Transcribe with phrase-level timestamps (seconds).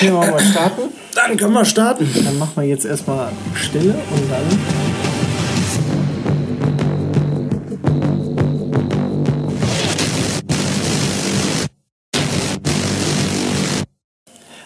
[0.00, 0.82] Okay, wollen wir starten?
[1.12, 2.08] Dann können wir starten.
[2.24, 4.44] Dann machen wir jetzt erstmal Stille und dann.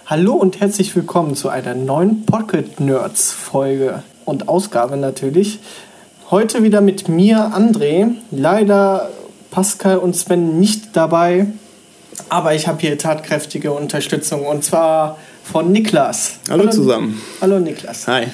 [0.05, 5.61] Hallo und herzlich willkommen zu einer neuen Pocket Nerds Folge und Ausgabe natürlich.
[6.31, 8.11] Heute wieder mit mir, André.
[8.31, 9.09] Leider
[9.51, 11.47] Pascal und Sven nicht dabei,
[12.29, 15.19] aber ich habe hier tatkräftige Unterstützung und zwar
[15.53, 16.39] von Niklas.
[16.49, 17.21] Hallo, zusammen.
[17.43, 18.09] Hallo Niklas.
[18.09, 18.29] Hi.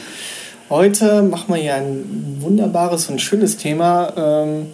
[0.70, 4.12] Heute machen wir hier ein wunderbares und schönes Thema.
[4.16, 4.66] ähm,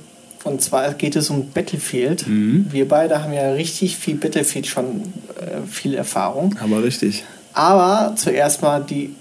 [0.45, 2.27] Und zwar geht es um Battlefield.
[2.29, 5.01] Wir beide haben ja richtig viel Battlefield schon
[5.41, 6.55] äh, viel Erfahrung.
[6.63, 7.25] Aber richtig.
[7.55, 9.15] Aber zuerst mal die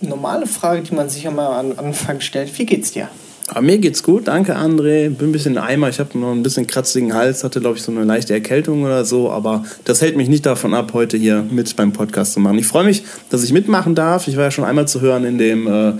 [0.00, 2.58] normale Frage, die man sich immer am Anfang stellt.
[2.58, 3.08] Wie geht's dir?
[3.50, 5.08] Aber mir geht's gut, danke André.
[5.08, 7.82] Bin ein bisschen im Eimer, ich habe noch ein bisschen kratzigen Hals, hatte glaube ich
[7.82, 11.42] so eine leichte Erkältung oder so, aber das hält mich nicht davon ab, heute hier
[11.50, 12.58] mit beim Podcast zu machen.
[12.58, 14.28] Ich freue mich, dass ich mitmachen darf.
[14.28, 15.92] Ich war ja schon einmal zu hören in dem, äh,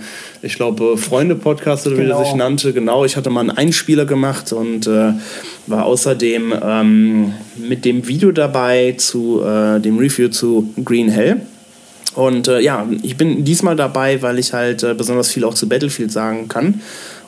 [0.43, 2.19] ich glaube, Freunde-Podcast oder wie Genau.
[2.19, 2.71] er sich nannte.
[2.71, 5.13] Genau, ich hatte mal einen Einspieler gemacht und äh,
[5.65, 11.41] war außerdem ähm, mit dem Video dabei zu äh, dem Review zu Green Hell.
[12.15, 15.67] Und äh, ja, ich bin diesmal dabei, weil ich halt äh, besonders viel auch zu
[15.67, 16.81] Battlefield sagen kann.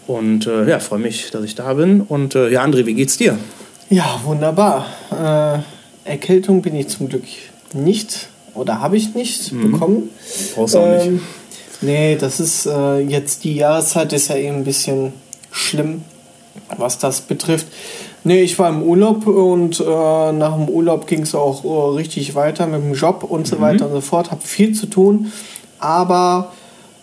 [0.07, 2.01] Und äh, ja, freue mich, dass ich da bin.
[2.01, 3.37] Und äh, ja, André, wie geht's dir?
[3.89, 4.85] Ja, wunderbar.
[5.11, 7.23] Äh, Erkältung bin ich zum Glück
[7.73, 10.09] nicht oder habe ich nicht bekommen.
[10.55, 11.05] Brauchst du auch nicht.
[11.07, 11.21] Ähm,
[11.81, 15.13] nee, das ist äh, jetzt die Jahreszeit ist ja eben ein bisschen
[15.51, 16.03] schlimm,
[16.77, 17.67] was das betrifft.
[18.23, 22.35] Nee, ich war im Urlaub und äh, nach dem Urlaub ging es auch äh, richtig
[22.35, 23.45] weiter mit dem Job und Mhm.
[23.45, 24.31] so weiter und so fort.
[24.31, 25.31] Hab viel zu tun,
[25.79, 26.51] aber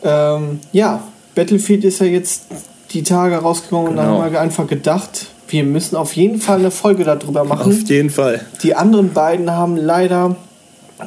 [0.03, 1.03] ähm, ja,
[1.35, 2.43] Battlefield ist ja jetzt
[2.93, 4.23] die Tage rausgekommen und dann Genau.
[4.23, 7.73] haben wir einfach gedacht, wir müssen auf jeden Fall eine Folge darüber machen.
[7.73, 8.41] Auf jeden Fall.
[8.63, 10.37] Die anderen beiden haben leider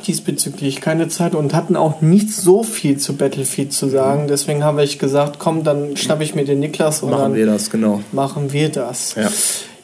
[0.08, 4.28] diesbezüglich keine Zeit und hatten auch nicht so viel zu Battlefield zu sagen.
[4.30, 7.46] Deswegen habe ich gesagt, komm, dann schnappe ich mir den Niklas und Machen dann wir
[7.46, 8.00] das, genau.
[8.12, 9.16] machen wir das.
[9.16, 9.30] Ja.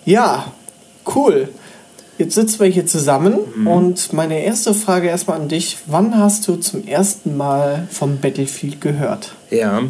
[0.05, 0.45] Ja,
[1.15, 1.49] cool.
[2.17, 3.67] Jetzt sitzen wir hier zusammen Mhm.
[3.67, 5.77] und meine erste Frage erstmal an dich.
[5.85, 9.33] Wann hast du zum ersten Mal vom Battlefield gehört?
[9.49, 9.81] Ja,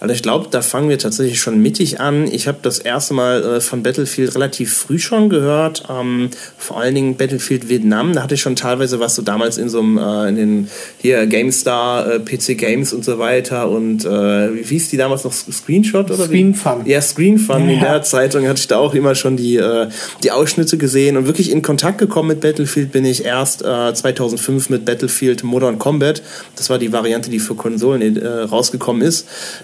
[0.00, 2.26] also ich glaube, da fangen wir tatsächlich schon mittig an.
[2.26, 6.96] Ich habe das erste Mal äh, von Battlefield relativ früh schon gehört, ähm, vor allen
[6.96, 8.12] Dingen Battlefield Vietnam.
[8.12, 11.26] Da hatte ich schon teilweise was so damals in so einem, äh, in den hier
[11.26, 14.08] GameStar, äh, PC Games und so weiter und äh,
[14.54, 16.24] wie hieß die damals noch Screenshot oder?
[16.24, 16.84] Screen Fun.
[16.84, 17.68] Ja, Screen Fun.
[17.68, 17.92] In Ja.
[17.92, 19.88] der Zeitung hatte ich da auch immer schon die, äh,
[20.24, 24.70] die Ausschnitte gesehen und wirklich in Kontakt gekommen mit Battlefield bin ich erst äh, 2005
[24.70, 26.20] mit Battlefield Modern Combat.
[26.56, 29.03] Das war die Variante, die für Konsolen äh, rausgekommen ist.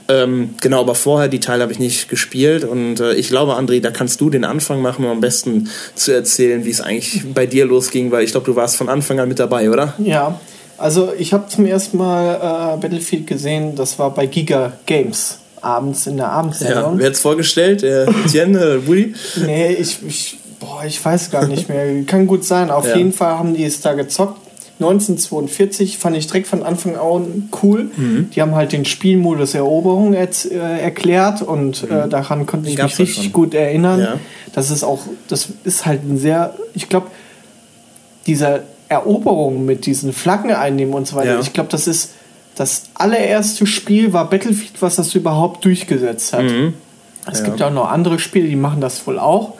[0.09, 3.81] Ähm, genau, aber vorher die Teile habe ich nicht gespielt und äh, ich glaube, André,
[3.81, 7.47] da kannst du den Anfang machen, um am besten zu erzählen, wie es eigentlich bei
[7.47, 9.95] dir losging, weil ich glaube, du warst von Anfang an mit dabei, oder?
[9.99, 10.39] Ja,
[10.79, 15.39] also ich habe zum ersten Mal äh, Battlefield gesehen, das war bei Giga Games.
[15.63, 16.99] Abends in der Ja, Abendsendung.
[16.99, 17.83] wer hat's vorgestellt?
[17.83, 19.13] Der Etienne, äh, Woody?
[19.45, 22.03] Nee, ich, ich, boah, ich weiß gar nicht mehr.
[22.07, 22.71] Kann gut sein.
[22.71, 22.97] Auf Ja.
[22.97, 24.41] jeden Fall haben die es da gezockt.
[24.81, 27.91] 1942 fand ich direkt von Anfang an cool.
[27.97, 28.31] Mhm.
[28.35, 30.27] Die haben halt den Spielmodus Eroberung äh,
[30.81, 33.33] erklärt und äh, daran konnte ich mich richtig schon.
[33.33, 34.01] gut erinnern.
[34.01, 34.15] Ja.
[34.55, 37.09] Das ist auch, das ist halt ein sehr, ich glaube,
[38.27, 41.41] diese Eroberung mit diesen Flaggen einnehmen und so weiter, Ja.
[41.41, 42.15] ich glaube, das ist
[42.57, 46.45] das allererste Spiel war Battlefield, was das überhaupt durchgesetzt hat.
[47.31, 47.45] Es Ja.
[47.45, 49.55] gibt auch noch andere Spiele, die machen das wohl auch.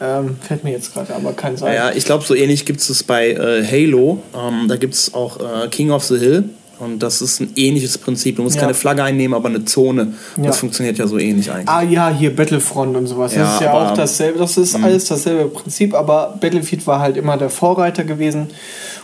[0.00, 1.74] Ähm, fällt mir jetzt gerade aber kein sein.
[1.74, 4.22] Ja, ich glaube, so ähnlich gibt es bei äh, Halo.
[4.34, 6.44] Ähm, da gibt es auch äh, King of the Hill.
[6.78, 8.36] Und das ist ein ähnliches Prinzip.
[8.36, 8.60] Du musst Ja.
[8.60, 10.12] keine Flagge einnehmen, aber eine Zone.
[10.36, 10.42] Ja.
[10.48, 11.70] Das funktioniert ja so ähnlich eigentlich.
[11.70, 13.34] Ah ja, hier Battlefront und sowas.
[13.34, 13.74] Ja, das ist ja Mhm.
[13.76, 14.38] auch dasselbe.
[14.38, 18.48] Das ist alles dasselbe Prinzip, aber Battlefield war halt immer der Vorreiter gewesen.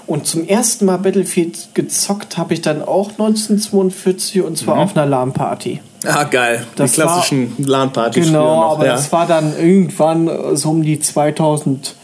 [0.06, 5.06] Und zum ersten Mal Battlefield gezockt habe ich dann auch 1942 und zwar auf einer
[5.06, 5.80] LAN-Party.
[6.04, 6.66] Ah, geil.
[6.76, 8.26] Das Die klassischen LAN-Partys.
[8.26, 8.92] Genau, aber ja.
[8.92, 11.94] das war dann irgendwann so um die 2000,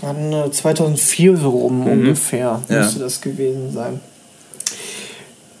[0.00, 2.74] wann, äh, 2004 so rum ungefähr Mhm.
[2.74, 2.80] Ja.
[2.82, 4.00] müsste das gewesen sein.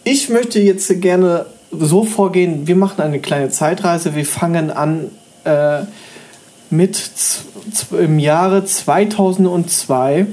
[0.04, 5.10] Ich möchte jetzt gerne so vorgehen, wir machen eine kleine Zeitreise, wir fangen an
[5.44, 5.80] äh,
[6.70, 7.10] mit
[7.92, 10.26] im Jahre 2002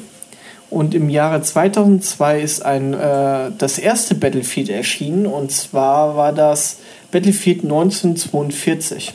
[0.75, 6.79] und im Jahre 2002 ist ein, äh, das erste Battlefield erschienen und zwar war das
[7.11, 9.13] Battlefield 1942.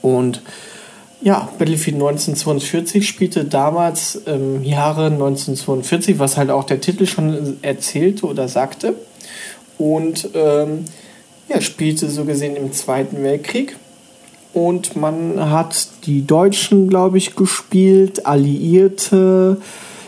[0.00, 0.40] Und
[1.20, 8.24] ja, Battlefield 1942 spielte damals im Jahre 1942, was halt auch der Titel schon erzählte
[8.24, 8.94] oder sagte.
[9.76, 10.86] Und ähm,
[11.50, 13.76] ja, spielte so gesehen im Zweiten Weltkrieg.
[14.54, 19.58] Und man hat die Deutschen, glaube ich, gespielt, Alliierte.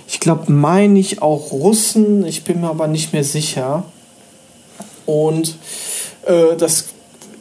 [0.08, 3.84] Ich glaube, meine ich auch Russen, ich bin mir aber nicht mehr sicher.
[5.04, 5.56] Und
[6.26, 6.86] äh, das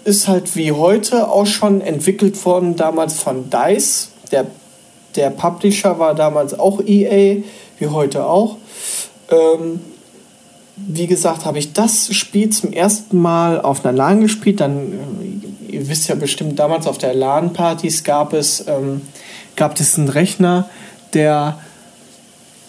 [0.04, 4.10] ist halt wie heute auch schon entwickelt worden, damals von DICE.
[4.32, 4.46] Der,
[5.16, 7.44] der Publisher war damals auch EA,
[7.80, 8.58] wie heute auch.
[9.30, 9.80] Ähm,
[10.78, 14.60] wie gesagt, habe ich das Spiel zum ersten Mal auf einer LAN gespielt.
[14.60, 14.92] Dann,
[15.70, 19.02] äh, ihr wisst ja bestimmt, damals auf der LAN-Partys gab es, ähm,
[19.56, 20.70] gab es einen Rechner,
[21.14, 21.60] der,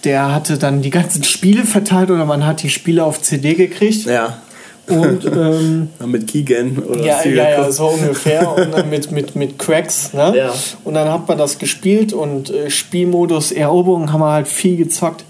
[0.05, 4.07] der hatte dann die ganzen Spiele verteilt oder man hat die Spiele auf CD gekriegt.
[4.07, 4.43] Ja.
[4.89, 8.57] Und ähm, mit Keygen oder ja, ja, ja, so ungefähr.
[8.57, 10.13] Und dann mit, mit, mit Cracks.
[10.13, 10.35] Ne?
[10.37, 10.55] Ja.
[10.85, 15.25] Und dann hat man das gespielt und äh, Spielmodus Eroberung haben wir halt viel gezockt.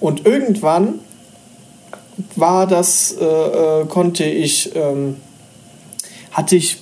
[0.00, 1.00] Und irgendwann
[2.34, 5.16] war das, äh, äh, konnte ich, ähm,
[6.32, 6.78] hatte ich,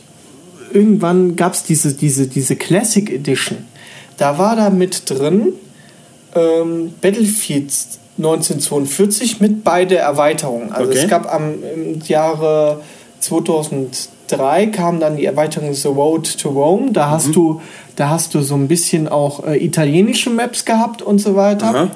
[0.73, 3.59] irgendwann gab es diese, diese, diese Classic Edition.
[4.17, 5.53] Da war da mit drin
[6.35, 7.73] ähm, Battlefield
[8.19, 10.73] 1942 mit beide Erweiterungen.
[10.73, 11.01] Also Okay.
[11.03, 12.81] es gab am im Jahre
[13.21, 16.93] 2003 kam dann die Erweiterung The Road to Rome.
[16.93, 17.61] Da hast du,
[17.97, 21.91] da hast du so ein bisschen auch äh, italienische Maps gehabt und so weiter Aha.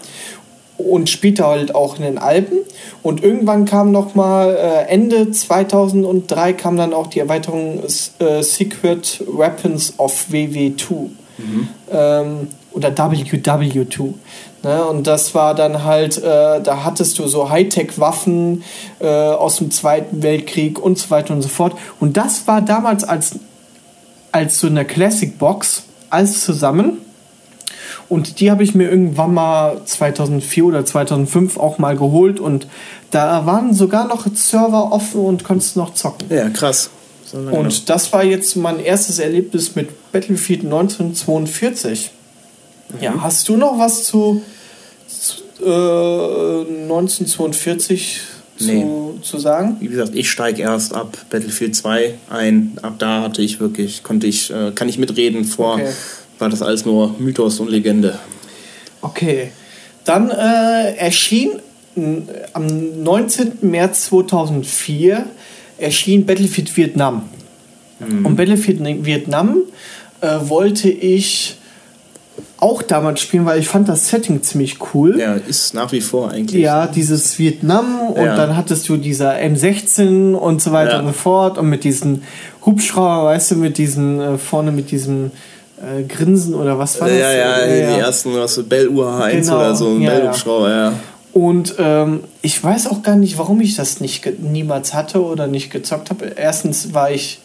[0.78, 2.58] und spielte halt auch in den Alpen.
[3.02, 7.80] Und irgendwann kam noch mal äh, Ende 2003 kam dann auch die Erweiterung
[8.18, 11.10] äh, Secret Weapons of WW2
[11.92, 14.14] ähm, oder WW2.
[14.62, 14.84] Ne?
[14.86, 18.62] Und das war dann halt, äh, da hattest du so Hightech-Waffen
[19.00, 21.76] äh, aus dem Zweiten Weltkrieg und so weiter und so fort.
[22.00, 23.38] Und das war damals als,
[24.32, 26.98] als so eine Classic Box alles zusammen.
[28.08, 32.40] Und die habe ich mir irgendwann mal 2004 oder 2005 auch mal geholt.
[32.40, 32.66] Und
[33.10, 36.28] da waren sogar noch Server offen und konntest noch zocken.
[36.30, 36.90] Ja, krass.
[37.26, 37.38] So.
[37.38, 42.12] Und das war jetzt mein erstes Erlebnis mit Battlefield 1942.
[43.00, 44.42] Ja, hast du noch was zu,
[45.08, 48.20] zu äh, 1942
[48.60, 48.82] Nee.
[48.82, 49.76] zu, zu sagen?
[49.78, 52.76] wie gesagt, ich steige erst ab Battlefield 2 ein.
[52.82, 55.44] Ab da hatte ich wirklich, konnte ich, äh, kann ich mitreden.
[55.44, 55.90] Vor Okay.
[56.40, 58.18] war das alles nur Mythos und Legende.
[59.00, 59.52] Okay.
[60.04, 61.50] Dann äh, erschien
[62.52, 63.58] am 19.
[63.60, 65.26] März 2004
[65.78, 67.28] erschien Battlefield Vietnam.
[68.00, 69.58] Und Battlefield Vietnam
[70.20, 71.56] äh, wollte ich
[72.60, 75.18] auch damals spielen, weil ich fand das Setting ziemlich cool.
[75.20, 76.60] Ja, ist nach wie vor eigentlich.
[76.62, 78.34] Ja, dieses Vietnam und Ja.
[78.36, 80.98] dann hattest du dieser M16 und so weiter Ja.
[81.00, 82.22] und so fort und mit diesen
[82.66, 85.30] Hubschrauber, weißt du, mit diesen äh, vorne mit diesem
[85.80, 87.18] äh, Grinsen oder was war das?
[87.18, 90.24] Ja, ja, Äh, die ersten, was so Bell UH1 Genau, oder so, ein ja, Bell
[90.24, 90.30] ja.
[90.32, 90.92] Hubschrauber, ja.
[91.32, 95.70] Und ähm, ich weiß auch gar nicht, warum ich das nicht niemals hatte oder nicht
[95.70, 96.32] gezockt habe.
[96.34, 97.38] Erstens war ich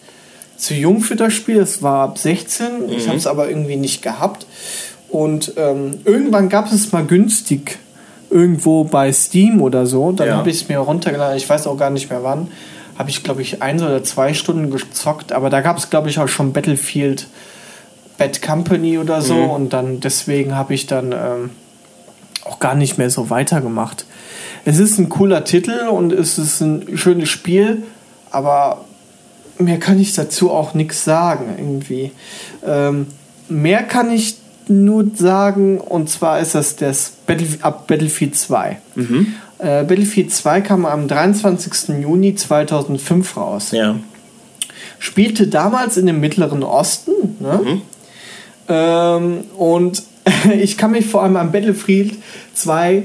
[0.58, 3.10] zu jung für das Spiel, es war ab 16, ich Mhm.
[3.10, 4.48] habe es aber irgendwie nicht gehabt.
[5.14, 7.78] Und ähm, irgendwann gab es mal günstig
[8.32, 10.12] irgendwo bei Steam oder so.
[10.12, 10.38] Dann Ja.
[10.38, 12.48] habe ich es mir runtergeladen, ich weiß auch gar nicht mehr wann.
[12.98, 16.18] Habe ich, glaube ich, eins oder zwei Stunden gezockt, aber da gab es, glaube ich,
[16.18, 17.28] auch schon Battlefield
[18.18, 19.36] Bad Company oder so.
[19.36, 19.50] Mhm.
[19.52, 21.52] Und dann deswegen habe ich dann ähm,
[22.46, 24.06] auch gar nicht mehr so weitergemacht.
[24.66, 27.84] Es ist ein cooler Titel und es ist ein schönes Spiel,
[28.32, 28.84] aber
[29.60, 32.12] mehr kann ich dazu auch nichts sagen irgendwie.
[32.66, 33.06] Ähm,
[33.48, 34.38] mehr kann ich
[34.70, 38.78] nur sagen und zwar ist das das Battlefield, ab Battlefield 2.
[39.60, 42.02] Äh, Battlefield 2 kam am 23.
[42.02, 43.96] Juni 2005 raus Ja.
[45.00, 47.12] spielte damals in dem Mittleren Osten.
[47.40, 47.82] Ne?
[48.70, 50.04] Ähm, und
[50.60, 52.14] ich kann mich vor allem an Battlefield
[52.56, 53.04] 2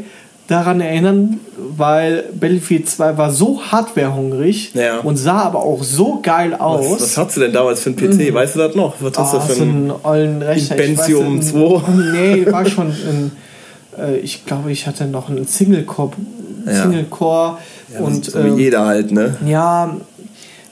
[0.49, 1.39] daran erinnern,
[1.77, 4.99] weil Battlefield 2 war so hardwarehungrig Ja.
[5.01, 6.87] und sah aber auch so geil aus.
[6.91, 8.33] Was, was hast du denn damals für einen PC?
[8.35, 8.95] Weißt du das noch?
[9.01, 9.93] Was hast Ah, du für so einen.
[10.05, 10.77] einen Rechner.
[10.79, 11.83] ich Pentium weiß, 2?
[12.13, 13.33] Nee, war schon ein,
[13.99, 16.13] äh, ich glaube, ich hatte noch einen Single-Core.
[16.67, 16.83] Ja.
[16.83, 17.59] Single-Core
[17.93, 19.37] Ja, und so wie ähm, jeder halt, ne?
[19.47, 19.97] ja,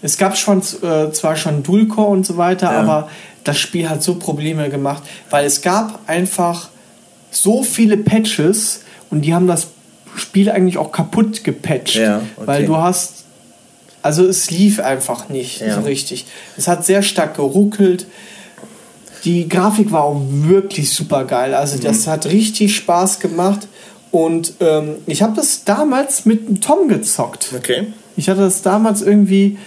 [0.03, 2.81] es gab schon äh, zwar schon Dual-Core und so weiter, Ja.
[2.81, 3.09] aber
[3.45, 6.69] das Spiel hat so Probleme gemacht, weil es gab einfach
[7.31, 9.69] so viele Patches und die haben das
[10.17, 12.47] Spiel eigentlich auch kaputt gepatcht, Ja, okay.
[12.47, 13.25] weil du hast
[14.03, 15.75] also es lief einfach nicht Ja.
[15.75, 16.27] so richtig.
[16.57, 18.07] Es hat sehr stark geruckelt.
[19.25, 21.55] Die Grafik war auch wirklich super geil.
[21.55, 23.67] Also das hat richtig Spaß gemacht.
[24.13, 27.53] Und ähm, ich habe das damals mit Tom gezockt.
[27.57, 27.89] Okay.
[28.17, 29.59] Ich hatte das damals irgendwie.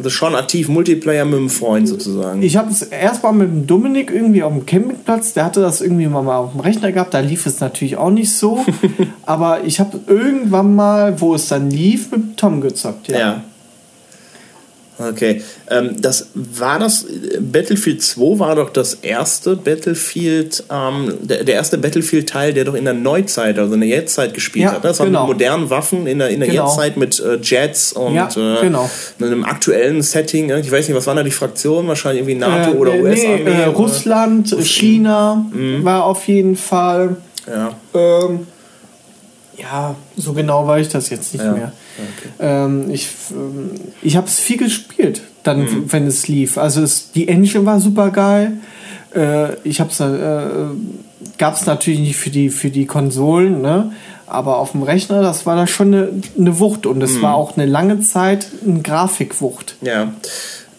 [0.00, 2.42] Also schon aktiv Multiplayer mit einem Freund sozusagen.
[2.42, 5.34] Ich habe es erstmal mit dem Dominik irgendwie auf dem Campingplatz.
[5.34, 7.12] Der hatte das irgendwie mal auf dem Rechner gehabt.
[7.12, 8.64] Da lief es natürlich auch nicht so.
[9.26, 13.08] aber ich habe irgendwann mal, wo es dann lief, mit Tom gezockt.
[13.08, 13.18] Ja.
[13.18, 13.42] ja.
[15.00, 15.42] Okay.
[15.70, 17.06] Ähm, das war das
[17.40, 22.84] Battlefield 2 war doch das erste Battlefield, ähm, der, der, erste Battlefield-Teil, der doch in
[22.84, 24.84] der Neuzeit, also in der Jetztzeit gespielt ja, hat.
[24.84, 25.20] Das genau.
[25.20, 26.66] war mit modernen Waffen in der, in der genau.
[26.66, 28.90] Jetztzeit mit äh, Jets und ja, äh, genau.
[29.20, 30.50] einem aktuellen Setting.
[30.50, 31.88] Ich weiß nicht, was waren da die Fraktionen?
[31.88, 33.44] Wahrscheinlich irgendwie NATO äh, oder äh, US-Armee?
[33.44, 35.84] Nee, Russland, Russland, China mhm.
[35.84, 37.16] war auf jeden Fall.
[37.46, 37.74] Ja.
[37.94, 38.46] Ähm,
[39.60, 41.52] ja, so genau weiß ich das jetzt nicht ja.
[41.52, 41.72] mehr.
[41.98, 42.28] Okay.
[42.40, 43.70] Ähm, ich ähm,
[44.02, 45.92] ich habe es viel gespielt, dann, mhm.
[45.92, 46.58] wenn es lief.
[46.58, 48.52] Also es, die Engine war super geil.
[49.14, 53.92] Äh, ich habe es äh, gab es natürlich nicht für die für die Konsolen, ne?
[54.26, 57.22] Aber auf dem Rechner, das war da schon eine, eine Wucht und es mhm.
[57.22, 59.74] war auch eine lange Zeit eine Grafikwucht.
[59.82, 60.12] Ja.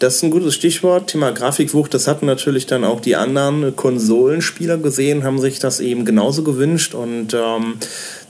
[0.01, 1.11] Das ist ein gutes Stichwort.
[1.11, 6.05] Thema Grafikwucht, das hatten natürlich dann auch die anderen Konsolenspieler gesehen, haben sich das eben
[6.05, 6.95] genauso gewünscht.
[6.95, 7.75] Und ähm,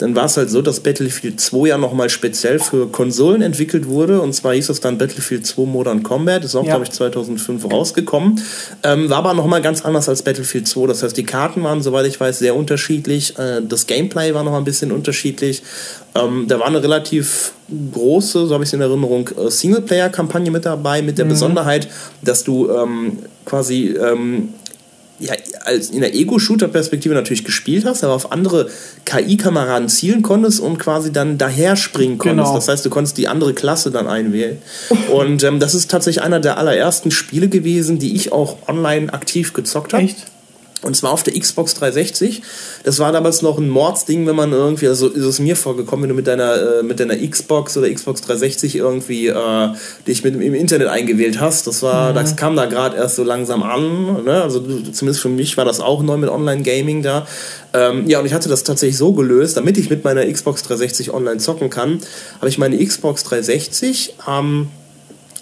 [0.01, 4.20] dann war es halt so, dass Battlefield 2 ja nochmal speziell für Konsolen entwickelt wurde.
[4.20, 6.43] Und zwar hieß es dann Battlefield 2 Modern Combat.
[6.43, 6.72] Ist auch, ja.
[6.72, 8.41] glaube ich, 2005 rausgekommen.
[8.81, 10.88] Ähm, war aber nochmal ganz anders als Battlefield 2.
[10.88, 13.38] Das heißt, die Karten waren, soweit ich weiß, sehr unterschiedlich.
[13.38, 15.62] Äh, das Gameplay war nochmal ein bisschen unterschiedlich.
[16.15, 17.53] Ähm, da war eine relativ
[17.93, 21.29] große, so habe ich es in Erinnerung, äh, Singleplayer-Kampagne mit dabei, mit der mhm.
[21.29, 21.88] Besonderheit,
[22.24, 24.50] dass du ähm, quasi ähm,
[25.22, 28.70] ja, als in der Ego-Shooter-Perspektive natürlich gespielt hast, aber auf andere
[29.06, 32.48] KI-Kameraden zielen konntest und quasi dann daher springen konntest.
[32.48, 32.56] Genau.
[32.56, 34.58] Das heißt, du konntest die andere Klasse dann einwählen.
[35.13, 39.54] und ähm, das ist tatsächlich einer der allerersten Spiele gewesen, die ich auch online aktiv
[39.54, 40.04] gezockt habe.
[40.04, 40.25] Echt?
[40.84, 42.42] Und zwar auf der Xbox 360.
[42.84, 46.10] Das war damals noch ein Mordsding, wenn man irgendwie, also ist es mir vorgekommen, wenn
[46.10, 49.70] du mit deiner, äh, mit deiner Xbox oder Xbox 360 irgendwie äh,
[50.08, 51.68] dich mit im Internet eingewählt hast.
[51.68, 52.16] Das war, mhm.
[52.16, 54.24] das kam da gerade erst so langsam an.
[54.24, 54.42] Ne?
[54.42, 57.28] Also zumindest für mich war das auch neu mit Online-Gaming da.
[57.74, 61.14] Ähm, ja, und ich hatte das tatsächlich so gelöst, damit ich mit meiner Xbox 360
[61.14, 62.00] online zocken kann,
[62.38, 64.70] habe ich meine Xbox 360 ähm,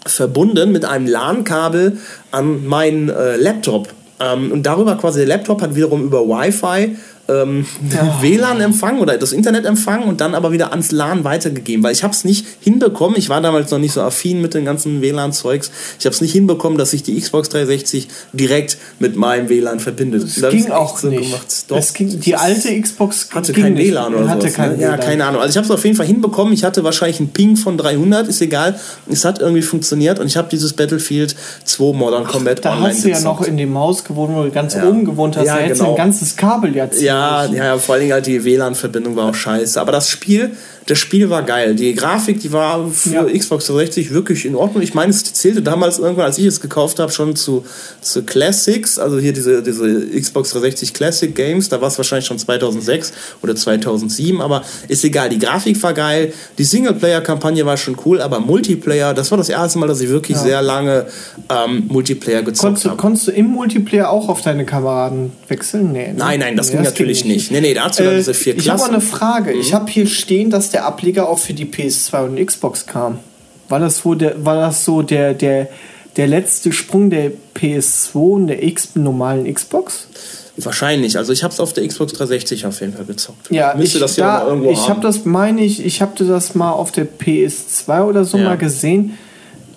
[0.05, 1.98] verbunden mit einem LAN-Kabel
[2.31, 3.88] an meinen äh, Laptop
[4.19, 6.95] ähm, und darüber quasi der Laptop hat wiederum über Wi-Fi
[7.29, 8.17] ähm, ja.
[8.21, 12.25] WLAN-Empfang oder das Internet-Empfang und dann aber wieder ans LAN weitergegeben, weil ich habe es
[12.25, 16.13] nicht hinbekommen, ich war damals noch nicht so affin mit den ganzen WLAN-Zeugs, ich habe
[16.13, 20.24] es nicht hinbekommen, dass sich die Xbox 360 direkt mit meinem WLAN verbindet.
[20.24, 21.31] Das, das ging auch so nicht.
[21.67, 24.83] Doch, das ging, die alte Xbox hatte kein WLAN oder hatte sowas, kein ne?
[24.83, 25.41] Ja, keine Ahnung.
[25.41, 28.27] Also ich habe es auf jeden Fall hinbekommen, ich hatte wahrscheinlich einen Ping von 300,
[28.27, 32.63] ist egal, es hat irgendwie funktioniert und ich habe dieses Battlefield 2 Modern Combat Ach,
[32.63, 34.88] da online Da hast du ja noch in dem Haus gewohnt, wo du ganz ja.
[34.88, 35.93] oben gewohnt hast, ja, da hättest genau.
[35.93, 37.01] ein ganzes Kabel jetzt.
[37.01, 39.79] Ja, ja, ja, vor allen Dingen halt die WLAN-Verbindung war auch scheiße.
[39.79, 40.51] Aber das Spiel
[40.89, 41.75] das Spiel war geil.
[41.75, 43.23] Die Grafik, die war für ja.
[43.25, 44.81] Xbox 360 wirklich in Ordnung.
[44.81, 47.63] Ich meine, es zählte damals irgendwann, als ich es gekauft habe, schon zu,
[48.01, 51.69] zu Classics, also hier diese, diese Xbox 360 Classic Games.
[51.69, 55.29] Da war es wahrscheinlich schon 2006 oder 2007, aber ist egal.
[55.29, 59.77] Die Grafik war geil, die Singleplayer-Kampagne war schon cool, aber Multiplayer, das war das erste
[59.77, 60.43] Mal, dass ich wirklich ja.
[60.43, 61.05] sehr lange
[61.49, 62.97] ähm, Multiplayer gezockt habe.
[62.97, 65.91] Konntest du im Multiplayer auch auf deine Kameraden wechseln?
[65.91, 66.13] Nee, ne?
[66.17, 67.51] Nein, nein, das nee, ging das natürlich ging nicht.
[67.51, 67.51] nicht.
[67.51, 68.67] Nee, nee, dazu äh, diese vier Klassen.
[68.67, 69.53] Ich habe eine Frage.
[69.53, 69.61] Mhm.
[69.61, 73.19] Ich habe hier stehen, dass der der Ableger auch für die PS2 und Xbox kam.
[73.67, 75.67] War das, wo der, war das so der, der,
[76.15, 80.07] der letzte Sprung der PS2 und der X, normalen Xbox?
[80.55, 81.17] Wahrscheinlich.
[81.17, 83.51] Also ich habe es auf der Xbox 360 auf jeden Fall gezockt.
[83.51, 86.55] Ja, Müsste ich, das ja da, irgendwo ich habe das, meine ich, ich habe das
[86.55, 88.45] mal auf der PS2 oder so ja.
[88.45, 89.17] mal gesehen,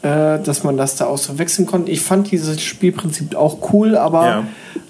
[0.03, 1.91] äh, dass man das da auch so wechseln konnte.
[1.91, 4.27] Ich fand dieses Spielprinzip auch cool, aber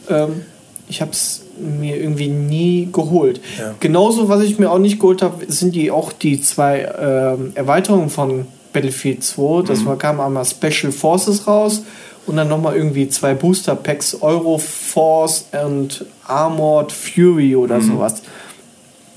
[0.08, 0.24] ja.
[0.24, 0.42] ähm,
[0.88, 3.40] ich habe es mir irgendwie nie geholt.
[3.58, 3.74] Ja.
[3.80, 8.10] Genauso, was ich mir auch nicht geholt habe, sind die auch die zwei äh, Erweiterungen
[8.10, 9.62] von Battlefield 2.
[9.66, 9.86] Das mhm.
[9.86, 11.82] war, kam einmal Special Forces raus
[12.26, 17.92] und dann nochmal irgendwie zwei Booster Packs, Euro Force und Armored Fury oder mhm.
[17.92, 18.22] sowas.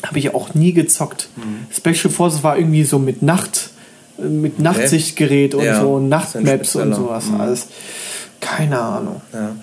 [0.05, 1.29] Habe ich auch nie gezockt.
[1.35, 1.67] Mhm.
[1.71, 3.69] Special Forces war irgendwie so mit Nacht,
[4.17, 7.25] mit Nachtsichtgerät und ja, so Nachtmaps und sowas.
[7.27, 7.41] Mhm.
[7.41, 7.67] Alles.
[8.45, 9.21] Keine Ahnung.
[9.33, 9.55] Ja.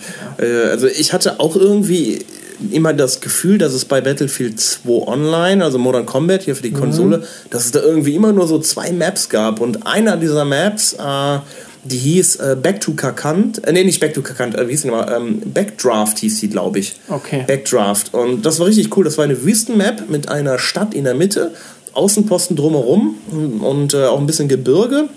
[0.44, 2.24] Äh, also ich hatte auch irgendwie
[2.70, 6.70] immer das Gefühl, dass es bei Battlefield 2 Online, also Modern Combat hier für die
[6.70, 6.80] mhm.
[6.80, 7.22] Konsole, mhm.
[7.50, 9.60] dass es da irgendwie immer nur so zwei Maps gab.
[9.60, 11.38] Und einer dieser Maps, äh,
[11.84, 14.82] die hieß äh, Back to Kakant, äh, nee, nicht Back to Kakant, äh, wie hieß
[14.82, 15.12] die nochmal?
[15.16, 16.94] Ähm, Backdraft hieß die, glaube ich.
[17.08, 17.44] Okay.
[17.46, 18.14] Backdraft.
[18.14, 19.04] Und das war richtig cool.
[19.04, 21.52] Das war eine Wüstenmap mit einer Stadt in der Mitte,
[21.94, 25.08] Außenposten drumherum und, und äh, auch ein bisschen Gebirge.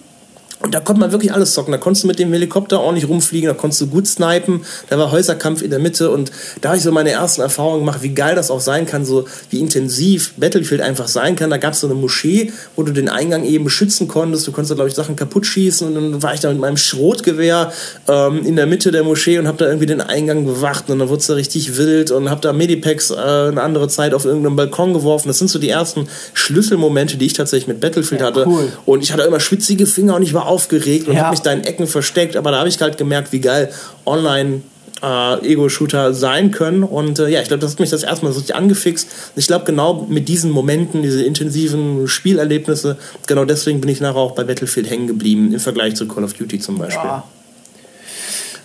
[0.62, 1.72] Und da konnte man wirklich alles zocken.
[1.72, 4.64] Da konntest du mit dem Helikopter ordentlich rumfliegen, da konntest du gut snipen.
[4.90, 6.32] Da war Häuserkampf in der Mitte und
[6.62, 9.26] da habe ich so meine ersten Erfahrungen gemacht, wie geil das auch sein kann, so
[9.50, 11.50] wie intensiv Battlefield einfach sein kann.
[11.50, 14.48] Da gab es so eine Moschee, wo du den Eingang eben beschützen konntest.
[14.48, 16.78] Du konntest da, glaube ich, Sachen kaputt schießen und dann war ich da mit meinem
[16.78, 17.74] Schrotgewehr
[18.08, 21.10] ähm, in der Mitte der Moschee und habe da irgendwie den Eingang bewacht und dann
[21.10, 24.56] wurde es da richtig wild und habe da Medipacks äh, eine andere Zeit auf irgendeinem
[24.56, 25.28] Balkon geworfen.
[25.28, 28.46] Das sind so die ersten Schlüsselmomente, die ich tatsächlich mit Battlefield ja, hatte.
[28.48, 28.72] Cool.
[28.86, 31.24] Und ich hatte immer schwitzige Finger und ich war aufgeregt und Ja.
[31.24, 33.72] habe mich da in Ecken versteckt, aber da habe ich halt gemerkt, wie geil
[34.06, 34.62] online
[35.04, 36.84] äh, Ego-Shooter sein können.
[36.84, 39.08] Und äh, ja, ich glaube, das hat mich das erstmal so richtig angefixt.
[39.36, 42.98] Und ich glaube, genau mit diesen Momenten, diese intensiven Spielerlebnisse,
[43.28, 46.34] genau deswegen bin ich nachher auch bei Battlefield hängen geblieben, im Vergleich zu Call of
[46.34, 47.04] Duty zum Beispiel.
[47.04, 47.24] Ja.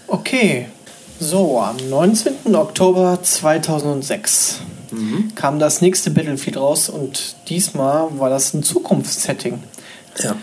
[0.06, 0.66] Okay.
[1.18, 2.54] So, am 19.
[2.54, 4.60] Oktober 2006
[5.36, 9.62] kam das nächste Battlefield raus und diesmal war das ein Zukunftssetting.
[10.22, 10.34] Ja.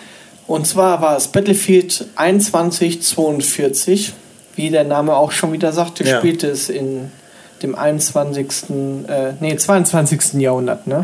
[0.48, 4.14] Und zwar war es Battlefield 2142,
[4.56, 6.18] wie der Name auch schon wieder sagte, Ja.
[6.20, 7.12] spielte es in
[7.62, 8.70] dem 21.
[9.08, 10.34] Äh, nee, 22.
[10.42, 11.04] Jahrhundert, ne?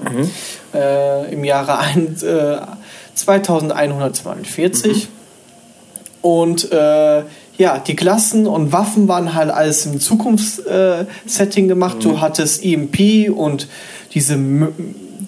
[0.74, 2.58] Äh, Im Jahre ein, äh,
[3.16, 5.10] 2142.
[6.22, 7.24] Und äh,
[7.58, 11.98] ja, die Klassen und Waffen waren halt alles im Zukunftssetting äh, gemacht.
[12.02, 13.68] Du hattest EMP und
[14.14, 14.40] diese,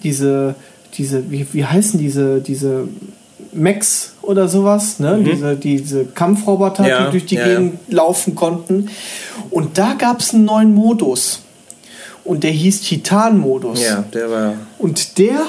[0.02, 0.54] diese,
[0.94, 2.88] diese, wie, wie heißen diese, diese
[3.56, 5.20] Mechs oder sowas, ne?
[5.24, 7.58] Diese, diese Kampfroboter, Ja, die durch die ja, ja.
[7.58, 8.90] Gegend laufen konnten.
[9.50, 11.42] Und da gab es einen neuen Modus.
[12.24, 13.82] Und der hieß Titan-Modus.
[13.82, 14.54] ja, der war.
[14.78, 15.46] Und der,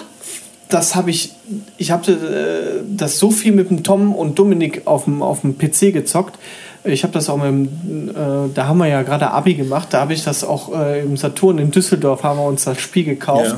[0.69, 1.33] das habe ich,
[1.77, 5.57] ich habe äh, das so viel mit dem Tom und Dominik auf dem, auf dem
[5.57, 6.37] PC gezockt.
[6.83, 8.13] Ich habe das auch mit dem, äh,
[8.53, 11.57] da haben wir ja gerade Abi gemacht, da habe ich das auch äh, im Saturn
[11.57, 13.55] in Düsseldorf, haben wir uns das Spiel gekauft.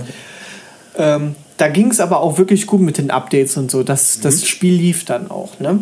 [0.97, 3.83] Ähm, da ging es aber auch wirklich gut mit den Updates und so.
[3.83, 5.59] Das, das Spiel lief dann auch.
[5.59, 5.79] Ne?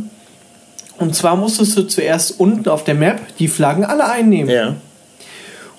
[0.98, 4.50] Und zwar musstest du zuerst unten auf der Map die Flaggen alle einnehmen.
[4.50, 4.76] Ja.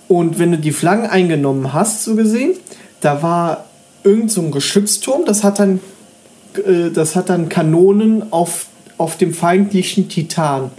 [0.06, 2.54] Und wenn du die Flaggen eingenommen hast, so gesehen,
[3.00, 3.64] da war
[4.04, 5.80] irgend so ein Geschützturm, das hat dann,
[6.64, 8.66] äh, das hat dann Kanonen auf,
[8.98, 10.70] auf dem feindlichen Titan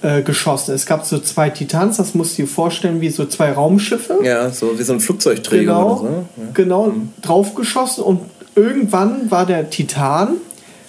[0.00, 0.74] äh, geschossen.
[0.74, 4.20] Es gab so zwei Titans, das musst du dir vorstellen, wie so zwei Raumschiffe.
[4.24, 6.04] Ja, so wie so ein Flugzeugträger Genau, oder so.
[6.04, 6.24] ne?
[6.38, 6.42] Ja.
[6.54, 8.20] genau draufgeschossen und
[8.58, 10.34] irgendwann war der Titan,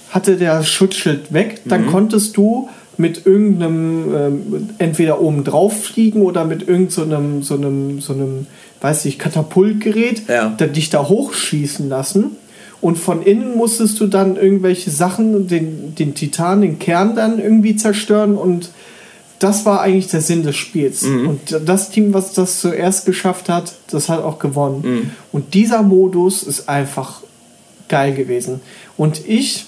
[0.09, 1.91] hatte der Schutzschild weg, dann Mhm.
[1.91, 7.53] konntest du mit irgendeinem, ähm, entweder oben drauf fliegen oder mit irgendeinem, so einem, so
[7.55, 8.47] einem, so einem,
[8.81, 10.53] weiß ich, Katapultgerät, Ja.
[10.57, 12.31] da, dich da hochschießen lassen.
[12.81, 17.75] Und von innen musstest du dann irgendwelche Sachen, den, den Titan, den Kern dann irgendwie
[17.75, 18.69] zerstören und
[19.39, 21.03] das war eigentlich der Sinn des Spiels.
[21.05, 25.11] Und das Team, was das zuerst geschafft hat, das hat auch gewonnen.
[25.31, 27.21] Und dieser Modus ist einfach
[27.89, 28.61] geil gewesen.
[28.97, 29.65] Und ich,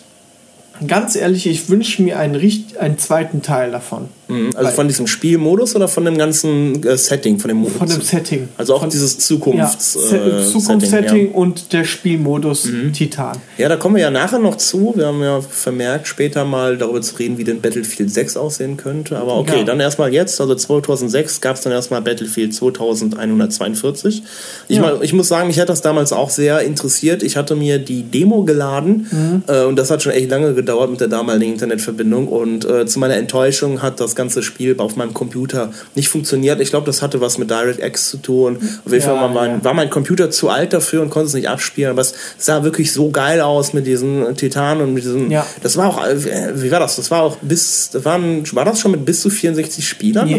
[0.88, 2.40] ganz ehrlich, ich wünsche mir einen,
[2.80, 4.10] einen zweiten Teil davon.
[4.32, 4.50] Mhm.
[4.56, 7.78] Also von diesem Spielmodus oder von dem ganzen äh, Setting, von dem Modus?
[7.78, 8.50] Von dem Setting.
[8.58, 11.30] Also auch von, dieses ja, Zukunfts Se- äh, Zukunftssetting Setting, ja.
[11.30, 11.36] Mhm.
[11.36, 13.38] und der Spielmodus Titan.
[13.58, 14.94] Ja, da kommen wir ja nachher noch zu.
[14.96, 19.18] Wir haben ja vermerkt, später mal darüber zu reden, wie denn Battlefield 6 aussehen könnte.
[19.18, 19.64] Aber okay, Ja.
[19.64, 20.40] dann erstmal jetzt.
[20.42, 24.24] Also 2006 gab es dann erstmal Battlefield 2142.
[24.68, 24.82] Ich, Ja.
[24.82, 27.24] mal, ich muss sagen, mich hat das damals auch sehr interessiert.
[27.24, 29.44] Ich hatte mir die Demo geladen Mhm.
[29.48, 32.28] äh, und das hat schon echt lange gedauert mit der damaligen Internetverbindung.
[32.28, 36.60] Und äh, zu meiner Enttäuschung hat das ganze Spiel auf meinem Computer nicht funktioniert.
[36.62, 38.58] Ich glaube, das hatte was mit DirectX zu tun.
[38.86, 39.64] Auf jeden Ja, Fall war mein, ja.
[39.64, 41.92] war mein Computer zu alt dafür und konnte es nicht abspielen.
[41.92, 45.32] Aber es sah wirklich so geil aus mit diesen Titanen und mit diesen.
[45.32, 45.46] Ja.
[45.64, 46.96] Das war auch, äh, wie war das?
[46.98, 50.28] Das war auch bis, das waren, war das schon mit bis zu 64 Spielern?
[50.28, 50.38] Ja,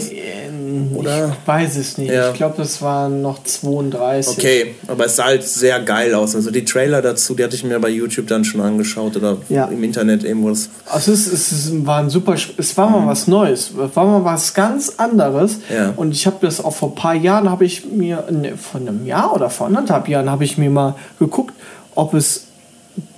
[0.95, 1.29] Oder?
[1.41, 2.11] Ich weiß es nicht.
[2.13, 2.31] Ja.
[2.31, 4.37] Ich glaube, das waren noch 32.
[4.39, 6.35] Okay, aber es sah halt sehr geil aus.
[6.35, 9.67] Also die Trailer dazu, die hatte ich mir bei YouTube dann schon angeschaut oder Ja.
[9.67, 10.49] im Internet irgendwo.
[10.51, 14.05] Das, Also es, ist- es war ein super, es war mal was Neues, es war
[14.07, 15.57] mal was ganz anderes.
[15.69, 15.75] Mhm.
[15.77, 15.93] Ja.
[15.97, 19.07] Und ich habe das auch vor ein paar Jahren, habe ich mir, ne, vor einem
[19.07, 21.55] Jahr oder vor anderthalb Jahren, habe ich mir mal geguckt,
[21.95, 22.45] ob es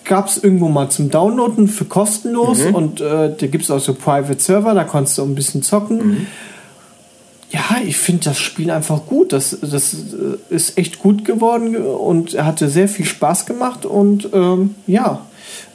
[0.05, 2.75] gab es irgendwo mal zum Downloaden für kostenlos Mhm.
[2.75, 5.97] und äh, da gibt es auch so Private Server, da konntest du ein bisschen zocken.
[6.07, 6.27] Mhm.
[7.55, 9.33] Ja, ich finde das Spiel einfach gut.
[9.33, 13.87] Das, das äh, ist echt gut geworden und hatte sehr viel Spaß gemacht.
[13.87, 15.25] Und ähm, ja,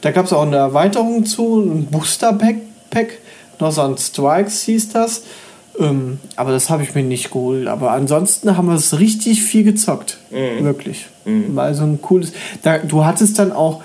[0.01, 2.57] da gab es auch eine Erweiterung zu, ein Booster-Pack,
[2.89, 3.19] Pack,
[3.59, 5.23] Northern Strikes hieß das.
[5.79, 7.67] Ähm, aber das habe ich mir nicht geholt.
[7.67, 10.17] Aber ansonsten haben wir es richtig viel gezockt.
[10.65, 11.05] Wirklich.
[11.55, 12.33] Weil so ein cooles.
[12.61, 13.81] Da, du hattest dann auch.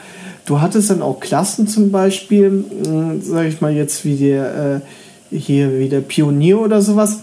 [0.47, 4.83] Du hattest dann auch Klassen zum Beispiel, mh, sag ich mal jetzt wie der
[5.31, 7.21] äh, hier wie der Pionier oder sowas.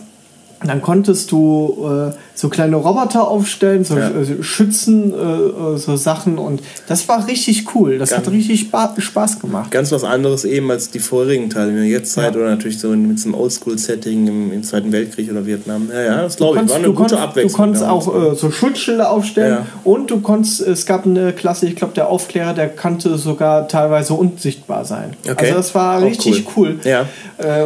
[0.63, 4.09] Dann konntest du äh, so kleine Roboter aufstellen, so Ja.
[4.09, 7.97] äh, Schützen, äh, äh, so Sachen und das war richtig cool.
[7.97, 9.71] Das hat Ganz- richtig Spa Spaß gemacht.
[9.71, 12.39] ganz was anderes eben als die vorigen Teile in der Jetztzeit Ja.
[12.41, 15.89] oder natürlich so mit so einem Oldschool-Setting im, im Zweiten Weltkrieg oder Vietnam.
[15.91, 16.69] Ja, ja, das glaube ich.
[16.69, 17.51] War eine gute konntest, Abwechslung.
[17.51, 19.65] Du konntest auch äh, so Schutzschilde aufstellen Ja.
[19.83, 24.13] und du konntest, es gab eine Klasse, ich glaube, der Aufklärer, der konnte sogar teilweise
[24.13, 25.15] unsichtbar sein.
[25.23, 25.45] Okay.
[25.45, 26.79] Also das war Auch richtig cool.
[26.83, 27.07] Ja.
[27.37, 27.65] Äh,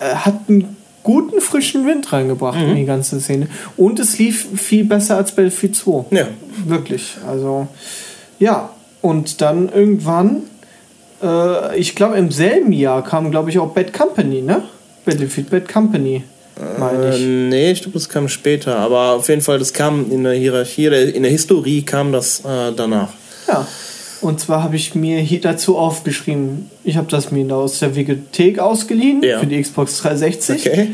[0.00, 2.70] hat einen guten frischen Wind reingebracht Mhm.
[2.70, 3.46] in die ganze Szene.
[3.76, 6.06] Und es lief viel besser als Battlefield 2.
[6.10, 6.26] Ja.
[6.66, 7.14] Wirklich.
[7.28, 7.68] Also,
[8.40, 8.70] ja.
[9.00, 10.42] Und dann irgendwann
[11.22, 14.62] Äh, ich glaube, im selben Jahr kam, glaube ich, auch Bad Company, ne?
[15.06, 16.24] Battlefield Bad Company.
[16.78, 17.22] Meine ich.
[17.22, 18.76] Äh, nee, ich glaube, das kam später.
[18.76, 22.72] Aber auf jeden Fall, das kam in der Hierarchie, in der Historie kam das äh,
[22.76, 23.08] danach.
[23.48, 23.66] Ja.
[24.24, 28.58] Und zwar habe ich mir hier dazu aufgeschrieben, ich habe das mir aus der Videothek
[28.58, 29.38] ausgeliehen ja.
[29.38, 30.66] für die Xbox 360.
[30.66, 30.88] Okay.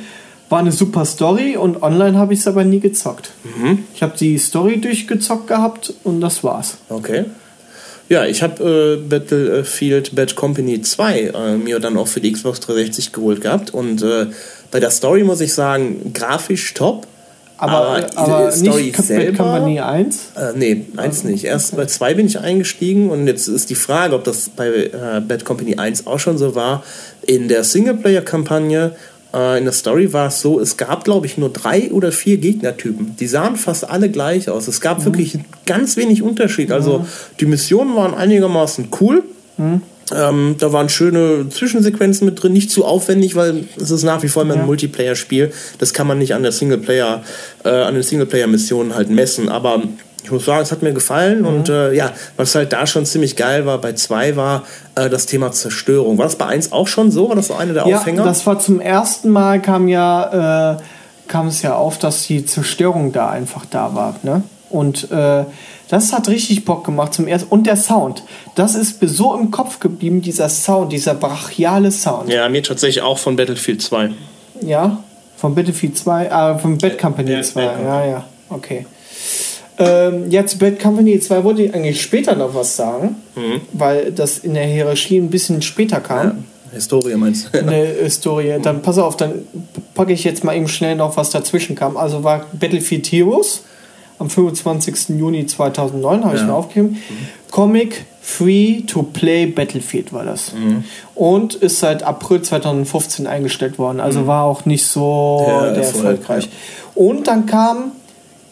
[0.48, 3.30] War eine super Story und online habe ich es aber nie gezockt.
[3.44, 3.84] Mhm.
[3.94, 6.78] Ich habe die Story durchgezockt gehabt und das war's.
[6.88, 7.26] Okay.
[8.08, 12.58] Ja, ich habe äh, Battlefield Bad Company 2 äh, mir dann auch für die Xbox
[12.58, 14.26] 360 geholt gehabt und äh,
[14.72, 17.06] bei der Story muss ich sagen, grafisch top.
[17.60, 20.18] Aber, aber, aber Story nicht selber, Bad Company 1?
[20.34, 21.44] Äh, nee, 1 nicht.
[21.44, 25.20] Erst bei 2 bin ich eingestiegen und jetzt ist die Frage, ob das bei äh,
[25.20, 26.82] Bad Company 1 auch schon so war.
[27.26, 28.96] In der Singleplayer-Kampagne
[29.34, 32.38] äh, in der Story war es so, es gab, glaube ich, nur drei oder vier
[32.38, 33.16] Gegnertypen.
[33.20, 34.66] Die sahen fast alle gleich aus.
[34.66, 35.04] Es gab mhm.
[35.04, 36.72] wirklich ganz wenig Unterschied.
[36.72, 37.06] Also mhm.
[37.40, 39.22] die Missionen waren einigermaßen cool.
[39.58, 39.82] Mhm.
[40.14, 44.28] Ähm, da waren schöne Zwischensequenzen mit drin, nicht zu aufwendig, weil es ist nach wie
[44.28, 45.52] vor immer ein Multiplayer-Spiel.
[45.78, 47.22] Das kann man nicht an der Singleplayer,
[47.64, 49.48] äh, an den Singleplayer-Missionen halt messen.
[49.48, 49.82] Aber
[50.22, 51.46] ich muss sagen, es hat mir gefallen mhm.
[51.46, 55.26] und äh, ja, was halt da schon ziemlich geil war, bei 2 war äh, das
[55.26, 56.18] Thema Zerstörung.
[56.18, 57.28] War das bei 1 auch schon so?
[57.28, 58.24] War das so eine der ja, Aufhänger?
[58.24, 60.76] Das war zum ersten Mal kam ja, äh,
[61.28, 64.16] kam es ja auf, dass die Zerstörung da einfach da war.
[64.22, 64.42] Ne?
[64.68, 65.44] Und äh,
[65.90, 67.48] das hat richtig Bock gemacht zum ersten.
[67.50, 68.22] Und der Sound.
[68.54, 72.32] Das ist mir so im Kopf geblieben, dieser Sound, dieser brachiale Sound.
[72.32, 74.10] Ja, mir tatsächlich auch von Battlefield 2.
[74.62, 75.02] Ja,
[75.36, 77.62] von Battlefield 2, äh, von Bad Company ja, 2.
[77.62, 78.86] Ja, ja, okay.
[79.78, 83.60] Ähm, ja, zu Bad Company 2 wollte ich eigentlich später noch was sagen, mhm.
[83.72, 86.26] weil das in der Hierarchie ein bisschen später kam.
[86.26, 86.34] Ja,
[86.74, 87.58] Historie meinst du?
[87.58, 88.58] Eine Historie.
[88.62, 89.32] Dann pass auf, dann
[89.94, 91.96] packe ich jetzt mal eben schnell noch, was dazwischen kam.
[91.96, 93.62] Also war Battlefield Heroes
[94.20, 95.18] am 25.
[95.18, 96.40] Juni 2009, habe ja.
[96.40, 96.90] ich mir aufgegeben.
[96.90, 97.50] Mhm.
[97.50, 100.52] Comic Free to Play Battlefield war das.
[100.52, 100.84] Mhm.
[101.14, 103.98] Und ist seit April 2015 eingestellt worden.
[103.98, 104.26] Also mhm.
[104.26, 106.44] war auch nicht so ja, der erfolgreich.
[106.44, 106.50] Ja.
[106.94, 107.92] Und dann kam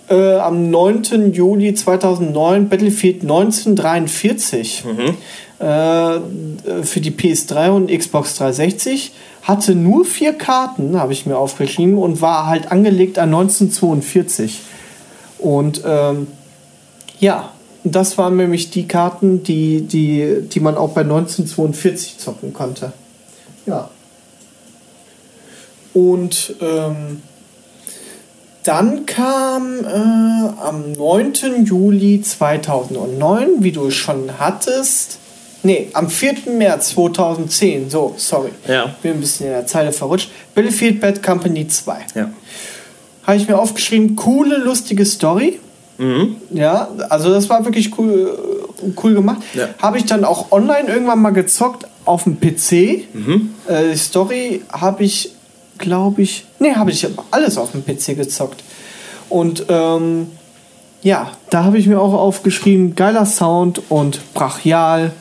[0.08, 1.32] äh, am 9.
[1.32, 5.64] Juli 2009 Battlefield 1943 mhm.
[5.64, 9.12] äh, für die PS3 und Xbox 360.
[9.42, 14.60] Hatte nur vier Karten, habe ich mir aufgeschrieben, und war halt angelegt an 1942.
[15.38, 16.26] Und ähm,
[17.20, 17.52] ja,
[17.84, 22.92] das waren nämlich die Karten, die, die, die man auch bei 1942 zocken konnte.
[23.66, 23.90] Ja.
[25.94, 27.22] Und ähm,
[28.64, 31.64] dann kam äh, am 9.
[31.64, 35.18] Juli 2009, wie du schon hattest,
[35.62, 36.52] nee, am 4.
[36.56, 38.94] März 2010, so, sorry, ja.
[39.00, 41.98] bin ein bisschen in der Zeile verrutscht, Battlefield Bad Company 2.
[42.14, 42.30] Ja.
[43.28, 45.60] Habe ich mir aufgeschrieben, coole, lustige Story.
[45.98, 46.36] Mhm.
[46.48, 49.42] Ja, also das war wirklich cool, cool gemacht.
[49.52, 49.68] Ja.
[49.82, 53.04] Habe ich dann auch online irgendwann mal gezockt auf dem PC.
[53.12, 53.50] Mhm.
[53.66, 55.32] Äh, Story habe ich
[55.76, 56.46] glaube ich.
[56.58, 58.64] Nee, habe ich alles auf dem PC gezockt.
[59.28, 60.28] Und ähm,
[61.02, 65.12] ja, da habe ich mir auch aufgeschrieben, geiler Sound und brachial.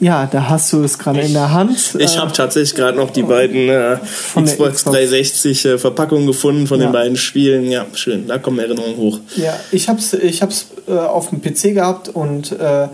[0.00, 1.94] Ja, da hast du es gerade in der Hand.
[1.98, 6.80] Ich habe tatsächlich gerade noch die beiden äh, Xbox, Xbox 360 äh, Verpackungen gefunden von
[6.80, 6.86] ja.
[6.86, 7.70] den beiden Spielen.
[7.70, 9.20] Ja, schön, da kommen Erinnerungen hoch.
[9.36, 12.88] Ja, ich habe es ich hab's, äh, auf dem PC gehabt und äh,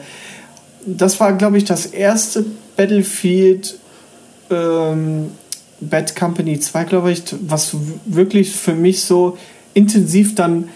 [0.84, 2.44] das war, glaube ich, das erste
[2.76, 3.76] Battlefield,
[4.50, 5.30] ähm,
[5.80, 9.36] Bad Company 2, glaube ich, was wirklich für mich so
[9.74, 10.68] intensiv dann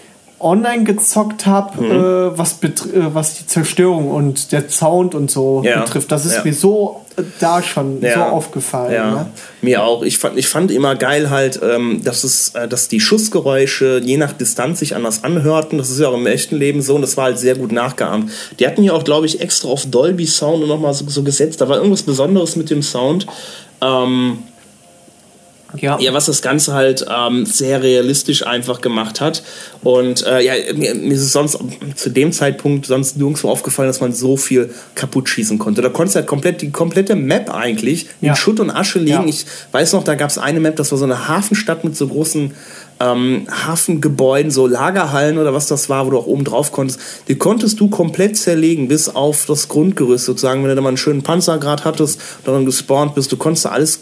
[0.43, 1.91] online gezockt habe, mhm.
[1.91, 2.69] äh, was, äh,
[3.13, 5.81] was die Zerstörung und der Sound und so ja.
[5.81, 6.11] betrifft.
[6.11, 6.43] Das ist ja.
[6.43, 8.15] mir so äh, da schon ja.
[8.15, 8.93] so aufgefallen.
[8.93, 9.11] Ja.
[9.11, 9.25] Ne?
[9.61, 10.03] Mir auch.
[10.03, 14.17] Ich fand, ich fand immer geil halt, ähm, dass, es, äh, dass die Schussgeräusche je
[14.17, 15.77] nach Distanz sich anders anhörten.
[15.77, 18.31] Das ist ja auch im echten Leben so und das war halt sehr gut nachgeahmt.
[18.59, 21.61] Die hatten ja auch, glaube ich, extra auf Dolby Sound nochmal so, so gesetzt.
[21.61, 23.27] Da war irgendwas Besonderes mit dem Sound.
[23.81, 24.39] Ähm,
[25.77, 25.99] ja.
[25.99, 29.43] ja, was das Ganze halt ähm, sehr realistisch einfach gemacht hat.
[29.83, 31.57] Und äh, ja, mir, mir, ist es sonst
[31.95, 35.81] zu dem Zeitpunkt sonst nirgendwo aufgefallen, dass man so viel kaputt schießen konnte.
[35.81, 38.31] Da konntest du halt komplett die komplette Map eigentlich ja.
[38.31, 39.23] in Schutt und Asche legen.
[39.23, 39.25] Ja.
[39.25, 42.07] Ich weiß noch, da gab es eine Map, das war so eine Hafenstadt mit so
[42.07, 42.53] großen
[43.01, 46.99] ähm, Hafengebäuden, so Lagerhallen oder was das war, wo du auch oben drauf konntest.
[47.27, 50.61] Die konntest du komplett zerlegen, bis auf das Grundgerüst sozusagen.
[50.61, 54.01] Wenn du da mal einen schönen Panzer gerade hattest, dann gespawnt bist, du konntest alles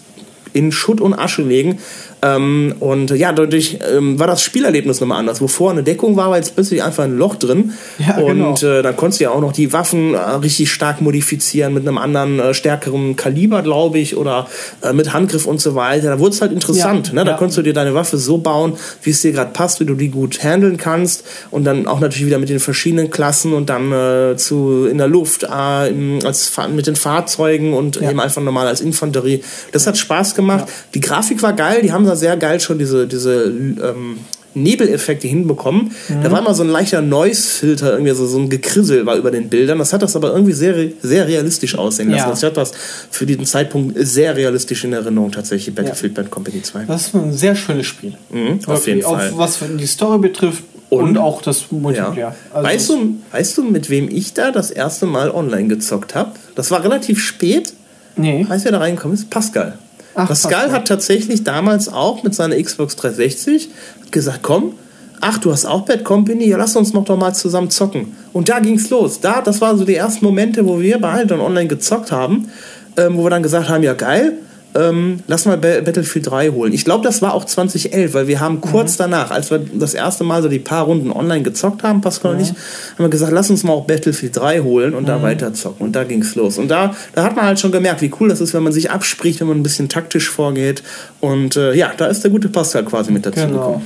[0.53, 1.79] in Schutt und Asche legen.
[2.21, 5.41] Ähm, und ja, dadurch ähm, war das Spielerlebnis nochmal anders.
[5.41, 7.73] Wo vorher eine Deckung war, war jetzt plötzlich einfach ein Loch drin.
[7.97, 8.79] Ja, und genau.
[8.79, 11.97] äh, dann konntest du ja auch noch die Waffen äh, richtig stark modifizieren mit einem
[11.97, 14.47] anderen, äh, stärkeren Kaliber, glaube ich, oder
[14.81, 16.09] äh, mit Handgriff und so weiter.
[16.09, 17.09] Da wurde es halt interessant.
[17.09, 17.25] Ja, ne?
[17.25, 17.37] Da ja.
[17.37, 20.09] konntest du dir deine Waffe so bauen, wie es dir gerade passt, wie du die
[20.09, 21.23] gut handeln kannst.
[21.51, 25.07] Und dann auch natürlich wieder mit den verschiedenen Klassen und dann äh, zu in der
[25.07, 29.41] Luft, äh, im, als, mit den Fahrzeugen und eben einfach normal als Infanterie.
[29.71, 30.65] Das hat Spaß gemacht.
[30.93, 34.17] Die Grafik war geil, die haben da sehr geil schon diese, diese ähm,
[34.53, 35.91] Nebeleffekte hinbekommen.
[36.07, 36.23] Mhm.
[36.23, 39.49] Da war immer so ein leichter Noise-Filter, irgendwie so, so ein Gekrissel war über den
[39.49, 39.77] Bildern.
[39.79, 42.25] Das hat das aber irgendwie sehr, sehr realistisch aussehen lassen.
[42.25, 42.29] Ja.
[42.29, 42.71] Das hat das
[43.11, 46.23] für diesen Zeitpunkt sehr realistisch in Erinnerung tatsächlich, Battlefield ja.
[46.23, 46.85] Bad Company 2.
[46.85, 48.13] Das ist ein sehr schönes Spiel.
[48.31, 49.31] Mhm, auf jeden Fall.
[49.31, 52.15] Auch was die Story betrifft und, und auch das Multiplayer.
[52.17, 52.35] Ja.
[52.51, 56.31] Also weißt, du, weißt du, mit wem ich da das erste Mal online gezockt habe?
[56.55, 57.73] Das war relativ spät.
[58.15, 58.45] Nee.
[58.47, 59.29] Weißt du, wer da reingekommen ist?
[59.29, 59.77] Pascal.
[60.15, 63.69] Ach, Pascal hat tatsächlich damals auch mit seiner Xbox 360
[64.11, 64.73] gesagt, komm,
[65.21, 68.15] ach, du hast auch Bad Company, ja, lass uns noch doch mal zusammen zocken.
[68.33, 69.19] Und da ging's los.
[69.19, 72.49] Da, das waren so die ersten Momente, wo wir beide dann online gezockt haben,
[72.97, 74.33] ähm, wo wir dann gesagt haben, ja geil,
[74.75, 76.73] ähm, lass mal Battlefield 3 holen.
[76.73, 79.03] Ich glaube, das war auch 2011, weil wir haben kurz mhm.
[79.03, 82.37] danach, als wir das erste Mal so die paar Runden online gezockt haben, Pascal mhm.
[82.37, 85.07] und ich, haben wir gesagt, lass uns mal auch Battlefield 3 holen und mhm.
[85.07, 85.87] da weiter zocken.
[85.87, 86.57] Und da ging es los.
[86.57, 88.91] Und da, da hat man halt schon gemerkt, wie cool das ist, wenn man sich
[88.91, 90.83] abspricht, wenn man ein bisschen taktisch vorgeht.
[91.19, 93.57] Und äh, ja, da ist der gute Pascal quasi mit dazu genau.
[93.57, 93.85] gekommen.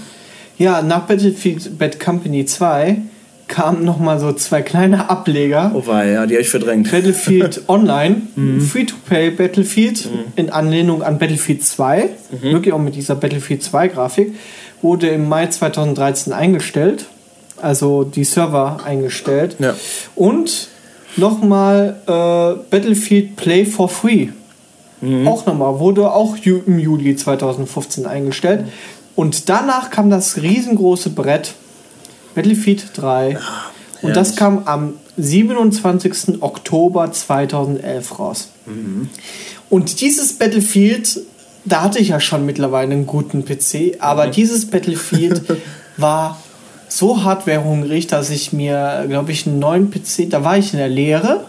[0.57, 2.97] Ja, nach Battlefield Bad Company 2
[3.53, 5.73] kamen nochmal so zwei kleine Ableger.
[5.75, 6.89] Oh war ja, die habe ich verdrängt.
[6.89, 8.59] Battlefield Online, mhm.
[8.59, 10.33] Free-to-Play Battlefield mhm.
[10.35, 12.41] in Anlehnung an Battlefield 2, mhm.
[12.51, 14.33] wirklich auch mit dieser Battlefield 2 Grafik,
[14.81, 17.05] wurde im Mai 2013 eingestellt.
[17.61, 19.57] Also die Server eingestellt.
[19.59, 19.75] Ja.
[20.15, 20.69] Und
[21.15, 24.29] nochmal äh, Battlefield Play for Free.
[25.01, 25.27] Mhm.
[25.27, 28.61] Auch nochmal, wurde auch im Juli 2015 eingestellt.
[28.61, 28.69] Mhm.
[29.15, 31.53] Und danach kam das riesengroße Brett
[32.35, 33.37] Battlefield 3.
[34.01, 36.41] und das kam am 27.
[36.41, 38.49] Oktober 2011 raus.
[38.65, 39.09] Mhm.
[39.69, 41.19] Und dieses Battlefield,
[41.65, 44.31] da hatte ich ja schon mittlerweile einen guten PC, aber mhm.
[44.31, 45.41] dieses Battlefield
[45.97, 46.39] war
[46.87, 50.89] so hardwarehungrig, dass ich mir, glaube ich, einen neuen PC, da war ich in der
[50.89, 51.45] Lehre,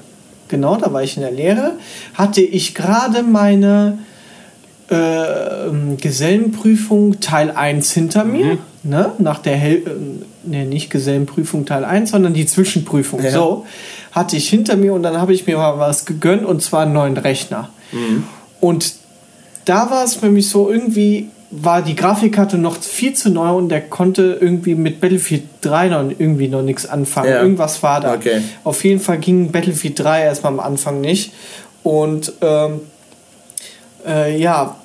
[0.49, 1.73] genau, da war ich in der Lehre,
[2.15, 3.99] hatte ich gerade meine
[4.89, 8.45] äh, Gesellenprüfung Teil 1 hinter mir.
[8.45, 8.59] Mhm.
[8.83, 9.13] Ne?
[9.19, 13.23] Nach der Hel äh, ne, nicht Gesellenprüfung Teil 1, sondern die Zwischenprüfung.
[13.23, 13.31] Ja.
[13.31, 13.67] So
[14.13, 16.93] hatte ich hinter mir und dann habe ich mir mal was gegönnt und zwar einen
[16.93, 17.71] neuen Rechner.
[17.93, 18.25] Mhm.
[18.61, 18.95] Und
[19.65, 23.69] da war es für mich so irgendwie war die Grafikkarte noch viel zu neu und
[23.69, 27.31] der konnte irgendwie mit Battlefield 3 noch irgendwie noch nichts anfangen.
[27.31, 27.43] Ja.
[27.43, 28.15] Irgendwas war da.
[28.15, 28.43] Okay.
[28.65, 31.33] Auf jeden Fall ging Battlefield 3 erstmal am Anfang nicht.
[31.85, 32.81] Und ähm,
[34.05, 34.77] äh, ja,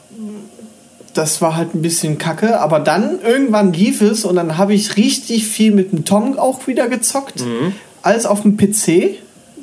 [1.20, 4.96] das war halt ein bisschen kacke, aber dann irgendwann lief es und dann habe ich
[4.96, 7.42] richtig viel mit dem Tom auch wieder gezockt.
[7.42, 7.74] Mhm.
[8.02, 9.18] Alles auf dem PC.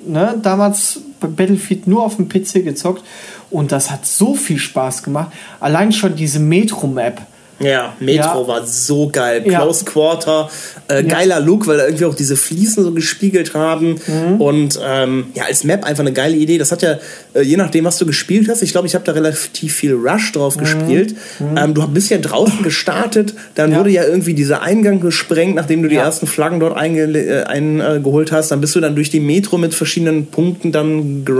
[0.07, 0.35] Ne?
[0.43, 3.03] Damals bei Battlefield nur auf dem PC gezockt
[3.51, 5.33] und das hat so viel Spaß gemacht.
[5.59, 7.23] Allein schon diese Metro-Map
[7.59, 8.49] ja, Metro ja.
[8.49, 9.43] war so geil.
[9.43, 9.91] Close ja.
[9.91, 10.51] Quarter,
[10.89, 14.01] äh, geiler Look, weil da irgendwie auch diese Fliesen so gespiegelt haben.
[14.07, 14.41] Mhm.
[14.41, 16.59] Und ähm, ja, als Map einfach eine geile Idee.
[16.59, 16.99] Das hat ja,
[17.35, 20.33] äh, je nachdem, was du gespielt hast, ich glaube, ich habe da relativ viel Rush
[20.33, 20.61] drauf mhm.
[20.61, 21.17] gespielt.
[21.39, 21.57] Mhm.
[21.57, 23.79] Ähm, du bist ja draußen gestartet, dann ja.
[23.79, 28.33] wurde ja irgendwie dieser Eingang gesprengt, nachdem du die ersten Flaggen dort eingeholt ein, äh,
[28.33, 28.51] hast.
[28.51, 31.37] Dann bist du dann durch die Metro mit verschiedenen Punkten dann gerusht.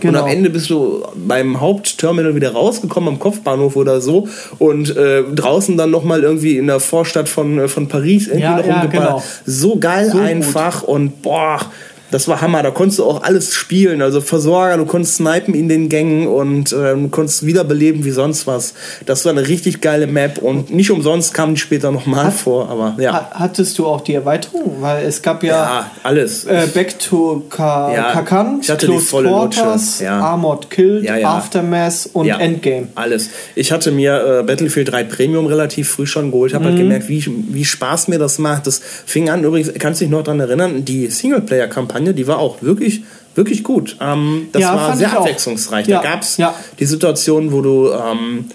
[0.00, 0.12] Genau.
[0.12, 4.28] Und am Ende bist du beim Hauptterminal wieder rausgekommen, am Kopfbahnhof oder so.
[4.58, 8.42] Und äh, draußen draußen dann nochmal irgendwie in der Vorstadt von, äh, von Paris irgendwie
[8.42, 9.22] ja, noch ja, Genau.
[9.44, 10.88] So geil so einfach gut.
[10.88, 11.60] und boah,
[12.10, 12.62] das war Hammer.
[12.62, 14.02] Da konntest du auch alles spielen.
[14.02, 18.46] Also Versorger, du konntest snipen in den Gängen und äh, du konntest wiederbeleben wie sonst
[18.46, 18.74] was.
[19.04, 22.70] Das war eine richtig geile Map und nicht umsonst kamen die später nochmal vor.
[22.70, 23.30] Aber ja.
[23.32, 24.76] Hattest du auch die Erweiterung?
[24.80, 26.44] Weil es gab ja, ja alles.
[26.44, 30.20] Äh, Back to Ka ja, Kakan, Close Quarters, ja.
[30.20, 31.16] Armored Killed, ja.
[31.28, 32.88] Aftermath und Endgame.
[32.94, 33.30] Alles.
[33.54, 36.52] Ich hatte mir äh, Battlefield 3 Premium relativ früh schon geholt.
[36.52, 36.90] Ich habe halt mhm.
[36.90, 38.66] halt gemerkt, wie, wie Spaß mir das macht.
[38.66, 42.38] Das fing an, übrigens, kannst du dich noch daran erinnern, die Singleplayer-Kampagne Kampagne, die war
[42.38, 43.02] auch wirklich,
[43.34, 43.96] wirklich gut.
[44.00, 45.86] Ähm, das ja, war sehr abwechslungsreich.
[45.86, 46.54] Ja, da gab es ja.
[46.78, 48.46] die Situation, wo du ähm,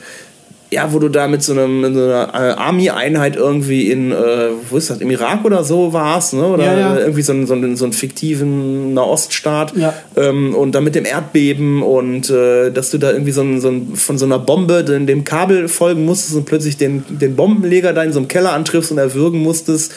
[0.74, 4.52] ja, wo du da mit so, einem, mit so einer äh, Army-Einheit irgendwie in, äh,
[4.70, 6.48] wo ist das, im Irak oder so warst, ne?
[6.48, 6.98] Oder ja, ja.
[6.98, 9.76] irgendwie so, einen, so, einen, so einen fiktiven Nahoststaat.
[9.76, 9.94] Ja.
[10.16, 13.68] Ähm, und dann mit dem Erdbeben und äh, dass du da irgendwie so, ein, so
[13.68, 17.92] ein, von so einer Bombe in dem Kabel folgen musstest und plötzlich den, den Bombenleger
[17.92, 19.92] da in so einem Keller antriffst und erwürgen musstest.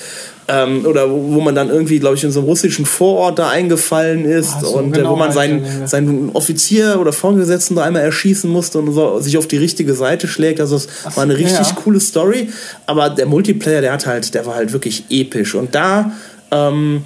[0.47, 3.49] Ähm, oder wo, wo man dann irgendwie, glaube ich, in so einem russischen Vorort da
[3.49, 8.03] eingefallen ist so, und äh, genau wo man seinen, seinen Offizier oder Vorgesetzten da einmal
[8.03, 10.61] erschießen musste und so, sich auf die richtige Seite schlägt.
[10.61, 11.75] Also es war eine richtig ja.
[11.75, 12.51] coole Story.
[12.85, 15.55] Aber der Multiplayer, der hat halt, der war halt wirklich episch.
[15.55, 16.13] Und da,
[16.51, 17.05] ähm,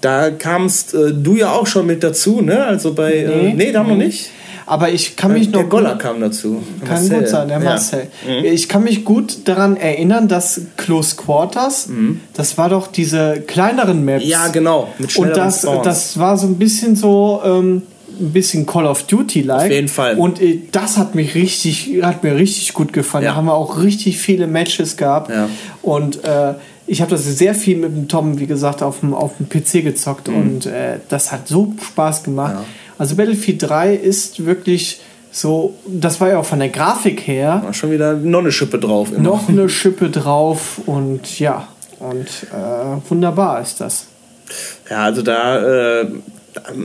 [0.00, 2.64] da kamst äh, du ja auch schon mit dazu, ne?
[2.64, 3.54] Also bei, nee, äh, Nee.
[3.56, 4.30] nee da noch nicht.
[4.68, 6.62] Aber ich kann mich der noch Goller gut, kam dazu.
[6.80, 7.18] kann Marcel.
[7.20, 7.64] gut sein, der Ja.
[7.64, 8.06] Marcel.
[8.44, 11.88] Ich kann mich gut daran erinnern, dass Close Quarters,
[12.34, 14.24] das war doch diese kleineren Maps.
[14.24, 14.30] Mhm.
[14.30, 14.88] Ja, genau.
[14.98, 15.84] Mit Und schnelleren das, Spawns.
[15.84, 17.82] das war so ein bisschen so ähm,
[18.20, 19.66] ein bisschen Call of Duty like.
[19.66, 20.16] Auf jeden Fall.
[20.16, 23.24] Und äh, das hat mich richtig, hat mir richtig gut gefallen.
[23.24, 23.30] Ja.
[23.30, 25.30] Da haben wir auch richtig viele Matches gehabt.
[25.30, 25.48] Ja.
[25.82, 26.54] Und äh,
[26.86, 29.84] ich habe das sehr viel mit dem Tom, wie gesagt, auf dem, auf dem PC
[29.84, 32.54] gezockt und äh, das hat so Spaß gemacht.
[32.54, 32.58] Mhm.
[32.60, 32.64] Ja.
[32.98, 37.74] Also Battlefield 3 ist wirklich so, das war ja auch von der Grafik her War
[37.74, 39.12] schon wieder noch eine Schippe drauf.
[39.12, 39.20] Immer.
[39.20, 41.68] noch eine Schippe drauf und ja,
[42.00, 44.06] und äh, wunderbar ist das.
[44.90, 46.06] Ja, also da, äh,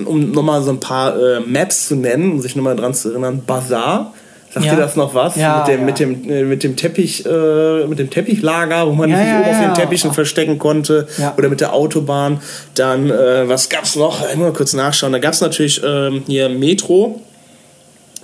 [0.06, 3.44] um nochmal so ein paar äh, Maps zu nennen, um sich nochmal dran zu erinnern,
[3.46, 4.14] Bazaar.
[4.54, 4.74] Sagt Ja.
[4.74, 5.36] ihr das noch was?
[5.36, 5.86] Ja, mit, dem, ja.
[5.86, 9.40] mit, dem, äh, mit dem Teppich, äh, mit dem Teppichlager, wo man Ja, sich ja,
[9.40, 11.08] oben auf den Teppichen verstecken konnte.
[11.38, 12.40] Oder mit der Autobahn.
[12.76, 14.22] Dann, äh, was gab's noch?
[14.30, 15.12] Ich muss mal kurz nachschauen.
[15.12, 17.22] Da gab's natürlich ähm, hier Metro.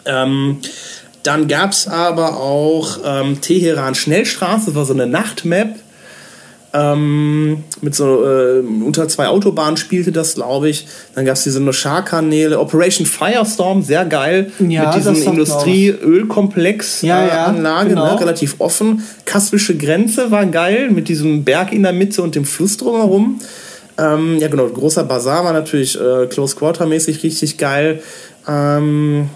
[0.06, 0.60] Ähm,
[1.24, 5.76] dann gab's aber auch ähm, Teheran Schnellstraße, das war so eine Nachtmap.
[6.72, 10.86] Ähm, mit so äh, unter zwei Autobahnen spielte das, glaube ich.
[11.16, 14.52] Dann gab es diese Noshar-Kanäle, Operation Firestorm, sehr geil.
[14.60, 18.14] Ja, mit diesem Industrie-Ölkomplex Ja, äh, ja, Anlage, genau.
[18.14, 19.04] ne, relativ offen.
[19.26, 23.40] Kaspische Grenze war geil, mit diesem Berg in der Mitte und dem Fluss drumherum.
[23.98, 28.02] Ähm, ja, genau, großer Bazar war natürlich äh, Close Quarter mäßig richtig geil.
[28.48, 29.30] Ähm,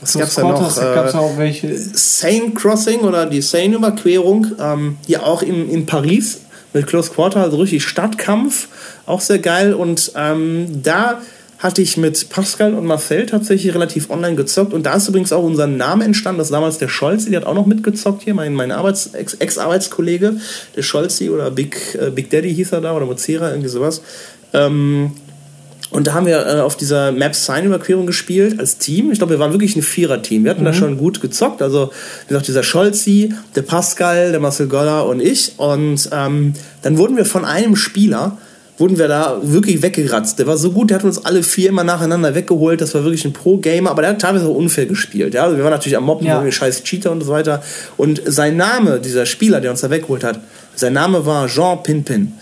[0.00, 0.74] was gab's da noch?
[0.74, 1.76] Da gab es Äh, auch welche.
[1.76, 7.56] Seine Crossing oder die Seine-Überquerung, ähm, hier auch in, in Paris mit Close Quarter, also
[7.56, 8.68] richtig Stadtkampf,
[9.06, 9.74] auch sehr geil.
[9.74, 11.20] Und ähm, da
[11.58, 14.72] hatte ich mit Pascal und Marcel tatsächlich relativ online gezockt.
[14.72, 16.38] Und da ist übrigens auch unser Name entstanden.
[16.38, 19.34] Das ist damals der Scholzi, der hat auch noch mitgezockt hier, mein, mein Arbeits-, Ex-
[19.34, 20.36] Ex-Arbeitskollege,
[20.76, 24.02] der Scholzi oder Big, äh, Big Daddy hieß er da oder Mozera, irgendwie sowas.
[24.52, 25.12] Ähm,
[25.90, 29.10] und da haben wir äh, auf dieser Map Sign-Überquerung gespielt als Team.
[29.10, 30.44] Ich glaube, wir waren wirklich ein Vierer-Team.
[30.44, 31.62] Wir hatten da schon gut gezockt.
[31.62, 31.90] Also,
[32.24, 35.52] wie gesagt, dieser Scholzi, der Pascal, der Marcel Goller und ich.
[35.56, 38.36] Und ähm, dann wurden wir von einem Spieler,
[38.76, 40.38] wurden wir da wirklich weggeratzt.
[40.38, 42.80] Der war so gut, der hat uns alle vier immer nacheinander weggeholt.
[42.82, 45.32] Das war wirklich ein Pro-Gamer, aber der hat teilweise auch unfair gespielt.
[45.34, 45.44] Ja?
[45.44, 46.48] Also wir waren natürlich am Mobben, Ja.
[46.52, 47.62] scheiß Cheater und so weiter.
[47.96, 50.38] Und sein Name, dieser Spieler, der uns da weggeholt hat,
[50.76, 52.34] sein Name war Jean Pinpin.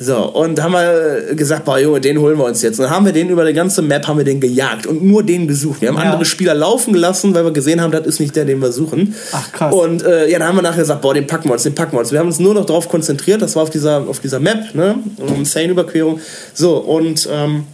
[0.00, 2.78] So, und da haben wir gesagt, boah Junge, den holen wir uns jetzt.
[2.78, 5.24] Und dann haben wir den über die ganze Map, haben wir den gejagt und nur
[5.24, 5.80] den gesucht.
[5.80, 6.02] Wir haben Ja.
[6.04, 9.14] andere Spieler laufen gelassen, weil wir gesehen haben, das ist nicht der, den wir suchen.
[9.32, 9.74] Ach, krass.
[9.74, 11.92] Und äh, ja, dann haben wir nachher gesagt, boah, den packen wir uns, den packen
[11.96, 12.12] wir uns.
[12.12, 14.96] Wir haben uns nur noch darauf konzentriert, das war auf dieser, auf dieser Map, ne,
[15.18, 16.20] um Seine-Überquerung.
[16.54, 17.64] So, und ähm,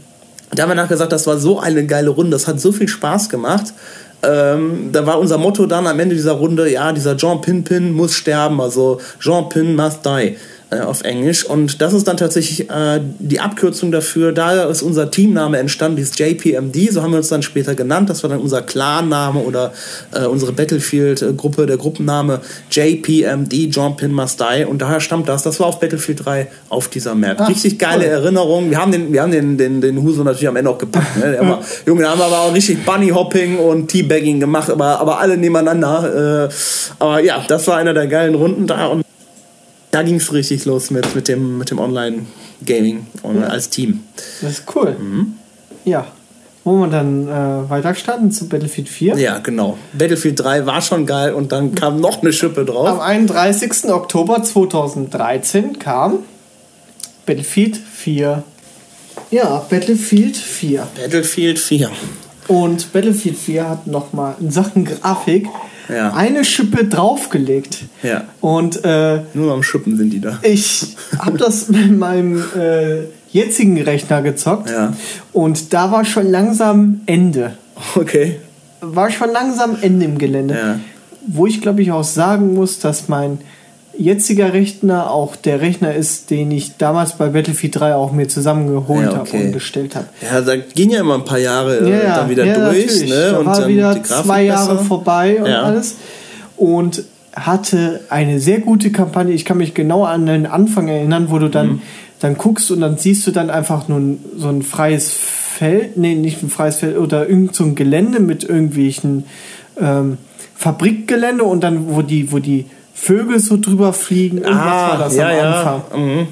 [0.54, 2.88] da haben wir nachher gesagt, das war so eine geile Runde, das hat so viel
[2.88, 3.74] Spaß gemacht.
[4.22, 8.14] Ähm, da war unser Motto dann am Ende dieser Runde, ja, dieser Jean Pinpin muss
[8.14, 10.36] sterben, also Jean Pin must die
[10.74, 11.44] äh, auf Englisch.
[11.44, 14.32] Und das ist dann tatsächlich äh, die Abkürzung dafür.
[14.32, 18.10] Da ist unser Teamname entstanden, dieses JPMD, so haben wir uns dann später genannt.
[18.10, 19.72] Das war dann unser Clan-Name oder
[20.12, 24.64] äh, unsere Battlefield-Gruppe, der Gruppenname JPMD, Jean Pin must die.
[24.64, 25.42] Und daher stammt das.
[25.42, 27.36] Das war auf Battlefield 3 auf dieser Map.
[27.40, 28.10] Ach, Richtig geile cool.
[28.10, 28.70] Erinnerung.
[28.70, 31.16] Wir haben den, wir haben den, den, den Huso natürlich am Ende auch gepackt.
[31.16, 31.38] Ne?
[31.40, 35.36] War, Junge, da haben wir aber auch richtig Bunny-Hopping und Teabagging gemacht, aber, aber alle
[35.36, 36.48] nebeneinander.
[36.48, 36.54] Äh,
[36.98, 38.86] aber ja, das war einer der geilen Runden da.
[38.86, 39.03] Und
[39.94, 44.00] da ging es richtig los mit, mit dem, mit dem Online-Gaming und als Team.
[44.42, 44.96] Das ist cool.
[44.98, 45.34] Mhm.
[45.84, 46.08] Ja.
[46.64, 49.16] Wollen wir dann äh, weiter starten zu Battlefield 4?
[49.18, 49.78] Ja, genau.
[49.92, 53.00] Battlefield 3 war schon geil und dann kam noch eine Schippe Am drauf.
[53.00, 53.84] 31.
[53.84, 56.20] Oktober 2013 kam
[57.24, 58.42] Battlefield 4.
[59.30, 60.88] Ja, Battlefield 4.
[60.96, 61.90] Battlefield 4.
[62.48, 65.46] Und Battlefield 4 hat nochmal in Sachen Grafik
[65.88, 66.12] Ja.
[66.14, 67.84] eine Schippe draufgelegt.
[68.02, 68.24] Ja.
[68.40, 70.38] Und äh, Nur am Schippen sind die da.
[70.42, 74.70] ich habe das mit meinem äh, jetzigen Rechner gezockt.
[74.70, 74.92] Ja.
[75.32, 77.56] Und da war schon langsam Ende.
[77.96, 78.36] Okay.
[78.80, 80.54] War schon langsam Ende im Gelände.
[80.54, 80.80] Ja.
[81.26, 83.38] Wo ich glaube ich auch sagen muss, dass mein
[83.98, 89.04] jetziger Rechner auch der Rechner ist, den ich damals bei Battlefield 3 auch mir zusammengeholt
[89.06, 89.46] Ja, habe okay.
[89.46, 90.06] und gestellt habe.
[90.22, 92.86] Ja, da gehen ja immer ein paar Jahre äh, Ja, ja, dann wieder ja, durch.
[92.86, 93.10] natürlich.
[93.10, 93.28] Ne?
[93.30, 94.84] Da und war dann wieder zwei Jahre besser.
[94.86, 95.96] vorbei und alles.
[96.56, 97.04] Und
[97.34, 99.32] hatte eine sehr gute Kampagne.
[99.34, 101.82] Ich kann mich genau an den Anfang erinnern, wo du dann, Mhm.
[102.20, 104.00] dann guckst und dann siehst du dann einfach nur
[104.36, 108.44] so ein freies Feld, nee, nicht ein freies Feld, oder irgend so ein Gelände mit
[108.44, 109.24] irgendwelchen
[109.80, 110.18] ähm,
[110.54, 114.38] Fabrikgelände und dann, wo die, wo die Vögel so drüber fliegen.
[114.38, 115.52] Irgendwas war das Ah, ja, am ja.
[115.52, 116.00] Anfang.
[116.00, 116.28] Mhm.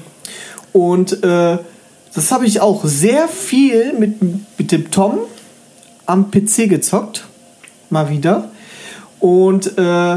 [0.71, 1.57] Und äh,
[2.15, 4.17] das habe ich auch sehr viel mit,
[4.57, 5.19] mit dem Tom
[6.05, 7.25] am PC gezockt.
[7.89, 8.49] Mal wieder.
[9.19, 10.15] Und äh,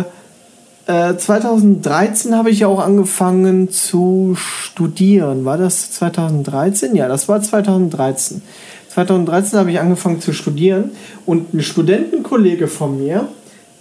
[0.87, 5.45] äh, 2013 habe ich auch angefangen zu studieren.
[5.45, 6.95] War das 2013?
[6.95, 8.43] Ja, das war 2013.
[8.89, 10.93] 2013 habe ich angefangen zu studieren
[11.27, 13.29] und ein Studentenkollege von mir,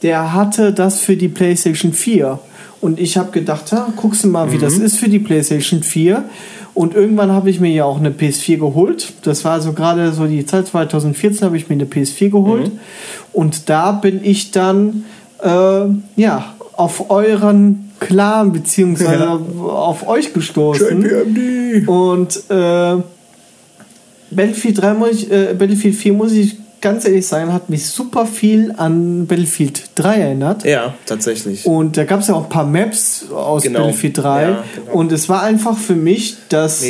[0.01, 2.39] der hatte das für die PlayStation 4.
[2.81, 4.61] Und ich habe gedacht, ja, guckst du mal, wie mhm.
[4.61, 6.25] das ist für die PlayStation 4.
[6.73, 9.13] Und irgendwann habe ich mir ja auch eine PS4 geholt.
[9.23, 12.73] Das war also gerade so die Zeit 2014 habe ich mir eine PS4 geholt.
[12.73, 12.79] Mhm.
[13.31, 15.05] Und da bin ich dann
[15.41, 15.85] äh,
[16.17, 19.39] ja auf euren Clan beziehungsweise ja.
[19.67, 21.87] auf euch gestoßen.
[21.87, 22.97] Und äh,
[24.31, 28.25] Battlefield 3 muss ich, äh, Battlefield 4 muss ich ganz ehrlich sein, hat mich super
[28.25, 30.63] viel an Battlefield 3 erinnert.
[30.65, 31.65] Ja, tatsächlich.
[31.65, 33.79] Und da gab es ja auch ein paar Maps aus genau.
[33.79, 34.41] Battlefield 3.
[34.41, 34.91] Ja, genau.
[34.91, 36.83] Und es war einfach für mich das,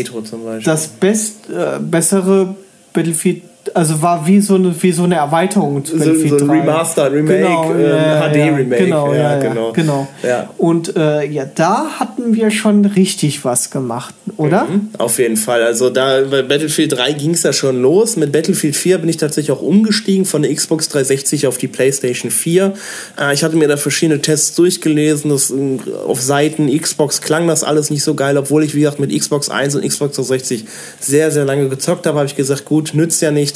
[0.63, 2.55] das best, äh, bessere
[2.93, 7.11] Battlefield also war wie so eine, wie so eine Erweiterung zu so, so ein Remaster,
[7.11, 8.83] Remake, genau, ähm, ja, HD-Remake.
[8.83, 9.71] Genau, ja, genau.
[9.73, 10.07] genau.
[10.23, 10.49] Ja.
[10.57, 14.65] Und äh, ja, da hatten wir schon richtig was gemacht, oder?
[14.65, 15.63] Mhm, auf jeden Fall.
[15.63, 18.15] Also da bei Battlefield 3 ging es ja schon los.
[18.17, 22.31] Mit Battlefield 4 bin ich tatsächlich auch umgestiegen von der Xbox 360 auf die PlayStation
[22.31, 22.73] 4.
[23.19, 25.31] Äh, ich hatte mir da verschiedene Tests durchgelesen.
[25.31, 28.99] Das, äh, auf Seiten Xbox klang das alles nicht so geil, obwohl ich, wie gesagt,
[28.99, 30.65] mit Xbox 1 und Xbox 360
[30.99, 33.54] sehr, sehr lange gezockt habe, habe ich gesagt, gut, nützt ja nichts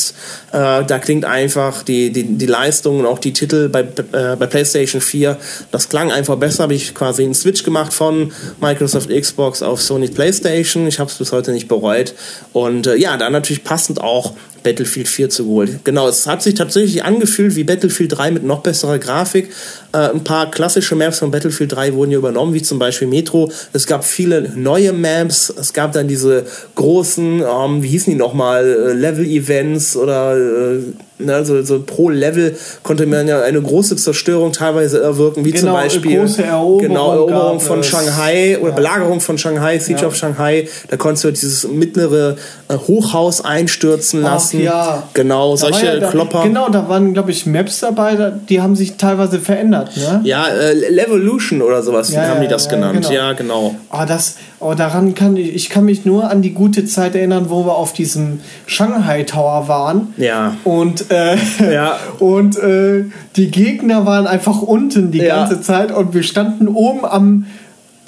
[0.52, 4.46] äh, da klingt einfach die, die, die Leistung und auch die Titel bei, äh, bei
[4.48, 5.38] PlayStation 4,
[5.72, 6.64] das klang einfach besser.
[6.64, 8.32] Habe ich quasi einen Switch gemacht von
[8.62, 10.88] Microsoft Xbox auf Sony PlayStation.
[10.88, 12.14] Ich habe es bis heute nicht bereut.
[12.54, 14.34] Und äh, ja, dann natürlich passend auch
[14.64, 15.80] Battlefield 4 zu holen.
[15.84, 19.50] Genau, es hat sich tatsächlich angefühlt wie Battlefield 3 mit noch besserer Grafik.
[19.94, 23.52] Äh, ein paar klassische Maps von Battlefield 3 wurden hier übernommen, wie zum Beispiel Metro.
[23.74, 25.50] Es gab viele neue Maps.
[25.50, 26.46] Es gab dann diese
[26.76, 30.80] großen, ähm, wie hießen die nochmal, äh, Level-Events oder äh,
[31.20, 35.66] ne, so, so pro Level konnte man ja eine große Zerstörung teilweise erwirken, wie genau,
[35.66, 38.76] zum Beispiel große Eroberung, genau, Eroberung von Shanghai oder ja.
[38.76, 40.08] Belagerung von Shanghai, Siege ja.
[40.08, 40.68] of Shanghai.
[40.88, 44.58] Da konntest du dieses mittlere äh, Hochhaus einstürzen lassen.
[44.62, 45.04] Ach, ja.
[45.14, 46.44] Genau, da solche ja, da, Klopper.
[46.44, 49.96] Genau, da waren, glaube ich, Maps dabei, die haben sich teilweise verändert.
[49.98, 50.22] Ne?
[50.24, 53.02] Ja, äh, Levolution oder sowas haben die das genannt.
[53.02, 53.12] Genau.
[53.12, 53.76] Ja, genau.
[53.92, 57.46] Oh, das, oh, daran kann ich, ich kann mich nur an die gute Zeit erinnern,
[57.50, 60.14] wo wir auf diesem Shanghai Tower waren.
[60.18, 60.56] Ja.
[60.64, 61.38] Und äh,
[61.74, 61.98] ja.
[62.20, 63.06] Und äh,
[63.36, 65.38] die Gegner waren einfach unten die ja.
[65.38, 67.46] ganze Zeit und wir standen oben am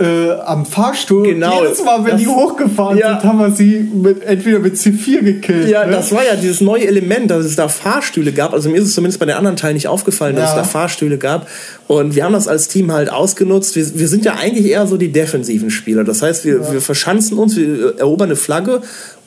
[0.02, 1.24] äh, am Fahrstuhl.
[1.24, 1.62] Genau.
[1.62, 3.20] Jedes Mal, wenn das, die hochgefahren ja.
[3.20, 5.70] sind, haben wir sie mit, entweder mit C4 gekillt.
[5.70, 5.92] Ja, ne?
[5.92, 8.54] das war ja dieses neue Element, dass es da Fahrstühle gab.
[8.54, 10.42] Also mir ist es zumindest bei den anderen Teilen nicht aufgefallen, ja.
[10.42, 11.48] dass es da Fahrstühle gab.
[11.88, 13.76] Und wir haben das als Team halt ausgenutzt.
[13.76, 16.04] Wir, wir sind ja eigentlich eher so die defensiven Spieler.
[16.04, 16.74] Das heißt, wir, ja.
[16.74, 18.82] wir verschanzen uns, wir erobern eine Flagge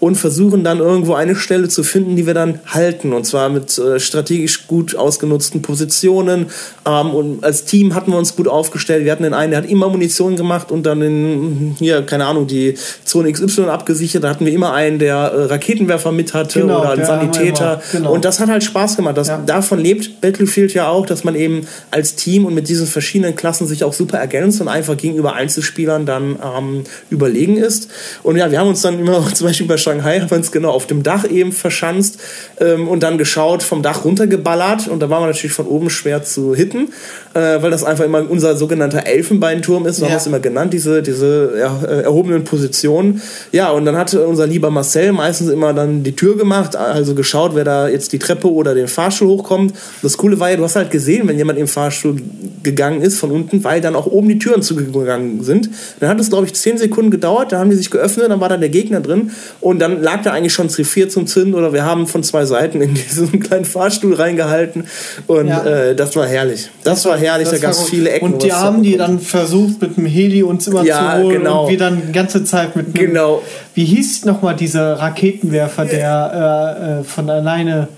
[0.05, 3.15] und versuchen dann irgendwo eine Stelle zu finden, die wir dann halten.
[3.15, 6.51] Und zwar mit äh, strategisch gut ausgenutzten Positionen.
[6.87, 9.07] Ähm, und als Team hatten wir uns gut aufgestellt.
[9.07, 12.47] Wir hatten den einen, der hat immer Munition gemacht und dann in, hier, keine Ahnung,
[12.47, 12.75] die
[13.07, 14.23] Zone XY abgesichert.
[14.23, 17.81] Da hatten wir immer einen, der äh, Raketenwerfer mit hatte genau, oder einen Sanitäter.
[17.93, 18.13] Genau.
[18.13, 19.17] Und das hat halt Spaß gemacht.
[19.17, 19.39] Das, ja.
[19.39, 23.67] Davon lebt Battlefield ja auch, dass man eben als Team und mit diesen verschiedenen Klassen
[23.67, 27.89] sich auch super ergänzt und einfach gegenüber Einzelspielern dann ähm, überlegen ist.
[28.23, 30.71] Und ja, wir haben uns dann immer zum Beispiel bei Shanghai haben wir uns genau
[30.71, 32.21] auf dem Dach eben verschanzt
[32.59, 34.89] ähm, und dann geschaut, vom Dach runtergeballert.
[34.89, 36.93] Und da waren wir natürlich von oben schwer zu hitten,
[37.35, 40.09] äh, weil das einfach immer unser sogenannter Elfenbeinturm ist, so ja.
[40.09, 43.21] haben wir es immer genannt, diese, diese ja, äh, erhobenen Positionen.
[43.53, 47.55] Ja, und dann hat unser lieber Marcel meistens immer dann die Tür gemacht, also geschaut,
[47.55, 49.75] wer da jetzt die Treppe oder den Fahrstuhl hochkommt.
[50.03, 52.17] Das Coole war ja, du hast halt gesehen, wenn jemand im Fahrstuhl
[52.63, 55.71] gegangen ist von unten, weil dann auch oben die Türen zugegangen sind.
[56.01, 58.49] Dann hat es, glaube ich, zehn Sekunden gedauert, da haben die sich geöffnet, dann war
[58.49, 61.85] da der Gegner drin und dann lag da eigentlich schon C4 zum Zünden oder wir
[61.85, 64.85] haben von zwei Seiten in diesen kleinen Fahrstuhl reingehalten
[65.27, 65.65] und ja.
[65.65, 66.71] äh, das war herrlich.
[66.85, 68.25] Das war herrlich, das da gab es viele Ecken.
[68.25, 71.65] Und die haben die dann versucht mit dem Heli uns immer ja, zu holen genau.
[71.65, 73.43] und wir dann die ganze Zeit mit einem, genau.
[73.75, 77.89] Wie hieß nochmal dieser Raketenwerfer, der äh, äh, von alleine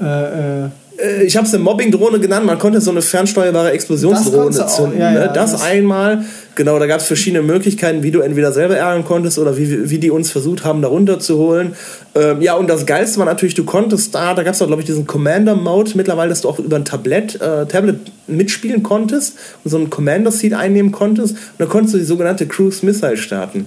[0.00, 0.68] äh äh,
[1.24, 5.00] ich habe es eine Mobbing-Drohne genannt, man konnte so eine fernsteuerbare Explosionsdrohne das zünden.
[5.00, 5.20] Ja, ne?
[5.20, 6.24] ja, das, das, einmal,
[6.54, 9.98] genau, da gab es verschiedene Möglichkeiten, wie du entweder selber ärgern konntest oder wie, wie
[9.98, 11.74] die uns versucht haben, da runterzuholen.
[12.14, 14.82] Ähm, ja, und das Geilste war natürlich, du konntest da, da gab es auch, glaube
[14.82, 19.70] ich, diesen Commander-Mode mittlerweile, dass du auch über ein Tablet, äh, Tablet mitspielen konntest und
[19.70, 21.32] so ein Commander-Seat einnehmen konntest.
[21.32, 23.66] Und dann konntest du die sogenannte Cruise Missile starten.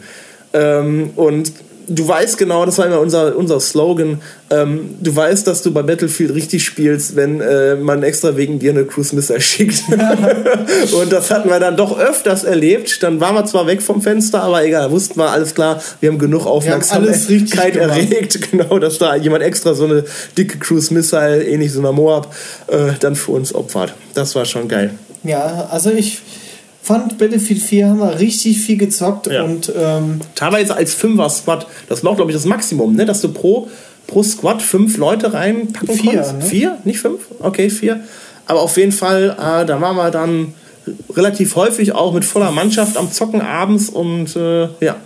[0.54, 1.52] Ähm, und
[1.88, 5.82] du weißt genau, das war immer unser, unser Slogan, ähm, du weißt, dass du bei
[5.82, 9.84] Battlefield richtig spielst, wenn äh, man extra wegen dir eine Cruise Missile schickt.
[9.90, 13.02] und das hatten wir dann doch öfters erlebt.
[13.04, 16.20] Dann waren wir zwar weg vom Fenster, aber egal, wussten wir, alles klar, wir haben
[16.20, 20.04] genug Aufmerksamkeit erregt, genau, dass da jemand extra so eine
[20.38, 22.34] dicke Cruise Missile, ähnlich so einer Moab,
[22.68, 23.94] äh, dann für uns opfert.
[24.14, 24.92] Das war schon geil.
[25.24, 26.22] Ja, also ich
[26.86, 29.42] fand Battlefield 4 haben wir richtig viel gezockt ja.
[29.42, 31.66] und ähm teilweise als Fünfer-Squad.
[31.90, 33.06] Das war, glaube ich, das Maximum, ne?
[33.06, 33.68] dass du pro,
[34.06, 36.34] pro Squad fünf Leute reinpacken vier, konntest.
[36.38, 36.46] Ne?
[36.46, 37.22] Vier, nicht fünf?
[37.40, 38.02] Okay, vier.
[38.46, 40.54] Aber auf jeden Fall, äh, da waren wir dann
[41.16, 44.98] relativ häufig auch mit voller Mannschaft am Zocken abends und äh, ja.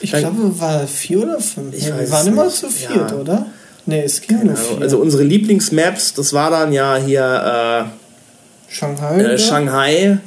[0.00, 1.74] Ich glaube, war vier oder fünf.
[1.74, 3.16] Ich wir waren immer zu viert, ja.
[3.16, 3.46] oder?
[3.86, 4.82] Nee, es ging nur vier.
[4.82, 9.22] Also unsere Lieblingsmaps, das war dann ja hier äh, Shanghai.
[9.22, 10.18] Äh, Shanghai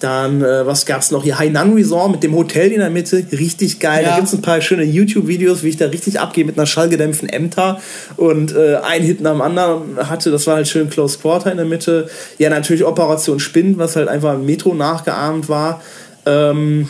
[0.00, 1.38] dann, äh, was gab es noch hier?
[1.38, 3.24] Hainan Resort mit dem Hotel in der Mitte.
[3.32, 4.02] Richtig geil.
[4.02, 4.10] Ja.
[4.10, 7.28] Da gibt es ein paar schöne YouTube-Videos, wie ich da richtig abgehe mit einer schallgedämpften
[7.28, 7.80] Ämter
[8.16, 10.30] und äh, ein Hit nach dem anderen hatte.
[10.30, 12.10] Das war halt schön Close Quarter in der Mitte.
[12.38, 15.82] Ja, natürlich Operation Spind, was halt einfach Metro nachgeahmt war.
[16.26, 16.88] Ähm,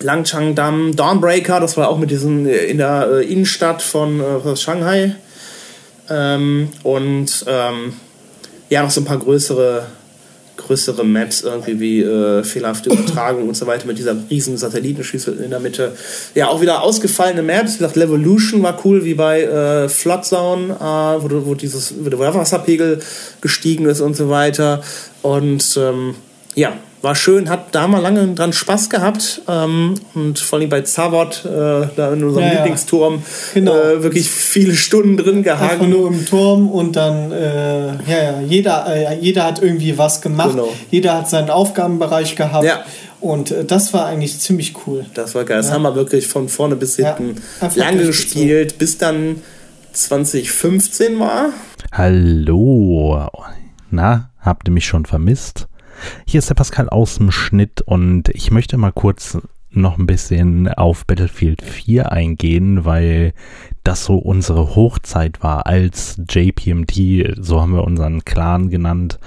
[0.00, 5.14] Langchangdam, Dawnbreaker, das war auch mit diesen äh, in der äh, Innenstadt von äh, Shanghai.
[6.10, 7.94] Ähm, und ähm,
[8.68, 9.86] ja, noch so ein paar größere
[10.56, 15.50] größere Maps irgendwie wie äh, fehlerhafte Übertragung und so weiter mit dieser riesen Satellitenschüssel in
[15.50, 15.92] der Mitte.
[16.34, 17.74] Ja, auch wieder ausgefallene Maps.
[17.74, 22.08] Wie gesagt, Levolution war cool, wie bei äh, Flood Zone, äh, wo, wo, dieses, wo
[22.08, 23.00] der Wasserpegel
[23.40, 24.82] gestiegen ist und so weiter.
[25.22, 26.14] Und ähm,
[26.54, 26.72] ja,
[27.06, 31.44] war schön, hat da mal lange dran Spaß gehabt ähm, und vor allem bei Zavod,
[31.44, 33.22] äh, da in unserem ja, Lieblingsturm,
[33.54, 33.76] genau.
[33.76, 35.70] äh, wirklich viele Stunden drin gehangen.
[35.70, 40.20] Einfach nur im Turm und dann, äh, ja, ja, jeder, äh, jeder hat irgendwie was
[40.20, 40.68] gemacht, genau.
[40.90, 42.64] jeder hat seinen Aufgabenbereich gehabt.
[42.64, 42.84] Ja.
[43.20, 45.06] Und äh, das war eigentlich ziemlich cool.
[45.14, 45.58] Das war geil.
[45.58, 45.74] Das ja.
[45.74, 47.40] haben wir wirklich von vorne bis hinten
[47.76, 49.42] lange gespielt, bis dann
[49.92, 51.50] 2015 war.
[51.92, 53.28] Hallo.
[53.92, 55.68] Na, habt ihr mich schon vermisst?
[56.26, 59.38] Hier ist der Pascal aus dem Schnitt und ich möchte mal kurz
[59.70, 63.32] noch ein bisschen auf Battlefield 4 eingehen, weil
[63.84, 69.18] das so unsere Hochzeit war als JPMT, so haben wir unseren Clan genannt,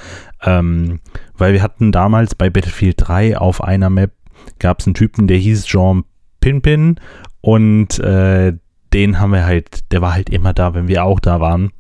[0.44, 1.00] ähm,
[1.38, 4.12] weil wir hatten damals bei Battlefield 3 auf einer Map
[4.58, 6.04] gab es einen Typen, der hieß Jean
[6.42, 7.00] Pinpin
[7.42, 8.54] und äh,
[8.94, 11.72] den haben wir halt, der war halt immer da, wenn wir auch da waren.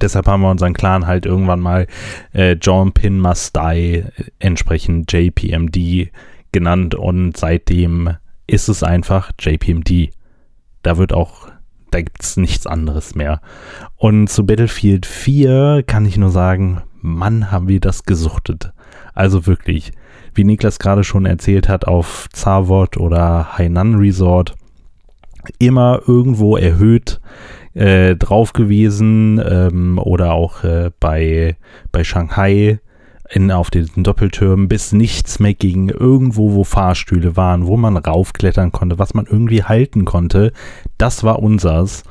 [0.00, 1.86] Deshalb haben wir unseren Clan halt irgendwann mal
[2.32, 4.04] äh, John Pin Must Die,
[4.38, 6.10] entsprechend JPMD
[6.52, 8.16] genannt und seitdem
[8.46, 10.10] ist es einfach JPMD.
[10.82, 11.48] Da wird auch,
[11.90, 13.40] da gibt es nichts anderes mehr.
[13.96, 18.72] Und zu Battlefield 4 kann ich nur sagen, Mann, haben wir das gesuchtet.
[19.14, 19.92] Also wirklich,
[20.34, 24.54] wie Niklas gerade schon erzählt hat, auf Zawod oder Hainan Resort
[25.58, 27.20] immer irgendwo erhöht
[27.74, 31.56] äh, drauf gewesen ähm, oder auch äh, bei,
[31.92, 32.80] bei Shanghai
[33.30, 35.88] in, auf diesen Doppeltürmen, bis nichts mehr ging.
[35.88, 40.52] Irgendwo, wo Fahrstühle waren, wo man raufklettern konnte, was man irgendwie halten konnte,
[40.98, 42.04] das war unsers.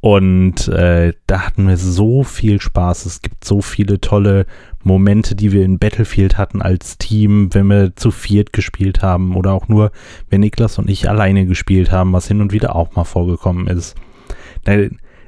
[0.00, 3.06] Und äh, da hatten wir so viel Spaß.
[3.06, 4.46] Es gibt so viele tolle
[4.84, 9.52] Momente, die wir in Battlefield hatten als Team, wenn wir zu viert gespielt haben oder
[9.52, 9.90] auch nur,
[10.28, 13.96] wenn Niklas und ich alleine gespielt haben, was hin und wieder auch mal vorgekommen ist.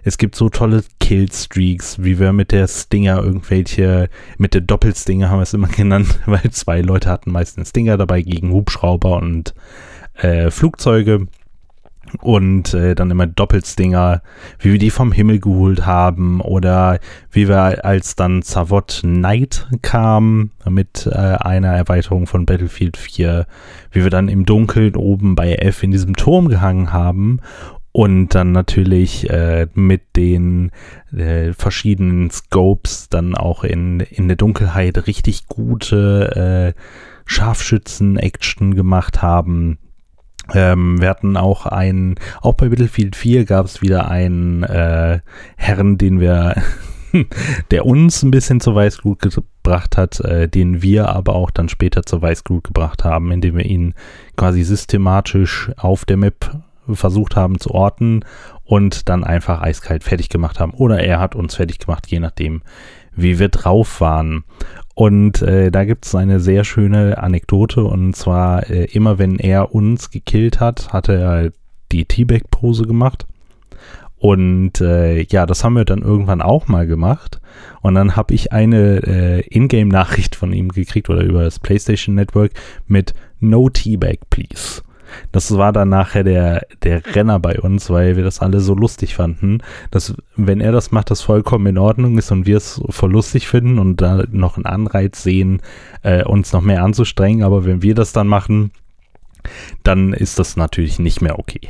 [0.09, 5.41] Es gibt so tolle Killstreaks, wie wir mit der Stinger irgendwelche, mit der Doppelstinger haben
[5.41, 9.55] wir es immer genannt, weil zwei Leute hatten meistens Stinger dabei gegen Hubschrauber und
[10.15, 11.27] äh, Flugzeuge
[12.23, 14.23] und äh, dann immer Doppelstinger,
[14.59, 17.01] wie wir die vom Himmel geholt haben oder
[17.31, 23.47] wie wir als dann Zavot Night kam mit äh, einer Erweiterung von Battlefield 4,
[23.93, 27.41] wie wir dann im Dunkeln oben bei F in diesem Turm gehangen haben
[27.99, 30.70] und dann natürlich äh, mit den
[31.12, 36.80] äh, verschiedenen Scopes dann auch in, in der Dunkelheit richtig gute äh,
[37.24, 39.78] Scharfschützen-Action gemacht haben.
[40.55, 45.18] Ähm, wir hatten auch einen, auch bei Battlefield 4 gab es wieder einen äh,
[45.57, 46.55] Herrn, den wir,
[47.72, 52.05] der uns ein bisschen zur Weißglut gebracht hat, äh, den wir aber auch dann später
[52.05, 53.94] zur Weißglut gebracht haben, indem wir ihn
[54.36, 56.62] quasi systematisch auf der Map
[56.97, 58.24] versucht haben zu orten
[58.64, 60.72] und dann einfach eiskalt fertig gemacht haben.
[60.72, 62.62] Oder er hat uns fertig gemacht, je nachdem,
[63.14, 64.45] wie wir drauf waren.
[64.95, 69.72] Und äh, da gibt es eine sehr schöne Anekdote und zwar äh, immer wenn er
[69.74, 71.53] uns gekillt hat, hatte er
[71.93, 73.26] die T-Bag-Pose gemacht.
[74.18, 77.41] Und äh, ja, das haben wir dann irgendwann auch mal gemacht.
[77.80, 82.53] Und dann habe ich eine äh, Ingame-Nachricht von ihm gekriegt oder über das PlayStation Network
[82.89, 84.82] mit No T-Bag, please.
[85.33, 89.15] Das war dann nachher der, der Renner bei uns, weil wir das alle so lustig
[89.15, 93.13] fanden, dass wenn er das macht, das vollkommen in Ordnung ist und wir es voll
[93.13, 95.63] lustig finden und da noch einen Anreiz sehen,
[96.03, 97.43] äh, uns noch mehr anzustrengen.
[97.43, 98.71] Aber wenn wir das dann machen,
[99.83, 101.69] dann ist das natürlich nicht mehr okay.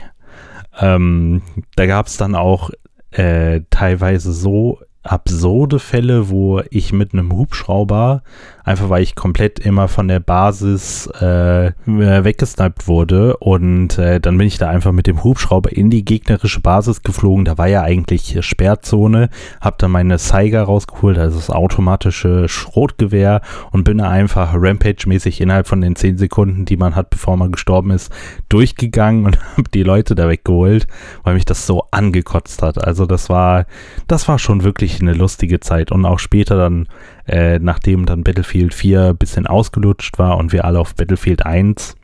[0.80, 1.43] Ähm,
[1.76, 2.70] da gab es dann auch
[3.11, 8.22] äh, teilweise so absurde Fälle, wo ich mit einem Hubschrauber,
[8.64, 14.46] einfach weil ich komplett immer von der Basis äh, weggesniped wurde und äh, dann bin
[14.46, 17.44] ich da einfach mit dem Hubschrauber in die gegnerische Basis geflogen.
[17.44, 19.30] Da war ja eigentlich Sperrzone,
[19.61, 23.40] hab dann meine Saiga rausgeholt, also das automatische Schrotgewehr
[23.70, 27.53] und bin da einfach Rampage-mäßig innerhalb von den 10 Sekunden, die man hat, bevor man
[27.53, 28.12] gestorben ist,
[28.49, 30.86] durchgegangen und hab die Leute da weggeholt,
[31.22, 32.84] weil mich das so angekotzt hat.
[32.84, 33.64] Also das war,
[34.07, 35.93] das war schon wirklich eine lustige Zeit.
[35.93, 36.89] Und auch später dann,
[37.26, 41.97] äh, nachdem dann Battlefield 4 ein bisschen ausgelutscht war und wir alle auf Battlefield 1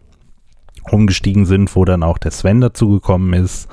[0.90, 3.68] umgestiegen sind, wo dann auch der Sven dazugekommen ist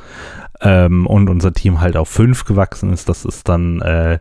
[0.62, 4.20] ähm, und unser Team halt auf 5 gewachsen ist, das ist dann äh,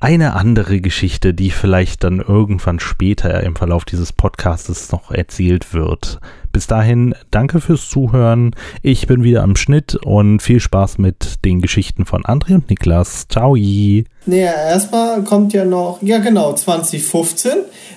[0.00, 6.18] eine andere Geschichte, die vielleicht dann irgendwann später im Verlauf dieses Podcasts noch erzählt wird.
[6.50, 8.54] Bis dahin, danke fürs Zuhören.
[8.82, 13.26] Ich bin wieder am Schnitt und viel Spaß mit den Geschichten von André und Niklas.
[13.28, 13.56] Ciao.
[13.56, 17.52] Naja, erstmal kommt ja noch, ja genau, 2015,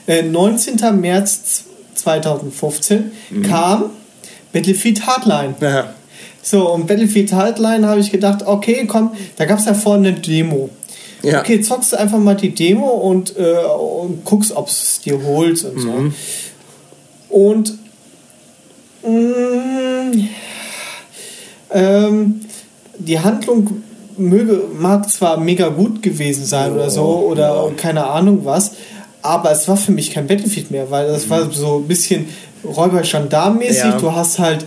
[0.07, 0.99] äh, 19.
[0.99, 1.65] März
[1.95, 3.41] 2015 mhm.
[3.43, 3.85] kam
[4.53, 5.55] Battlefield Hardline.
[5.59, 5.93] Ja.
[6.41, 10.19] So, und Battlefield Hardline habe ich gedacht, okay, komm, da gab es ja vorne eine
[10.19, 10.69] Demo.
[11.25, 11.39] Ja.
[11.39, 15.63] Okay, zockst du einfach mal die Demo und, äh, und guckst, ob es dir holt
[15.63, 15.91] und so.
[15.91, 16.13] Mhm.
[17.29, 17.73] Und
[19.03, 20.29] mh, mm,
[21.71, 22.41] ähm,
[22.97, 23.83] die Handlung
[24.17, 27.71] möge, mag zwar mega gut gewesen sein oh, oder so, oder ja.
[27.75, 28.71] keine Ahnung was,
[29.21, 31.29] aber es war für mich kein Battlefield mehr, weil das mhm.
[31.31, 32.27] war so ein bisschen
[32.63, 33.83] Räuber-Gendarm-mäßig.
[33.83, 33.97] Ja.
[33.97, 34.65] Du hast halt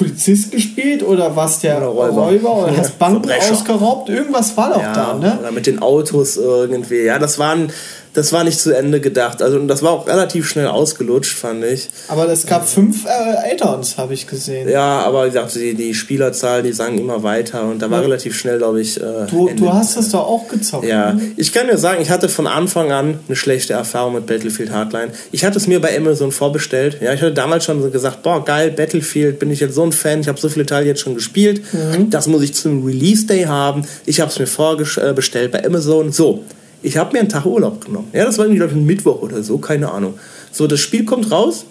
[0.00, 2.22] Polizist gespielt oder warst der oder Räuber.
[2.22, 4.08] Räuber oder hast Banken ausgeraubt?
[4.08, 5.36] Irgendwas war doch ja, da, ne?
[5.38, 7.02] Oder mit den Autos irgendwie.
[7.02, 7.70] Ja, das waren
[8.12, 9.42] das war nicht zu Ende gedacht.
[9.42, 11.88] Also das war auch relativ schnell ausgelutscht, fand ich.
[12.08, 14.68] Aber es gab fünf äh, Add-ons, habe ich gesehen.
[14.68, 18.04] Ja, aber ich dachte, die, die Spielerzahl, die sagen immer weiter und da war ja.
[18.04, 19.00] relativ schnell, glaube ich.
[19.00, 20.84] Äh, du, du hast das doch auch gezockt.
[20.84, 21.32] Ja, ne?
[21.36, 25.12] ich kann dir sagen, ich hatte von Anfang an eine schlechte Erfahrung mit Battlefield Hardline.
[25.30, 26.98] Ich hatte es mir bei Amazon vorbestellt.
[27.00, 29.92] Ja, ich hatte damals schon so gesagt, boah, geil, Battlefield, bin ich jetzt so ein
[29.92, 31.62] Fan, ich habe so viele Teile jetzt schon gespielt.
[31.72, 32.10] Mhm.
[32.10, 33.84] Das muss ich zum Release Day haben.
[34.06, 36.12] Ich habe es mir vorbestellt bei Amazon.
[36.12, 36.44] So,
[36.82, 38.08] ich habe mir einen Tag Urlaub genommen.
[38.12, 40.14] Ja, das war irgendwie, glaube ich, ein Mittwoch oder so, keine Ahnung.
[40.52, 41.66] So, das Spiel kommt raus.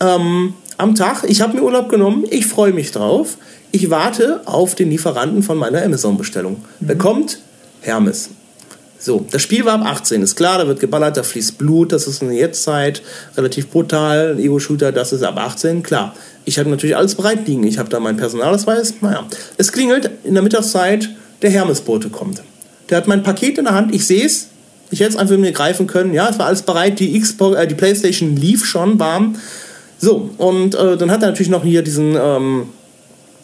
[0.00, 3.36] Ähm, am Tag, ich habe mir Urlaub genommen, ich freue mich drauf.
[3.70, 6.56] Ich warte auf den Lieferanten von meiner Amazon-Bestellung.
[6.80, 6.86] Mhm.
[6.86, 7.38] Bekommt
[7.80, 8.30] Hermes.
[8.98, 12.06] So, das Spiel war ab 18, ist klar, da wird geballert, da fließt Blut, das
[12.06, 13.02] ist in der Jetztzeit
[13.36, 16.14] relativ brutal, Ego-Shooter, das ist ab 18, klar.
[16.46, 19.26] Ich habe natürlich alles bereit liegen, ich habe da meinen Personalausweis, naja.
[19.58, 21.10] Es klingelt in der Mittagszeit,
[21.42, 22.42] der Hermesbote kommt.
[22.94, 24.50] Der hat mein Paket in der Hand, ich sehe es.
[24.92, 26.14] Ich hätte es einfach mir greifen können.
[26.14, 27.00] Ja, es war alles bereit.
[27.00, 29.34] Die, Xbox, äh, die Playstation lief schon warm.
[29.98, 32.14] So, und äh, dann hat er natürlich noch hier diesen.
[32.14, 32.68] Ähm,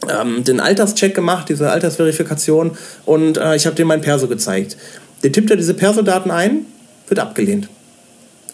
[0.09, 2.71] ähm, den Alterscheck gemacht, diese Altersverifikation
[3.05, 4.77] und äh, ich habe dem mein Perso gezeigt.
[5.25, 6.65] Der tippt er diese Perso-Daten ein,
[7.09, 7.69] wird abgelehnt.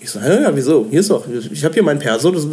[0.07, 0.87] Ich so, ja, wieso?
[0.89, 2.47] Hier ist doch, ich habe hier mein Perso, das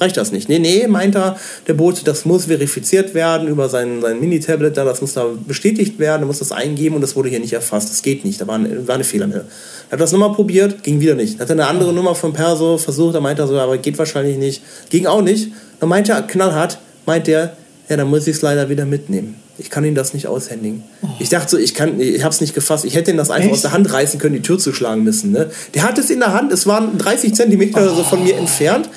[0.00, 0.48] reicht das nicht.
[0.48, 1.36] Nee, nee, meint er,
[1.66, 5.98] der Boot, das muss verifiziert werden über sein, sein Mini-Tablet da, das muss da bestätigt
[5.98, 7.90] werden, er muss das eingeben und das wurde hier nicht erfasst.
[7.90, 9.46] Das geht nicht, da war eine, war eine Fehlermeldung.
[9.90, 11.38] Er hat das nochmal probiert, ging wieder nicht.
[11.40, 14.62] Hat eine andere Nummer vom Perso versucht, da meint er so, aber geht wahrscheinlich nicht.
[14.88, 15.52] Ging auch nicht.
[15.80, 17.54] Dann meint er knallhart, meint er,
[17.90, 19.43] ja, dann muss ich es leider wieder mitnehmen.
[19.58, 20.82] Ich kann ihn das nicht aushändigen.
[21.02, 21.08] Oh.
[21.20, 22.84] Ich dachte so, ich kann, ich habe es nicht gefasst.
[22.84, 23.54] Ich hätte ihn das einfach Echt?
[23.54, 25.30] aus der Hand reißen können, die Tür zuschlagen müssen.
[25.30, 25.50] Ne?
[25.74, 26.52] Der hat es in der Hand.
[26.52, 27.84] Es waren 30 Zentimeter oh.
[27.84, 28.88] oder so von mir entfernt.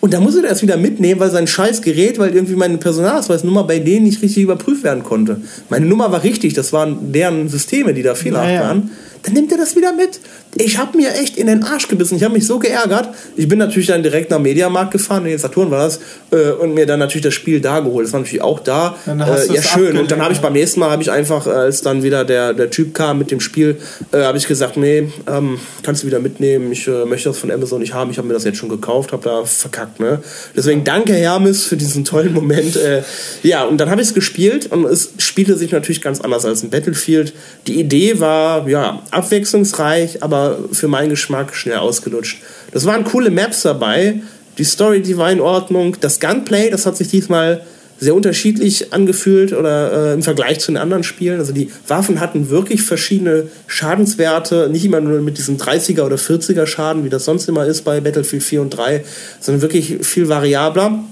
[0.00, 3.64] Und da musste er das wieder mitnehmen, weil sein scheiß Gerät, weil irgendwie meine Personalausweisnummer
[3.64, 5.40] bei denen nicht richtig überprüft werden konnte.
[5.70, 8.68] Meine Nummer war richtig, das waren deren Systeme, die da fehlerhaft naja.
[8.68, 8.90] waren.
[9.24, 10.20] Dann nimmt er das wieder mit.
[10.56, 12.16] Ich habe mir echt in den Arsch gebissen.
[12.16, 13.08] Ich habe mich so geärgert.
[13.36, 16.00] Ich bin natürlich dann direkt nach Mediamarkt gefahren, in den Saturn war das,
[16.30, 18.06] äh, und mir dann natürlich das Spiel da geholt.
[18.06, 18.96] Das war natürlich auch da.
[19.06, 19.96] Äh, ja, schön.
[19.96, 22.70] Und dann habe ich beim nächsten Mal, habe ich einfach, als dann wieder der, der
[22.70, 23.78] Typ kam mit dem Spiel,
[24.12, 26.70] äh, habe ich gesagt, nee, ähm, kannst du wieder mitnehmen.
[26.70, 28.10] Ich äh, möchte das von Amazon nicht haben.
[28.10, 30.00] Ich habe mir das jetzt schon gekauft, habe da verkackt.
[30.00, 30.20] Ne?
[30.54, 32.76] Deswegen danke Hermes für diesen tollen Moment.
[32.76, 33.02] Äh,
[33.42, 36.62] ja, und dann habe ich es gespielt und es spielte sich natürlich ganz anders als
[36.62, 37.32] ein Battlefield.
[37.66, 42.42] Die Idee war, ja, abwechslungsreich, aber für meinen Geschmack schnell ausgelutscht.
[42.72, 44.20] Das waren coole Maps dabei.
[44.58, 45.96] Die Story, die war in Ordnung.
[46.00, 47.62] Das Gunplay, das hat sich diesmal
[48.00, 51.38] sehr unterschiedlich angefühlt oder äh, im Vergleich zu den anderen Spielen.
[51.38, 56.66] Also die Waffen hatten wirklich verschiedene Schadenswerte, nicht immer nur mit diesem 30er oder 40er
[56.66, 59.04] Schaden, wie das sonst immer ist bei Battlefield 4 und 3,
[59.40, 61.04] sondern wirklich viel variabler.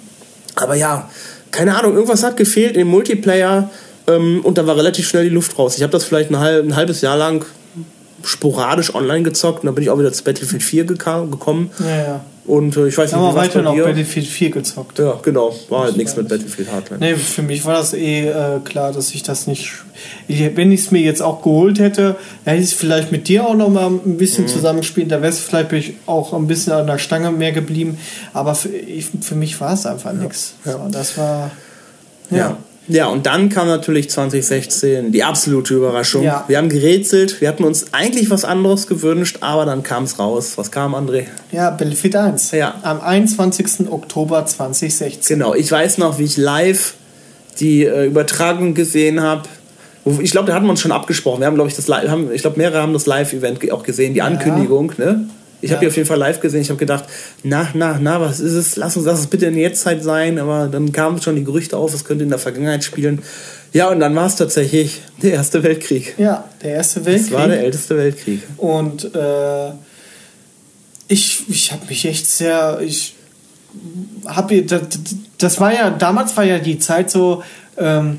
[0.56, 1.08] Aber ja,
[1.50, 3.70] keine Ahnung, irgendwas hat gefehlt im Multiplayer
[4.06, 5.76] ähm, und da war relativ schnell die Luft raus.
[5.76, 7.44] Ich habe das vielleicht ein, halb, ein halbes Jahr lang
[8.24, 11.70] sporadisch online gezockt und dann bin ich auch wieder zu Battlefield 4 gekommen.
[11.80, 12.20] Ja, ja.
[12.44, 13.76] Und äh, ich weiß nicht, wie weiter noch?
[13.76, 14.98] Battlefield 4 gezockt.
[14.98, 15.54] Ja, genau.
[15.68, 16.98] War halt nichts mit Battlefield Hardline.
[16.98, 19.70] Nee, für mich war das eh äh, klar, dass ich das nicht.
[20.26, 23.46] Ich, wenn ich es mir jetzt auch geholt hätte, hätte ich es vielleicht mit dir
[23.46, 24.16] auch noch mal ein Mhm.
[24.16, 25.12] bisschen zusammengespielt.
[25.12, 27.96] Da wäre es vielleicht auch ein bisschen an der Stange mehr geblieben.
[28.32, 30.54] Aber für, ich, für mich war es einfach nichts.
[30.64, 31.52] So, das war.
[32.30, 32.56] Ja.
[32.92, 33.02] Ja.
[33.02, 36.22] Ja, und dann kam natürlich 2016 die absolute Überraschung.
[36.22, 36.44] Ja.
[36.46, 40.52] Wir haben gerätselt, wir hatten uns eigentlich was anderes gewünscht, aber dann kam es raus.
[40.56, 41.24] Was kam, André?
[41.50, 42.52] Ja, Battlefield 1.
[42.52, 42.76] Ja.
[42.82, 43.90] Am 21.
[43.90, 45.36] Oktober 2016.
[45.36, 46.94] Genau, ich weiß noch, wie ich live
[47.58, 49.48] die äh, Übertragung gesehen habe.
[50.20, 51.40] Ich glaube, da hatten wir uns schon abgesprochen.
[51.40, 54.22] Wir haben, glaube ich, das haben, ich glaube, mehrere haben das Live-Event auch gesehen, die
[54.22, 54.92] Ankündigung.
[54.96, 55.26] Ne?
[55.62, 55.80] Ich habe Ja.
[55.80, 56.60] die auf jeden Fall live gesehen.
[56.60, 57.04] Ich habe gedacht,
[57.42, 58.76] na, na, na, was ist es?
[58.76, 60.38] Lass uns, lass es bitte in der Jetztzeit sein.
[60.38, 63.22] Aber dann kamen schon die Gerüchte auf, es könnte in der Vergangenheit spielen.
[63.72, 66.14] Ja, und dann war es tatsächlich der Erste Weltkrieg.
[66.18, 67.32] Ja, der Erste Das Weltkrieg.
[67.32, 68.42] war der älteste Weltkrieg.
[68.58, 69.70] Und äh,
[71.08, 72.80] ich, ich habe mich echt sehr.
[72.84, 73.14] Ich
[74.26, 74.82] habe das,
[75.38, 77.42] das war ja damals war ja die Zeit so.
[77.78, 78.18] Ähm,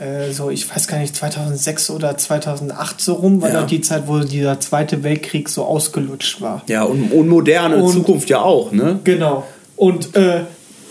[0.00, 3.62] äh, so, ich weiß gar nicht, 2006 oder 2008 so rum, war Ja.
[3.64, 6.62] die Zeit, wo dieser Zweite Weltkrieg so ausgelutscht war.
[6.68, 8.98] Ja, und, und moderne Und- Zukunft ja auch, ne?
[9.04, 9.44] Genau.
[9.76, 10.40] Und äh,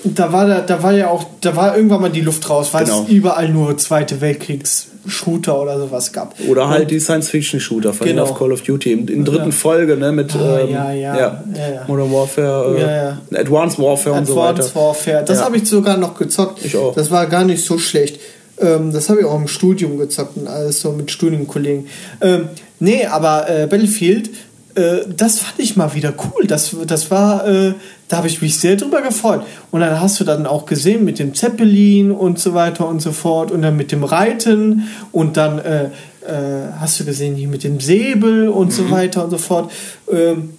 [0.04, 2.86] da war da, da war ja auch, da war irgendwann mal die Luft raus, weil
[2.86, 3.04] Genau.
[3.04, 6.36] es überall nur Zweite Weltkriegs-Shooter oder sowas gab.
[6.48, 8.24] Oder halt Und- die Science-Fiction-Shooter von Genau.
[8.24, 9.52] auf Call of Duty in, in dritten Ja.
[9.52, 10.12] Folge, ne?
[10.12, 11.44] Mit Ah, ähm, ja, ja.
[11.88, 13.38] Modern Warfare, äh.
[13.38, 14.50] Advanced Warfare und so weiter.
[14.64, 15.24] Advanced Warfare.
[15.26, 16.64] Das habe ich sogar noch gezockt.
[16.64, 16.94] Ich auch.
[16.96, 18.20] Das war gar nicht so schlecht.
[18.60, 21.88] Ähm, das habe ich auch im Studium gezockt und alles so mit Studienkollegen.
[22.22, 22.50] Ähm,
[22.80, 24.30] nee, aber äh, Battlefield,
[24.76, 26.46] äh, das fand ich mal wieder cool.
[26.48, 27.74] Das, das war, äh,
[28.08, 29.44] da habe ich mich sehr drüber gefreut.
[29.72, 33.12] Und dann hast du dann auch gesehen mit dem Zeppelin und so weiter und so
[33.12, 37.64] fort und dann mit dem Reiten und dann äh, äh, hast du gesehen hier mit
[37.64, 38.72] dem Säbel und Mhm.
[38.72, 39.72] so weiter und so fort.
[40.12, 40.52] Ähm,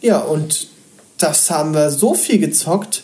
[0.00, 0.68] ja, und
[1.18, 3.02] das haben wir so viel gezockt.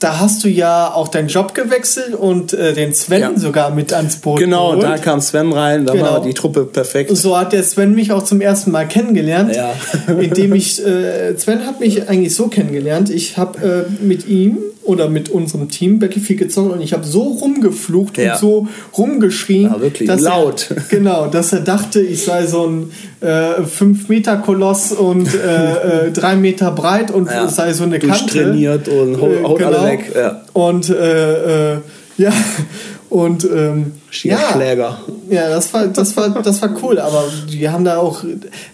[0.00, 3.30] Da hast du ja auch deinen Job gewechselt und äh, den Sven Ja.
[3.36, 4.82] sogar mit ans Boot Genau, geholt.
[4.82, 6.04] da kam Sven rein, da Genau.
[6.04, 7.16] war die Truppe perfekt.
[7.16, 9.72] So hat der Sven mich auch zum ersten Mal kennengelernt, Ja.
[10.20, 15.08] indem ich, äh, Sven hat mich eigentlich so kennengelernt, ich habe äh, mit ihm oder
[15.08, 18.34] mit unserem Team Battlefield gezockt und ich habe so rumgeflucht Ja.
[18.34, 18.68] und so
[18.98, 20.66] rumgeschrien, Ja, wirklich, dass laut.
[20.70, 22.90] Er, genau, dass er dachte, ich sei so ein
[23.22, 27.48] äh, 5-Meter-Koloss und äh, äh, 3 Meter breit und Ja.
[27.48, 28.18] sei so eine Kante.
[28.18, 30.06] Durchtrainiert und haut, Äh, haut alle genau.
[30.06, 30.16] weg.
[30.16, 30.42] Ja.
[30.52, 31.78] Und äh, äh,
[32.16, 32.32] ja,
[33.10, 33.92] und ähm,
[34.22, 34.98] ja, Schläger.
[35.30, 38.22] ja, das war, das war, das war cool, aber wir haben da auch,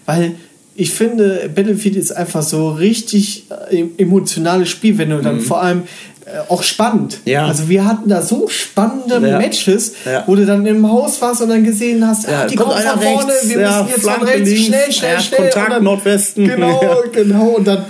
[0.05, 0.35] weil
[0.75, 5.83] ich finde, Battlefield ist einfach so richtig äh, emotionales Spiel, wenn du dann vor allem
[6.25, 7.19] äh, auch spannend.
[7.25, 7.31] Mhm.
[7.31, 7.45] Ja.
[7.47, 9.37] Also wir hatten da so spannende Ja.
[9.37, 10.23] Matches, Ja.
[10.27, 12.81] wo du dann im Haus warst und dann gesehen hast, Ja, ah, die kommt von
[12.81, 15.41] vorne, rechts, wir müssen jetzt von rechts, links, schnell, schnell, schnell.
[15.41, 16.47] Kontakt dann, Nordwesten.
[16.47, 17.45] Genau, genau.
[17.57, 17.85] Und dann,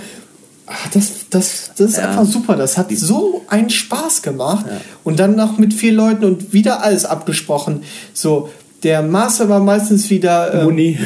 [0.92, 2.08] das, das, das ist Ja.
[2.10, 2.56] einfach super.
[2.56, 4.66] Das hat so einen Spaß gemacht.
[5.04, 7.82] Und dann noch mit vier Leuten und wieder alles abgesprochen.
[8.12, 8.48] So,
[8.82, 10.52] der Master war meistens wieder.
[10.54, 10.98] ähm, Muni.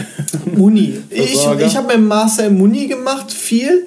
[0.55, 0.99] Muni.
[1.11, 3.87] Ich, ich habe meinen Master im Muni gemacht, viel.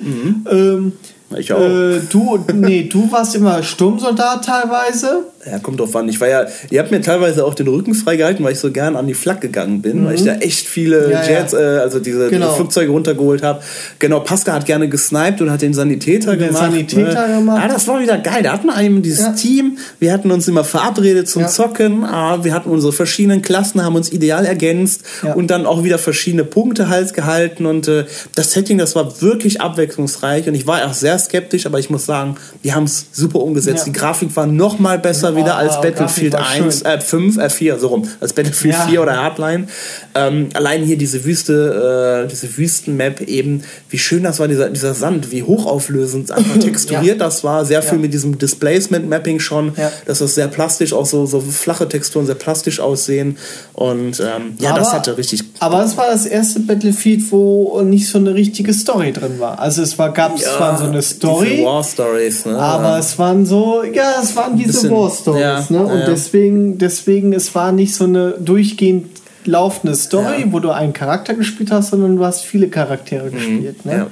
[0.49, 0.93] Ähm,
[1.37, 1.59] Ich auch.
[1.59, 5.25] äh, du, nee, du warst immer Sturmsoldat teilweise.
[5.45, 6.09] Ja, kommt drauf an.
[6.09, 8.95] Ich war ja, ihr habt mir teilweise auch den Rücken freigehalten, weil ich so gern
[8.97, 11.11] an die Flak gegangen bin, weil ich da echt viele Mhm.
[11.11, 11.29] Ja, ja.
[11.39, 12.47] Jets, äh, also diese, Genau.
[12.47, 13.61] diese Flugzeuge runtergeholt habe.
[13.99, 16.63] Genau, Pascal hat gerne gesniped und hat den Sanitäter Den gemacht.
[16.63, 17.35] Sanitäter ne?
[17.37, 17.61] gemacht.
[17.63, 18.43] Ja, das war wieder geil.
[18.43, 19.31] Da hatten wir eben dieses Ja.
[19.31, 19.77] Team.
[19.99, 21.47] Wir hatten uns immer verabredet zum Ja.
[21.47, 22.03] Zocken.
[22.03, 25.33] Ah, wir hatten unsere verschiedenen Klassen, haben uns ideal ergänzt Ja.
[25.33, 27.65] und dann auch wieder verschiedene Punkte halt gehalten.
[27.65, 28.03] Und äh,
[28.35, 30.47] das Setting, das war wirklich abwechslungsreich.
[30.49, 32.35] Und ich war auch sehr skeptisch, aber ich muss sagen,
[32.65, 33.79] die haben es super umgesetzt.
[33.79, 33.83] Ja.
[33.85, 37.37] Die Grafik war noch mal besser wieder als Oh, Battlefield Grafik war 1, äh, 5,
[37.37, 38.87] äh, 4, so rum, als Battlefield Ja.
[38.87, 39.67] 4 oder Hardline.
[40.15, 44.93] Ähm, allein hier diese Wüste, äh, diese Wüstenmap eben, wie schön das war, dieser, dieser
[44.93, 48.01] Sand, wie hochauflösend, einfach texturiert das war, sehr viel Ja.
[48.01, 49.91] mit diesem Displacement-Mapping schon, Ja.
[50.05, 53.37] dass das sehr plastisch, auch so, so flache Texturen sehr plastisch aussehen
[53.73, 58.07] und ähm, ja, das Aber- hatte richtig Aber es war das erste Battlefield, wo nicht
[58.07, 59.59] so eine richtige Story drin war.
[59.59, 62.57] Also es war, gab zwar so eine Story, War Stories, ne?
[62.57, 65.85] aber es waren so, ja, es waren diese War Stories, ja, ne?
[65.85, 66.05] Und ja.
[66.05, 69.07] deswegen, deswegen, es war nicht so eine durchgehend
[69.45, 70.51] laufende Story, Ja.
[70.51, 73.93] wo du einen Charakter gespielt hast, sondern du hast viele Charaktere gespielt, ne?
[73.93, 74.07] Ja.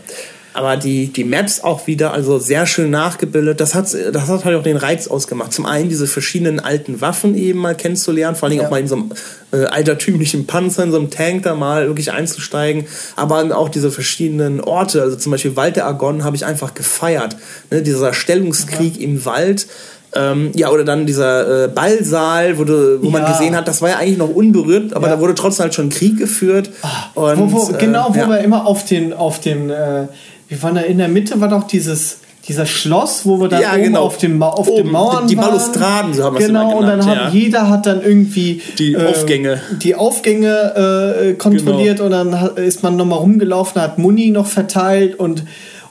[0.54, 3.60] Aber die, die Maps auch wieder, also sehr schön nachgebildet.
[3.60, 5.54] Das hat, das hat halt auch den Reiz ausgemacht.
[5.54, 8.66] Zum einen diese verschiedenen alten Waffen eben mal kennenzulernen, vor allem Ja.
[8.66, 9.12] auch mal in so einem
[9.52, 12.86] äh, altertümlichen Panzer, in so einem Tank da mal wirklich einzusteigen.
[13.16, 17.36] Aber auch diese verschiedenen Orte, also zum Beispiel Wald der Argonne habe ich einfach gefeiert.
[17.70, 19.68] Ne, dieser Stellungskrieg im Wald.
[20.16, 23.32] Ähm, ja, oder dann dieser äh, Ballsaal, wo, du, wo man Ja.
[23.32, 25.16] gesehen hat, das war ja eigentlich noch unberührt, aber Ja.
[25.16, 26.70] da wurde trotzdem halt schon Krieg geführt.
[27.14, 28.30] Und, wo, wo, äh, genau, wo ja.
[28.30, 30.08] wir immer auf den, auf den, äh,
[30.48, 33.74] wir waren da in der Mitte, war doch dieses, dieser Schloss, wo wir dann Ja,
[33.74, 34.02] oben genau.
[34.04, 35.50] auf, dem, auf Oben, den Mauern die waren.
[35.50, 37.30] Balustraden, so haben wir es Genau, und dann hat, ja.
[37.30, 39.60] jeder hat dann irgendwie Die äh, Aufgänge.
[39.84, 45.44] die Aufgänge äh, kontrolliert und dann ist man nochmal rumgelaufen, hat Muni noch verteilt und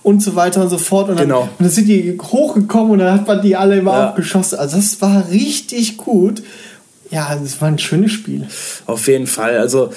[0.07, 1.09] und so weiter und so fort.
[1.09, 1.41] Und dann, Genau.
[1.43, 4.09] und dann sind die hochgekommen und dann hat man die alle immer Ja.
[4.11, 4.57] aufgeschossen.
[4.59, 6.45] Also das war richtig gut.
[7.11, 8.47] Ja, das war ein schönes Spiel.
[8.87, 9.59] Auf jeden Fall.
[9.59, 9.91] Also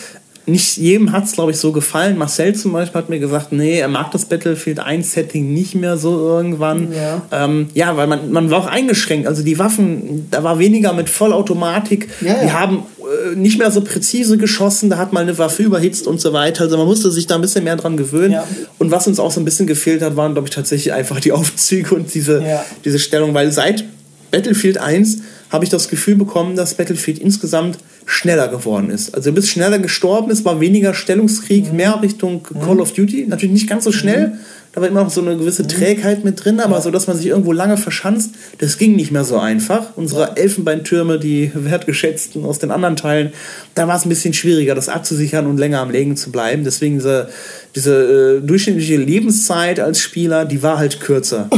[0.51, 2.17] nicht jedem hat es, glaube ich, so gefallen.
[2.17, 5.97] Marcel zum Beispiel hat mir gesagt, nee, er mag das Battlefield 1 Setting nicht mehr
[5.97, 6.93] so irgendwann.
[6.93, 7.21] Ja.
[7.31, 9.27] ähm, ja weil man, man war auch eingeschränkt.
[9.27, 12.09] Also die Waffen, da war weniger mit Vollautomatik.
[12.21, 12.43] Ja.
[12.43, 14.89] Die haben äh, nicht mehr so präzise geschossen.
[14.89, 16.63] Da hat mal eine Waffe überhitzt und so weiter.
[16.63, 18.33] Also man musste sich da ein bisschen mehr dran gewöhnen.
[18.33, 18.47] Ja.
[18.77, 21.31] Und was uns auch so ein bisschen gefehlt hat, waren, glaube ich, tatsächlich einfach die
[21.31, 22.43] Aufzüge und diese,
[22.85, 23.33] diese Stellung.
[23.33, 23.85] Weil seit
[24.31, 25.19] Battlefield 1
[25.49, 29.15] habe ich das Gefühl bekommen, dass Battlefield insgesamt schneller geworden ist.
[29.15, 33.25] Also du bist schneller gestorben, es war weniger Stellungskrieg, mehr Richtung Call of Duty.
[33.27, 34.37] Natürlich nicht ganz so schnell,
[34.73, 37.25] da war immer noch so eine gewisse Trägheit mit drin, aber so, dass man sich
[37.25, 39.95] irgendwo lange verschanzt, das ging nicht mehr so einfach.
[39.95, 43.33] Unsere Elfenbeintürme, die wertgeschätzten aus den anderen Teilen,
[43.73, 46.63] da war es ein bisschen schwieriger, das abzusichern und länger am Legen zu bleiben.
[46.63, 47.29] Deswegen diese,
[47.75, 51.49] diese äh, durchschnittliche Lebenszeit als Spieler, die war halt kürzer.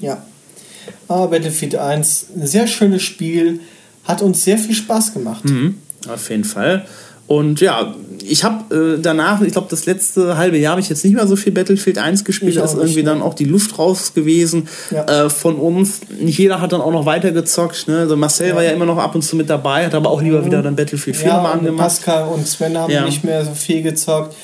[0.00, 0.22] Ja.
[1.08, 3.60] Aber Battlefield 1, ein sehr schönes Spiel,
[4.04, 5.44] hat uns sehr viel Spaß gemacht.
[5.44, 5.78] Mhm.
[6.08, 6.86] Auf jeden Fall.
[7.28, 7.94] Und ja,
[8.28, 11.26] ich habe äh, danach, ich glaube, das letzte halbe Jahr habe ich jetzt nicht mehr
[11.26, 12.56] so viel Battlefield 1 gespielt.
[12.56, 13.10] Da ist nicht, irgendwie ne?
[13.10, 15.04] dann auch die Luft raus gewesen Ja.
[15.26, 16.00] äh, von uns.
[16.20, 17.86] Nicht jeder hat dann auch noch weitergezockt.
[17.88, 17.98] Ne?
[18.00, 20.44] Also Marcel war ja immer noch ab und zu mit dabei, hat aber auch lieber
[20.44, 21.88] wieder dann Battlefield 4 Ja, mal und angemacht.
[21.88, 23.04] Pascal und Sven haben Ja.
[23.04, 24.34] nicht mehr so viel gezockt.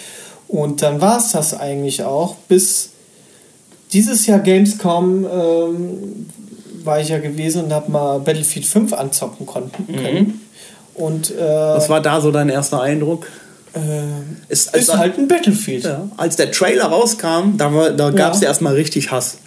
[0.46, 2.36] Und dann war es das eigentlich auch.
[2.48, 2.90] Bis
[3.92, 6.26] dieses Jahr Gamescom ähm,
[6.84, 10.40] war ich ja gewesen und habe mal Battlefield 5 anzocken konnten, können.
[10.94, 13.26] Und äh, Was war da so dein erster Eindruck?
[13.74, 13.78] äh,
[14.48, 15.84] Ist, ist halt ein Battlefield.
[15.84, 18.44] ja, als der Trailer rauskam, da, war- da gab es Ja.
[18.44, 19.38] ja erstmal richtig Hass.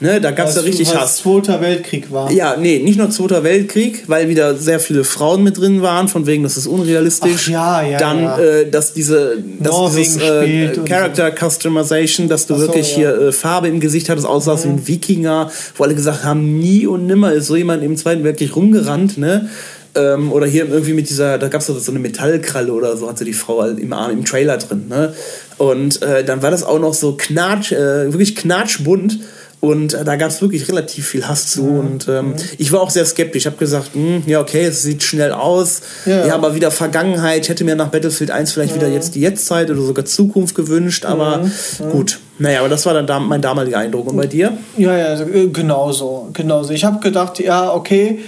[0.00, 0.20] Ne?
[0.20, 1.18] Da gab es ja richtig es Hass.
[1.18, 2.32] Zweiter Weltkrieg war.
[2.32, 6.26] Ja, nee, nicht nur Zweiter Weltkrieg, weil wieder sehr viele Frauen mit drin waren, von
[6.26, 7.48] wegen, das ist unrealistisch.
[7.48, 8.38] Ach ja, ja, Dann, ja.
[8.38, 13.10] Äh, dass diese dass Norwegen dieses äh, Character Customization, dass du so, wirklich ja.
[13.12, 13.18] Mhm.
[13.18, 16.86] hier äh, Farbe im Gesicht hattest, aussahst wie ein Wikinger, wo alle gesagt haben, nie
[16.86, 19.50] und nimmer ist so jemand im Zweiten Weltkrieg rumgerannt, ne?
[19.94, 23.24] Ähm, oder hier irgendwie mit dieser, da gab es so eine Metallkralle oder so, hatte
[23.24, 24.86] die Frau halt im Arm im Trailer drin.
[24.88, 25.12] Ne?
[25.58, 29.18] Und äh, dann war das auch noch so knatsch, äh, wirklich knatschbunt.
[29.60, 31.62] Und äh, da gab es wirklich relativ viel Hass zu.
[31.64, 31.78] Mhm.
[31.78, 33.42] Und ähm, ich war auch sehr skeptisch.
[33.42, 35.82] Ich habe gesagt, hm, ja, okay, es sieht schnell aus.
[36.06, 36.26] Ja.
[36.26, 36.34] Ja.
[36.34, 37.42] aber wieder Vergangenheit.
[37.42, 41.04] Ich hätte mir nach Battlefield 1 vielleicht wieder jetzt die Jetztzeit oder sogar Zukunft gewünscht.
[41.04, 41.90] Aber Mhm.
[41.90, 42.18] gut.
[42.38, 44.08] Naja, aber das war dann mein damaliger Eindruck.
[44.08, 44.56] Und bei dir?
[44.78, 46.72] Ja, ja, so, äh, genauso, genauso.
[46.72, 48.20] Ich habe gedacht, ja, okay,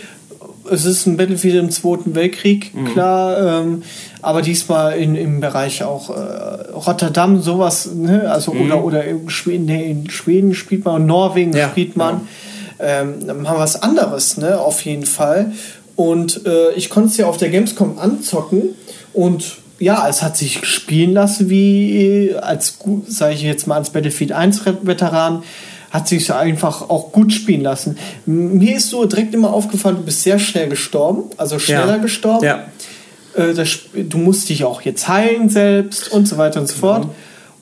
[0.70, 2.84] es ist ein Battlefield im Zweiten Weltkrieg, Mhm.
[2.86, 3.82] klar, ähm,
[4.20, 8.30] aber diesmal in, im Bereich auch äh, Rotterdam, sowas, ne?
[8.30, 11.56] also oder, oder in Schweden, nee, in Schweden spielt man, in Norwegen Mhm.
[11.56, 12.28] Ja, spielt man,
[12.78, 15.52] ähm, mal was anderes, ne, auf jeden Fall.
[15.96, 18.70] Und äh, ich konnte es ja auf der Gamescom anzocken
[19.12, 23.90] und ja, es hat sich spielen lassen wie äh, als sage ich jetzt mal als
[23.90, 25.42] Battlefield 1 Veteran
[25.92, 27.98] hat sich einfach auch gut spielen lassen.
[28.26, 32.02] Mir ist so direkt immer aufgefallen, du bist sehr schnell gestorben, also schneller Ja.
[32.02, 32.44] gestorben.
[32.44, 32.66] Ja.
[33.34, 37.08] Äh, das, du musst dich auch jetzt heilen selbst und so weiter und so fort.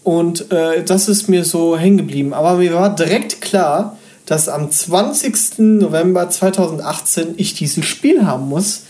[0.05, 2.33] Und äh, das ist mir so hängen geblieben.
[2.33, 5.59] Aber mir war direkt klar, dass am 20.
[5.81, 8.85] November 2018 ich dieses Spiel haben muss.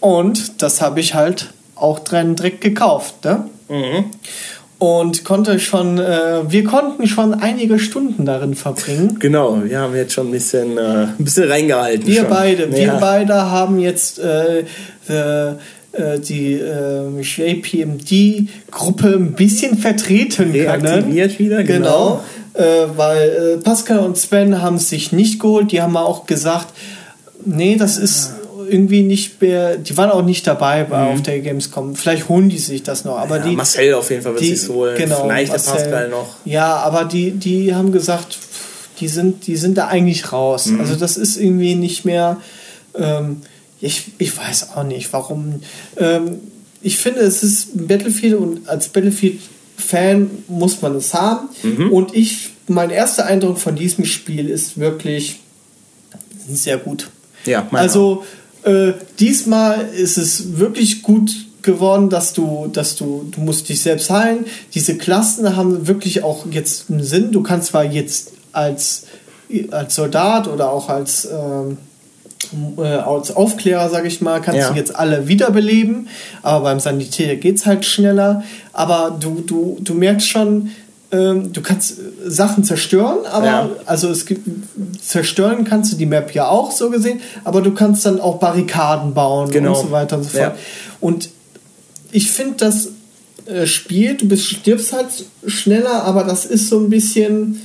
[0.00, 3.24] Und das habe ich halt auch dran direkt gekauft.
[3.24, 3.46] Ne?
[4.82, 9.16] Und konnte schon, äh, wir konnten schon einige Stunden darin verbringen.
[9.20, 12.04] Genau, wir haben jetzt schon ein bisschen, äh, ein bisschen reingehalten.
[12.04, 12.28] Wir schon.
[12.28, 12.98] beide, wir Ja.
[12.98, 14.64] beide haben jetzt äh,
[15.08, 15.50] äh,
[15.92, 20.52] äh, die äh, JPMD-Gruppe ein bisschen vertreten können.
[20.52, 22.20] Reaktiviert wieder, genau.
[22.54, 25.70] Genau, äh, weil äh, Pascal und Sven haben es sich nicht geholt.
[25.70, 26.74] Die haben auch gesagt,
[27.44, 28.32] nee, das ist
[28.72, 31.94] irgendwie nicht mehr, die waren auch nicht dabei bei, auf der Gamescom.
[31.94, 33.44] Vielleicht holen die sich das noch, aber Mhm.
[33.44, 34.96] Ja, die Marcel auf jeden Fall wird die, sich's holen.
[34.96, 35.74] Genau, Vielleicht Marcel.
[35.74, 36.36] der Pascal noch.
[36.44, 38.38] Ja, aber die, die haben gesagt,
[39.00, 40.66] die sind, die sind da eigentlich raus.
[40.66, 40.80] Mhm.
[40.80, 42.38] Also das ist irgendwie nicht mehr.
[42.98, 43.42] Ähm,
[43.80, 45.60] ich, ich weiß auch nicht, warum.
[45.98, 46.40] Ähm,
[46.80, 51.48] ich finde, es ist ein Battlefield und als Battlefield-Fan muss man es haben.
[51.62, 51.92] Mhm.
[51.92, 55.40] Und ich, mein erster Eindruck von diesem Spiel ist wirklich
[56.48, 57.08] sehr gut.
[57.44, 58.24] Ja, Also
[58.64, 61.30] äh, diesmal ist es wirklich gut
[61.62, 64.46] geworden, dass du, dass du, du musst dich selbst heilen.
[64.74, 67.32] Diese Klassen haben wirklich auch jetzt einen Sinn.
[67.32, 69.04] Du kannst zwar jetzt als,
[69.70, 71.78] als Soldat oder auch als, ähm,
[72.78, 74.70] äh, als Aufklärer, sage ich mal, kannst Ja.
[74.70, 76.08] du jetzt alle wiederbeleben,
[76.42, 78.42] aber beim Sanitär geht es halt schneller.
[78.72, 80.70] Aber du, du, du merkst schon,
[81.12, 83.70] ähm, du kannst äh, Sachen zerstören, aber Ja.
[83.86, 84.48] also es gibt
[85.00, 89.12] zerstören kannst du die Map ja auch so gesehen, aber du kannst dann auch Barrikaden
[89.14, 89.78] bauen Genau.
[89.78, 90.40] und so weiter und so fort.
[90.42, 90.54] Ja.
[91.00, 91.28] Und
[92.10, 92.88] ich finde das
[93.46, 95.08] äh, Spiel, du bist, stirbst halt
[95.46, 97.60] schneller, aber das ist so ein bisschen,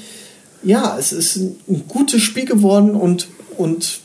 [0.64, 3.28] ja, es ist ein, ein gutes Spiel geworden und,
[3.58, 4.00] und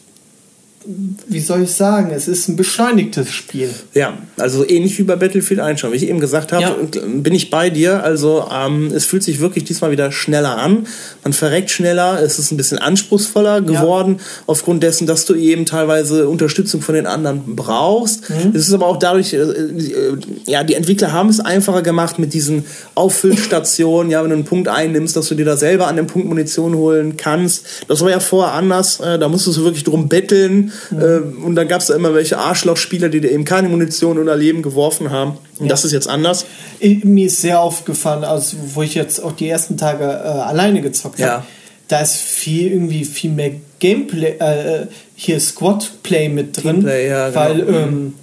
[1.29, 3.71] wie soll ich sagen, es ist ein beschleunigtes Spiel.
[3.95, 5.93] Ja, also ähnlich wie bei Battlefield 1 schon.
[5.93, 6.71] Wie ich eben gesagt habe, Ja.
[7.01, 8.03] äh, bin ich bei dir.
[8.03, 10.87] Also ähm, es fühlt sich wirklich diesmal wieder schneller an.
[11.23, 16.29] Man verreckt schneller, es ist ein bisschen anspruchsvoller geworden, aufgrund dessen, dass du eben teilweise
[16.29, 18.29] Unterstützung von den anderen brauchst.
[18.31, 18.53] Mhm.
[18.55, 20.17] Es ist aber auch dadurch, äh, äh,
[20.47, 22.65] ja, die Entwickler haben es einfacher gemacht mit diesen
[22.95, 26.29] Auffüllstationen, ja, wenn du einen Punkt einnimmst, dass du dir da selber an dem Punkt
[26.29, 27.65] Munition holen kannst.
[27.89, 30.72] Das war ja vorher anders, äh, da musstest du wirklich drum betteln.
[30.91, 34.37] Äh, und dann gab es da immer welche Arschlochspieler, die dir eben keine Munition oder
[34.37, 35.39] Leben geworfen haben.
[35.59, 36.45] Und das ist jetzt anders.
[36.81, 41.21] Mir ist sehr aufgefallen, also wo ich jetzt auch die ersten Tage äh, alleine gezockt
[41.21, 41.47] habe, Ja.
[41.89, 47.41] da ist viel irgendwie viel mehr Gameplay, äh, hier Squad-Play mit drin, Teamplay, ja, genau.
[47.41, 47.75] weil Mhm.
[47.75, 48.15] ähm,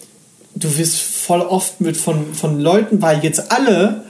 [0.56, 4.04] du wirst voll oft mit von, von Leuten, weil jetzt alle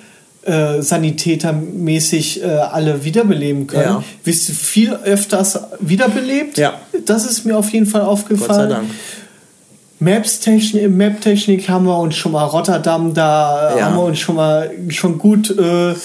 [0.46, 4.04] äh, sanitätermäßig äh, alle wiederbeleben können, Ja.
[4.24, 6.58] wirst du viel öfters wiederbelebt.
[6.58, 6.80] Ja.
[7.06, 8.48] Das ist mir auf jeden Fall aufgefallen.
[8.48, 8.90] Gott sei Dank.
[10.02, 13.86] Maps-Technik, Map-Technik haben wir uns schon mal Rotterdam, da äh, Ja.
[13.86, 15.96] haben wir uns schon mal schon gut, äh, Ja,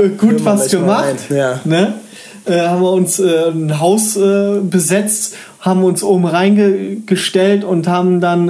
[0.00, 1.14] äh, gut was gemacht.
[1.30, 1.60] Ja.
[1.64, 1.94] Ne?
[2.44, 8.20] Äh, haben wir uns äh, ein Haus äh, besetzt, haben uns oben reingestellt und haben
[8.20, 8.48] dann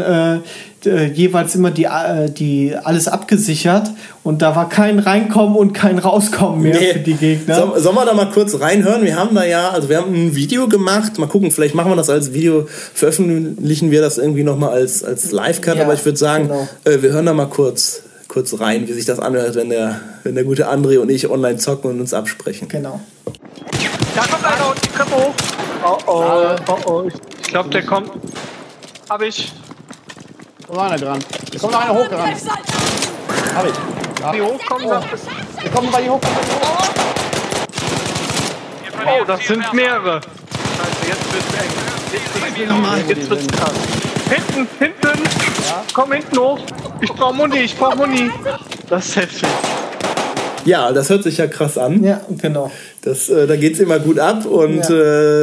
[0.86, 3.90] äh, äh, jeweils immer die, äh, die alles abgesichert
[4.22, 6.92] und da war kein Reinkommen und kein Rauskommen mehr Nee.
[6.92, 7.54] für die Gegner.
[7.54, 9.02] So, sollen wir da mal kurz reinhören?
[9.04, 11.18] Wir haben da ja, also wir haben ein Video gemacht.
[11.18, 15.30] Mal gucken, vielleicht machen wir das als Video, veröffentlichen wir das irgendwie nochmal als, als
[15.32, 15.76] Live-Cut.
[15.76, 16.68] Ja, aber ich würde sagen, genau.
[16.84, 20.34] äh, wir hören da mal kurz, kurz rein, wie sich das anhört, wenn der, wenn
[20.34, 22.68] der gute André und ich online zocken und uns absprechen.
[22.68, 23.00] Genau.
[24.14, 25.34] Da kommt einer und die Treppe hoch.
[25.84, 27.04] Oh oh, oh oh.
[27.06, 28.10] Ich, ich glaube, der kommt.
[29.08, 29.52] Hab ich.
[30.70, 31.18] Da war einer dran.
[31.52, 32.36] Da kommt noch einer hochgerannt.
[33.54, 33.74] Hab ich.
[34.20, 34.32] Ja.
[34.32, 34.90] Die hochkommen, Oh.
[34.90, 35.26] das ist.
[35.62, 36.20] Da kommen bei die hoch.
[39.06, 40.20] Oh, das sind mehrere.
[40.20, 41.70] Scheiße, jetzt wird's eng.
[42.12, 43.00] Jetzt wird's nochmal.
[43.00, 43.72] Jetzt wird's krass.
[44.28, 45.24] Hinten, hinten.
[45.92, 46.58] Komm hinten hoch.
[47.00, 48.30] Ich brauch Muni, ich brauch Muni.
[48.88, 49.48] Das ist heftig.
[50.64, 52.04] Ja, das hört sich ja krass an.
[52.04, 52.70] Ja, genau.
[53.02, 54.90] Das, äh, da geht's immer gut ab und Ja.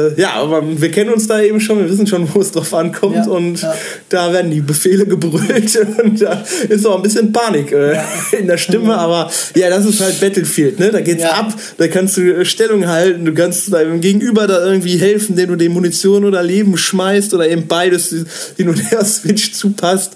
[0.08, 2.72] äh, ja, aber wir kennen uns da eben schon, wir wissen schon, wo es drauf
[2.72, 3.74] ankommt Ja, und ja.
[4.10, 7.96] da werden die Befehle gebrüllt und da ist auch ein bisschen Panik äh,
[8.38, 10.92] in der Stimme, aber ja, das ist halt Battlefield, ne?
[10.92, 14.96] Da geht's ab, da kannst du äh, Stellung halten, du kannst deinem Gegenüber da irgendwie
[14.96, 18.14] helfen, dem du dem Munition oder Leben schmeißt oder eben beides
[18.56, 20.12] hin und her Switch zupasst.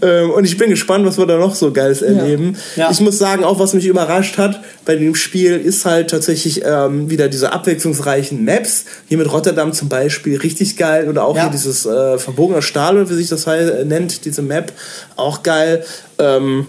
[0.00, 2.56] Ähm, und ich bin gespannt, was wir da noch so Geiles erleben.
[2.90, 7.10] Ich muss sagen, auch was mich überrascht hat bei dem Spiel, ist halt tatsächlich ähm,
[7.10, 8.84] wieder diese abwechslungsreichen Maps.
[9.08, 11.08] Hier mit Rotterdam zum Beispiel, richtig geil.
[11.08, 11.42] Oder auch Ja.
[11.44, 14.72] hier dieses äh, verbogene Stahl, oder wie sich das hei- nennt, diese Map,
[15.16, 15.84] auch geil.
[16.18, 16.66] Ähm,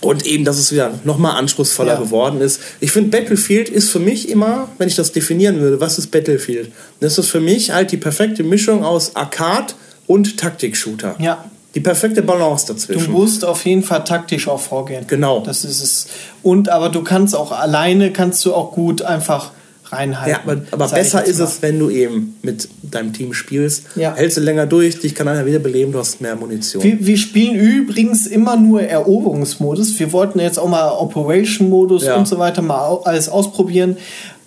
[0.00, 1.98] und eben, dass es wieder nochmal anspruchsvoller Ja.
[1.98, 2.60] geworden ist.
[2.78, 6.70] Ich finde, Battlefield ist für mich immer, wenn ich das definieren würde, was ist Battlefield?
[7.00, 9.74] Das ist für mich halt die perfekte Mischung aus Arcade
[10.06, 11.16] und Taktik-Shooter.
[11.18, 11.47] Ja.
[11.74, 13.12] Die perfekte Balance Du dazwischen.
[13.12, 15.04] musst auf jeden Fall taktisch auch vorgehen.
[15.06, 15.40] Genau.
[15.40, 16.06] Das ist es.
[16.42, 19.50] Und aber du kannst auch alleine kannst du auch gut einfach
[19.90, 20.30] reinhalten.
[20.30, 21.44] Ja, aber, aber besser ist mal.
[21.44, 23.84] es, wenn du eben mit deinem Team spielst.
[23.96, 24.14] Ja.
[24.14, 26.82] Hältst du länger durch, dich kann einer wieder beleben, du hast mehr Munition.
[26.82, 29.98] Wir, wir spielen übrigens immer nur Eroberungsmodus.
[29.98, 32.16] Wir wollten jetzt auch mal Operation-Modus Ja.
[32.16, 33.96] und so weiter mal alles ausprobieren.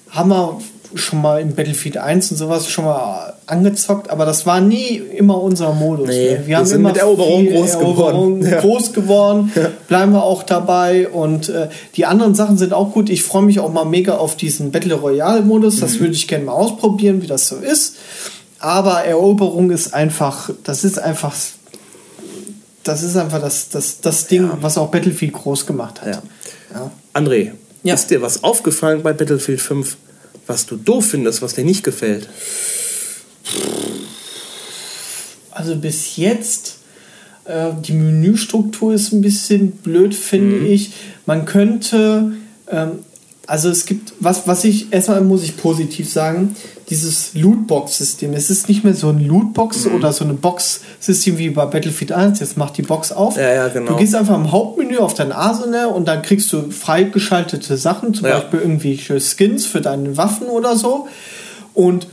[0.10, 0.60] Haben wir
[0.96, 5.42] schon mal im Battlefield 1 und sowas schon mal angezockt, aber das war nie immer
[5.42, 6.08] unser Modus.
[6.10, 6.40] Nee, ne?
[6.40, 8.52] wir wir haben sind immer mit Eroberung viel groß Eroberung geworden.
[8.54, 8.60] Ja.
[8.62, 9.52] groß geworden,
[9.88, 13.10] bleiben wir auch dabei und äh, die anderen Sachen sind auch gut.
[13.10, 15.80] Ich freue mich auch mal mega auf diesen Battle Royale Modus.
[15.80, 16.00] Das Mhm.
[16.02, 17.96] würde ich gerne mal ausprobieren, wie das so ist.
[18.60, 21.34] Aber Eroberung ist einfach, das ist einfach
[22.84, 26.08] das ist einfach das, das, das Ding, was auch Battlefield groß gemacht hat.
[26.16, 26.22] Ja.
[26.74, 26.92] Ja.
[27.14, 27.52] André,
[27.84, 27.94] Ja.
[27.94, 29.98] ist dir was aufgefallen bei Battlefield 5,
[30.48, 32.28] was du doof findest, was dir nicht gefällt?
[35.52, 36.78] Also bis jetzt,
[37.46, 40.66] äh, die Menüstruktur ist ein bisschen blöd, finde Mhm.
[40.72, 40.92] ich.
[41.26, 42.32] Man könnte,
[42.70, 42.92] ähm,
[43.48, 46.56] also es gibt, was, was ich, erstmal muss ich positiv sagen,
[46.90, 48.34] dieses Lootbox-System.
[48.34, 49.96] Es ist nicht mehr so ein Lootbox Mhm.
[49.96, 52.40] oder so ein Box-System wie bei Battlefield 1.
[52.40, 53.36] Jetzt macht die Box auf.
[53.38, 53.92] Ja, ja, genau.
[53.92, 58.28] Du gehst einfach im Hauptmenü auf dein Arsenal und dann kriegst du freigeschaltete Sachen, zum
[58.28, 58.40] Ja.
[58.40, 61.08] Beispiel irgendwelche Skins für deine Waffen oder so.
[61.74, 62.08] Und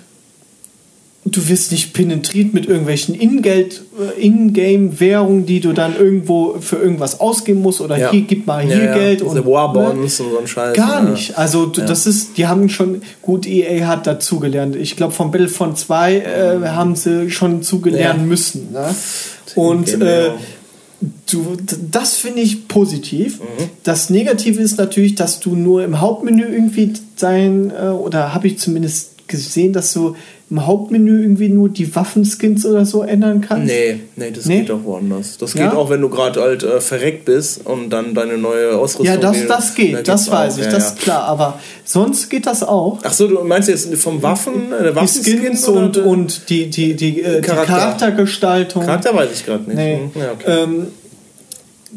[1.37, 3.83] du wirst nicht penetriert mit irgendwelchen Ingeld,
[4.17, 8.11] äh, Ingame-Währungen, die du dann irgendwo für irgendwas ausgeben musst oder Ja.
[8.11, 10.77] hier gib mal hier ja, Geld und Warbonds und so ein Scheiß.
[10.77, 11.11] Gar ja.
[11.11, 11.37] nicht.
[11.39, 14.77] Also du, das ist, die haben schon gut EA hat dazugelernt.
[14.77, 18.27] Ich glaube von Battlefront 2 äh, haben sie schon zugelernen Ja.
[18.27, 18.73] müssen.
[18.73, 18.95] Ne?
[19.55, 20.31] Und Game äh,
[21.31, 21.57] du,
[21.91, 23.41] das finde ich positiv.
[23.41, 23.65] Mhm.
[23.85, 28.59] Das Negative ist natürlich, dass du nur im Hauptmenü irgendwie dein äh, oder habe ich
[28.59, 30.17] zumindest gesehen, dass du
[30.51, 33.67] im Hauptmenü irgendwie nur die Waffenskins oder so ändern kannst.
[33.67, 34.61] Nee, nee, das Nee?
[34.61, 35.37] geht auch woanders.
[35.37, 35.67] Das Ja?
[35.69, 39.05] geht auch, wenn du gerade halt äh, verreckt bist und dann deine neue Ausrüstung.
[39.05, 41.25] Ja, das, die- das da geht, das weiß auch, ich, ja, das ist klar.
[41.25, 42.99] Aber sonst geht das auch.
[43.03, 46.71] Ach so, du meinst jetzt vom Waffen, äh, der Die Waffenskin Skins und, und die,
[46.71, 47.75] die, die, äh, die Charakter.
[47.75, 48.85] Charaktergestaltung.
[48.87, 49.77] Charakter weiß ich gerade nicht.
[49.77, 49.99] Nee.
[50.15, 50.63] Hm, Ja, okay.
[50.65, 50.87] ähm,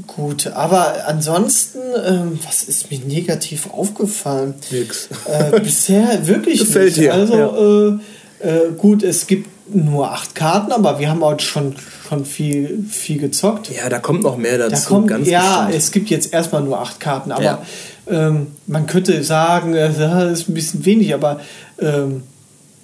[0.08, 4.56] gut, aber ansonsten, ähm, was ist mir negativ aufgefallen?
[4.72, 5.08] Nix.
[5.26, 7.00] Äh, bisher wirklich Gefällt nicht.
[7.00, 7.88] dir, Also ja.
[7.96, 8.00] äh,
[8.44, 11.76] äh, gut, es gibt nur acht Karten, aber wir haben auch schon,
[12.08, 13.70] schon viel, viel gezockt.
[13.76, 14.76] Ja, da kommt noch mehr dazu.
[14.76, 15.76] Da kommt, ganz ja, bestimmt.
[15.78, 17.62] es gibt jetzt erstmal nur acht Karten, aber Ja.
[18.10, 21.40] ähm, man könnte sagen, äh, das ist ein bisschen wenig, aber
[21.80, 22.24] ähm,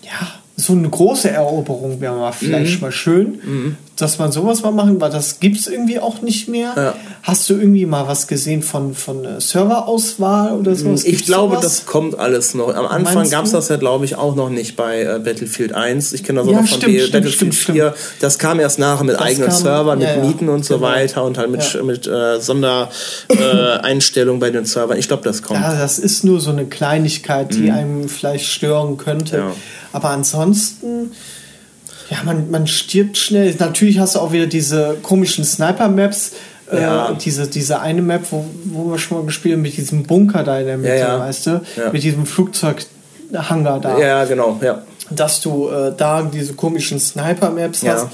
[0.04, 0.28] ja,
[0.60, 2.34] so eine große Eroberung wäre mal Mhm.
[2.34, 6.48] vielleicht mal schön, dass man sowas mal machen, weil das gibt es irgendwie auch nicht
[6.50, 6.74] mehr.
[6.76, 6.94] Ja.
[7.22, 11.04] Hast du irgendwie mal was gesehen von, von äh, Serverauswahl oder sowas?
[11.04, 11.64] Ich Gibt's glaube, sowas?
[11.64, 12.74] das kommt alles noch.
[12.74, 16.14] Am Anfang gab es das ja, glaube ich, auch noch nicht bei äh, Battlefield 1.
[16.14, 17.94] Ich kenne das auch Ja, noch von stimmt, B- stimmt, Battlefield stimmt, 4.
[18.20, 20.88] Das kam erst nachher mit Das eigenen kam- Servern, mit ja, Mieten und so genau.
[20.88, 24.98] weiter und halt mit, mit äh, Sondereinstellungen Einstellungen bei den Servern.
[24.98, 25.60] Ich glaube, das kommt.
[25.60, 29.44] Ja, das ist nur so eine Kleinigkeit, die einem vielleicht stören könnte.
[29.94, 31.12] Aber ansonsten,
[32.10, 33.54] ja, man, man stirbt schnell.
[33.60, 36.32] Natürlich hast du auch wieder diese komischen Sniper-Maps.
[36.72, 37.12] Ja.
[37.12, 40.44] Äh, diese, diese eine Map, wo, wo wir schon mal gespielt haben, mit diesem Bunker
[40.44, 41.20] da in der Mitte, Ja, ja.
[41.20, 41.62] weißt du?
[41.94, 43.98] Mit diesem Flugzeughangar da.
[44.00, 44.84] Ja, genau, ja.
[45.10, 47.94] Dass du äh, da diese komischen Sniper-Maps Ja.
[47.94, 48.08] hast.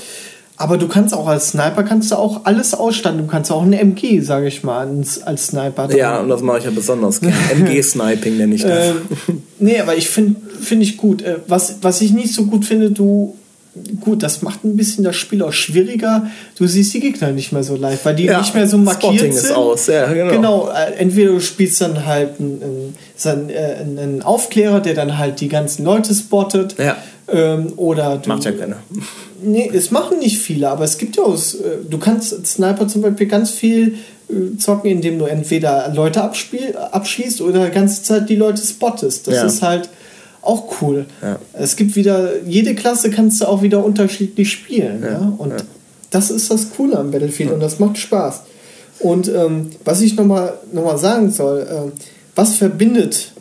[0.64, 3.18] Aber du kannst auch als Sniper kannst du auch alles ausstatten.
[3.20, 5.93] Du kannst auch eine MG, sage ich mal, als, als Sniper.
[5.93, 7.36] Ja, und das mache ich ja besonders gerne.
[7.51, 8.91] MG-Sniping nenne ich das.
[9.28, 11.22] Ähm, nee, aber ich finde finde ich gut.
[11.22, 13.36] Äh, Was, was ich nicht so gut finde, du.
[14.01, 16.28] Gut, das macht ein bisschen das Spiel auch schwieriger.
[16.57, 19.13] Du siehst die Gegner nicht mehr so live, weil die Ja, nicht mehr so markiert
[19.15, 19.55] Spotting ist sind.
[19.55, 20.32] aus, ja, genau.
[20.32, 25.47] Genau, äh, entweder du spielst dann halt einen, äh, einen Aufklärer, der dann halt die
[25.49, 26.76] ganzen Leute spottet.
[26.78, 26.97] Ja.
[27.32, 28.78] Ähm, oder du, Macht ja keiner.
[29.41, 33.01] Nee, es machen nicht viele, aber es gibt ja auch, äh, du kannst Sniper zum
[33.01, 33.95] Beispiel ganz viel
[34.57, 39.28] zocken, indem du entweder Leute abspiel, abschießt oder die ganze Zeit die Leute spottest.
[39.28, 39.45] Das Ja.
[39.45, 39.89] ist halt
[40.44, 41.06] auch cool.
[41.22, 41.39] Ja.
[41.54, 45.04] Es gibt wieder, jede Klasse kannst du auch wieder unterschiedlich spielen.
[45.04, 45.58] Ja, Und ja.
[46.12, 48.41] das ist das Coole am Battlefield und das macht Spaß.
[49.00, 51.91] Und ähm, was ich nochmal noch mal sagen soll, ähm,
[52.36, 53.34] was verbindet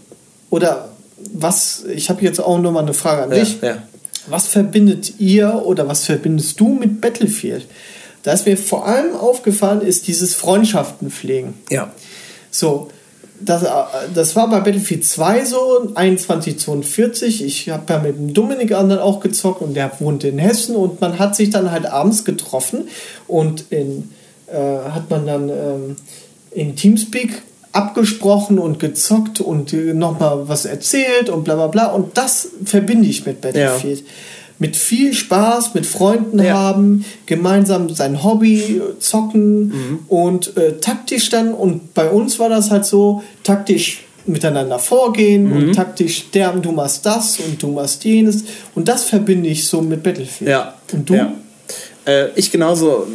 [0.50, 0.88] oder
[1.32, 3.58] was, ich habe jetzt auch nochmal eine Frage an dich.
[4.28, 7.66] Was verbindet ihr oder was verbindest du mit Battlefield?
[8.22, 11.54] Da ist mir vor allem aufgefallen, ist dieses Freundschaften pflegen.
[11.70, 11.92] Ja.
[12.50, 12.88] So,
[13.44, 13.68] das, äh,
[14.14, 17.44] das war bei Battlefield 2 so, 2142.
[17.44, 21.00] Ich habe ja mit dem Dominik anderen auch gezockt und der wohnt in Hessen und
[21.00, 22.88] man hat sich dann halt abends getroffen
[23.28, 24.10] und in,
[24.46, 25.96] äh, hat man dann ähm,
[26.50, 31.86] in Teamspeak abgesprochen und gezockt und äh, nochmal was erzählt und bla bla bla.
[31.86, 34.04] Und das verbinde ich mit Battlefield.
[34.58, 36.54] Mit viel Spaß, mit Freunden Ja.
[36.54, 39.98] haben, gemeinsam sein Hobby äh, zocken Mhm.
[40.08, 41.52] und äh, taktisch dann.
[41.54, 45.52] Und bei uns war das halt so, taktisch miteinander vorgehen Mhm.
[45.52, 48.44] und taktisch sterben, du machst das und du machst jenes.
[48.76, 50.50] Und das verbinde ich so mit Battlefield.
[50.50, 50.74] Ja.
[50.92, 51.14] Und du?
[51.14, 51.32] Ja.
[52.04, 53.06] Äh, ich genauso.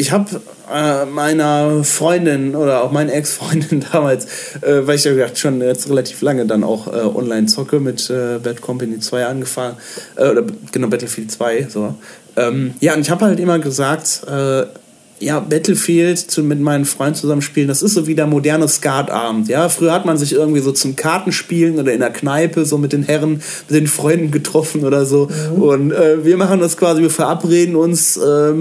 [0.00, 0.40] Ich habe
[0.72, 4.24] äh, meiner Freundin oder auch meiner Ex-Freundin damals,
[4.62, 8.08] äh, weil ich ja gesagt schon jetzt relativ lange dann auch äh, online zocke mit
[8.08, 9.76] äh, Bad Company 2 angefangen,
[10.16, 11.96] äh, oder genau Battlefield 2, so.
[12.38, 14.64] Ähm, ja, und ich habe halt immer gesagt, äh,
[15.20, 19.48] ja, Battlefield zu, mit meinen Freunden zusammen spielen, das ist so wie der moderne Skatabend.
[19.48, 22.92] Ja, früher hat man sich irgendwie so zum Kartenspielen oder in der Kneipe so mit
[22.92, 25.28] den Herren, mit den Freunden getroffen oder so.
[25.54, 28.18] Und äh, wir machen das quasi, wir verabreden uns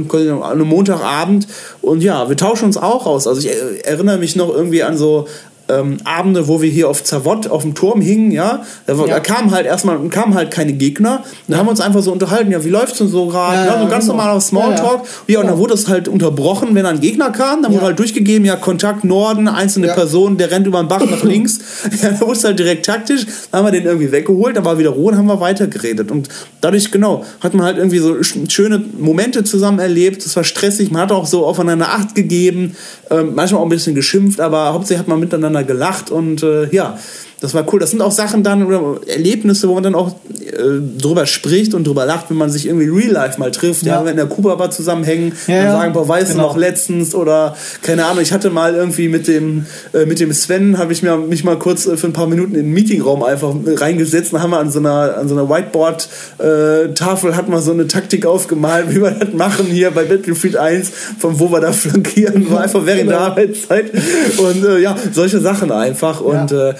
[0.07, 1.47] quasi an einem Montagabend
[1.81, 3.27] und ja, wir tauschen uns auch aus.
[3.27, 5.27] Also ich äh, erinnere mich noch irgendwie an so
[5.69, 9.05] ähm, Abende, wo wir hier auf Zavott auf dem Turm hingen, ja, da, Ja.
[9.05, 11.23] da kamen halt erstmal kamen halt keine Gegner.
[11.47, 13.55] Da haben wir uns einfach so unterhalten, ja, wie läuft's denn so gerade?
[13.57, 14.17] Ja, Ja, so ja, ganz genau.
[14.17, 15.01] normaler Smalltalk.
[15.27, 17.77] Ja, Ja, und dann wurde es halt unterbrochen, wenn ein Gegner kam, dann Ja.
[17.77, 19.93] wurde halt durchgegeben, ja, Kontakt Norden, einzelne Ja.
[19.93, 21.59] Person, der rennt über den Bach nach links.
[22.01, 24.77] ja, da wurde es halt direkt taktisch, dann haben wir den irgendwie weggeholt, dann war
[24.79, 26.11] wieder Ruhe und haben wir weitergeredet.
[26.11, 26.29] Und
[26.61, 30.25] dadurch, genau, hat man halt irgendwie so sch- schöne Momente zusammen erlebt.
[30.25, 32.75] Es war stressig, man hat auch so aufeinander Acht gegeben,
[33.11, 36.97] ähm, manchmal auch ein bisschen geschimpft, aber hauptsächlich hat man miteinander gelacht und äh, ja,
[37.41, 37.79] Das war cool.
[37.79, 41.87] Das sind auch Sachen dann oder Erlebnisse, wo man dann auch äh, drüber spricht und
[41.87, 43.83] drüber lacht, wenn man sich irgendwie real life mal trifft.
[43.83, 43.99] Ja, Ja.
[43.99, 45.71] wenn wir in der Kuba Bar zusammenhängen Ja, und ja.
[45.71, 46.43] sagen, boah, weißt Genau.
[46.43, 50.33] du noch letztens oder keine Ahnung, ich hatte mal irgendwie mit dem äh, mit dem
[50.33, 53.23] Sven habe ich mir mich mal kurz äh, für ein paar Minuten in den Meetingraum
[53.23, 56.09] einfach reingesetzt und haben wir an so einer an so einer Whiteboard
[56.39, 60.57] äh, Tafel hat man so eine Taktik aufgemalt, wie wir das machen hier bei Battlefield
[60.57, 63.91] 1, von wo wir da flankieren, war einfach während der Arbeitszeit
[64.37, 66.73] und äh, ja, solche Sachen einfach und äh,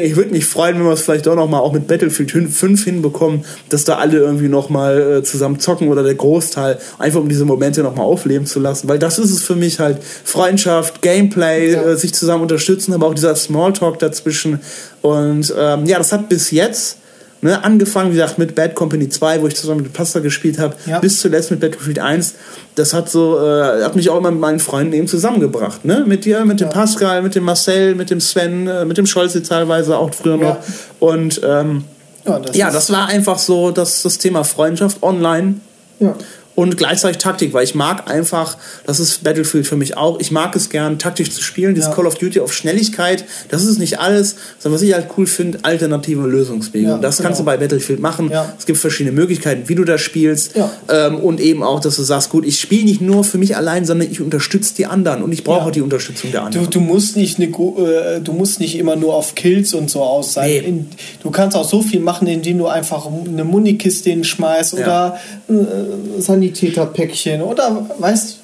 [0.00, 2.30] deswegen ich würde mich freuen, wenn wir es vielleicht auch noch mal auch mit Battlefield
[2.30, 7.20] 5 hinbekommen, dass da alle irgendwie noch mal äh, zusammen zocken oder der Großteil, einfach
[7.20, 9.98] um diese Momente noch mal aufleben zu lassen, weil das ist es für mich halt.
[10.24, 11.82] Freundschaft, Gameplay, Ja.
[11.82, 14.60] äh, sich zusammen unterstützen, aber auch dieser Smalltalk dazwischen.
[15.02, 16.98] Und ähm, ja, das hat bis jetzt
[17.42, 20.74] Ne, angefangen, wie gesagt, mit Bad Company 2, wo ich zusammen mit Pasta gespielt habe,
[20.84, 20.98] Ja.
[20.98, 22.34] bis zuletzt mit Battlefield 1.
[22.74, 25.84] Das hat so, äh, hat mich auch immer mit meinen Freunden eben zusammengebracht.
[25.86, 26.04] Ne?
[26.06, 26.72] Mit dir, mit dem Ja.
[26.74, 30.44] Pascal, mit dem Marcel, mit dem Sven, äh, mit dem Scholze teilweise auch früher Ja.
[30.50, 30.56] noch.
[30.98, 31.84] Und ähm,
[32.26, 35.54] Ja, das ja, das war einfach so das, das Thema Freundschaft online
[35.98, 36.14] Ja.
[36.56, 38.56] Und gleichzeitig Taktik, weil ich mag einfach,
[38.86, 41.94] das ist Battlefield für mich auch, ich mag es gern, taktisch zu spielen, dieses Ja.
[41.94, 45.58] Call of Duty auf Schnelligkeit, das ist nicht alles, sondern was ich halt cool finde,
[45.62, 46.88] alternative Lösungswege.
[46.88, 47.28] Ja, und das genau.
[47.28, 48.30] kannst du bei Battlefield machen.
[48.30, 48.52] Ja.
[48.58, 50.52] Es gibt verschiedene Möglichkeiten, wie du das spielst.
[50.88, 53.84] Ähm, und eben auch, dass du sagst, gut, ich spiele nicht nur für mich allein,
[53.84, 56.70] sondern ich unterstütze die anderen und ich brauche auch die Unterstützung der Du, anderen.
[56.70, 60.34] du musst nicht eine, äh, du musst nicht immer nur auf Kills und so aus
[60.34, 60.50] sein.
[60.50, 60.58] Nee.
[60.58, 60.88] In,
[61.22, 65.18] du kannst auch so viel machen, indem du einfach eine Munikiste hinschmeißt oder
[65.48, 68.36] äh, Sanitäterpäckchen oder weißt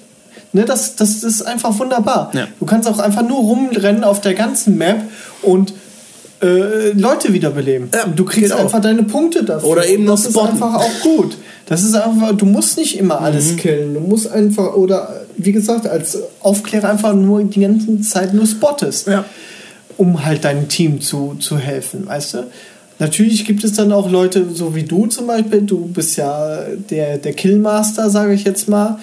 [0.52, 2.30] ne, das, das ist einfach wunderbar.
[2.34, 2.46] Ja.
[2.60, 5.02] Du kannst auch einfach nur rumrennen auf der ganzen Map
[5.42, 5.72] und
[6.42, 7.88] äh, Leute wiederbeleben.
[7.94, 8.60] Ja, du kriegst geht auch.
[8.64, 9.68] einfach deine Punkte dafür.
[9.70, 10.52] Oder eben noch Das ist spotten.
[10.52, 11.36] einfach auch gut.
[11.66, 13.56] Das ist einfach, du musst nicht immer alles Mhm.
[13.56, 13.94] killen.
[13.94, 19.06] Du musst einfach, oder wie gesagt, als Aufklärer einfach nur die ganze Zeit nur spottest
[19.08, 19.24] Ja.
[19.96, 22.38] um halt deinem Team zu, zu helfen, weißt du?
[22.98, 26.60] Natürlich gibt es dann auch Leute, so wie du zum Beispiel, du bist ja
[26.90, 28.98] der, der Killmaster, sage ich jetzt mal,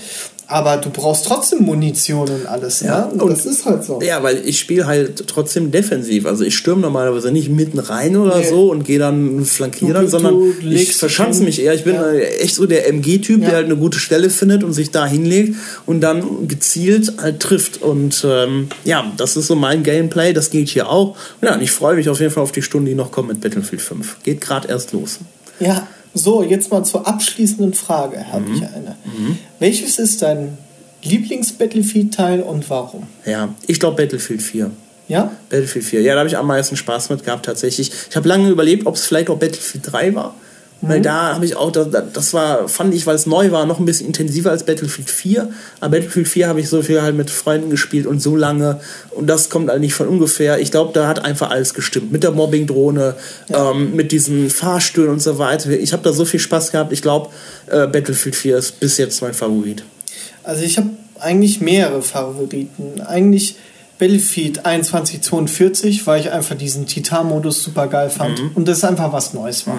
[0.48, 2.88] aber du brauchst trotzdem Munition und alles, ja?
[3.00, 4.00] Ja, Und, und- das ist halt so.
[4.02, 6.26] Ja, weil ich spiele halt trotzdem defensiv.
[6.26, 8.50] Also ich stürme normalerweise nicht mitten rein oder Nee.
[8.50, 11.46] so und gehe dann flankieren, sondern du ich verschanze hin.
[11.48, 11.74] mich eher.
[11.74, 12.12] Ich bin Ja.
[12.12, 13.48] äh, echt so der MG-Typ, Ja.
[13.48, 15.56] der halt eine gute Stelle findet und sich da hinlegt
[15.86, 17.82] und dann gezielt halt trifft.
[17.82, 20.34] Und ähm, ja, das ist so mein Gameplay.
[20.34, 21.16] Das geht hier auch.
[21.42, 23.42] Ja, und ich freue mich auf jeden Fall auf die Stunden, die noch kommen mit
[23.42, 24.18] Battlefield 5.
[24.24, 25.20] Geht gerade erst los.
[25.60, 28.56] Ja, so, jetzt mal zur abschließenden Frage, habe Mhm.
[28.56, 28.96] ich eine.
[29.60, 30.58] Welches ist dein
[31.04, 33.04] Lieblings-Battlefield-Teil und warum?
[33.26, 34.72] Ja, ich glaube Battlefield 4.
[35.08, 35.32] Ja?
[35.50, 36.02] Battlefield 4.
[36.02, 37.92] Ja, da habe ich am meisten Spaß mit gehabt tatsächlich.
[38.10, 40.36] Ich habe lange überlegt, ob es vielleicht auch Battlefield 3 war.
[40.86, 43.66] Weil da habe ich auch, da- da- das war, fand ich, weil es neu war,
[43.66, 45.50] noch ein bisschen intensiver als Battlefield 4.
[45.80, 48.80] Aber Battlefield 4 habe ich so viel halt mit Freunden gespielt und so lange.
[49.12, 50.60] Und das kommt halt nicht von ungefähr.
[50.60, 52.12] Ich glaube, da hat einfach alles gestimmt.
[52.12, 53.16] Mit der Mobbing-Drohne,
[53.50, 55.70] ähm, mit diesen Fahrstühlen und so weiter.
[55.70, 56.92] Ich habe da so viel Spaß gehabt.
[56.92, 57.30] Ich glaube,
[57.68, 59.84] äh, Battlefield 4 ist bis jetzt mein Favorit.
[60.44, 60.90] Also ich habe
[61.20, 63.00] eigentlich mehrere Favoriten.
[63.02, 63.56] Eigentlich
[64.00, 69.66] Battlefield 2142, weil ich einfach diesen Titan-Modus super geil fand und das einfach was Neues
[69.68, 69.78] war.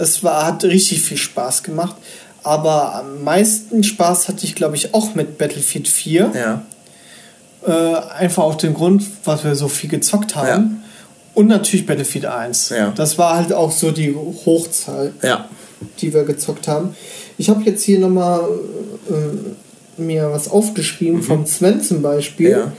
[0.00, 1.96] Es war, hat richtig viel Spaß gemacht.
[2.42, 6.32] Aber am meisten Spaß hatte ich, glaube ich, auch mit Battlefield 4.
[6.34, 6.62] Ja.
[7.66, 10.82] Äh, einfach auf den Grund, was wir so viel gezockt haben.
[11.34, 12.70] Und natürlich Battlefield 1.
[12.70, 12.92] Ja.
[12.96, 15.48] Das war halt auch so die Hochzahl Ja.
[16.00, 16.94] die wir gezockt haben.
[17.38, 18.40] Ich habe jetzt hier nochmal
[19.08, 22.50] äh, mir was aufgeschrieben vom Sven zum Beispiel.
[22.50, 22.72] Ja.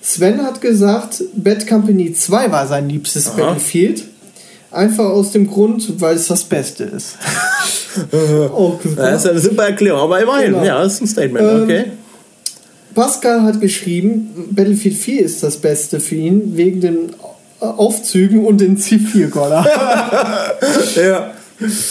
[0.00, 3.36] Sven hat gesagt, Bad Company 2 war sein liebstes Aha.
[3.36, 4.04] Battlefield.
[4.76, 7.16] Einfach aus dem Grund, weil es das Beste ist.
[8.12, 8.78] Super.
[8.96, 10.64] Das ist eine super Erklärung, aber immerhin, Genau.
[10.64, 11.84] ja, das ist ein Statement, Ähm, okay.
[12.94, 16.98] Pascal hat geschrieben, Battlefield 4 ist das Beste für ihn, wegen den
[17.60, 19.66] Aufzügen und den C4-Goller.
[20.96, 21.32] Ja.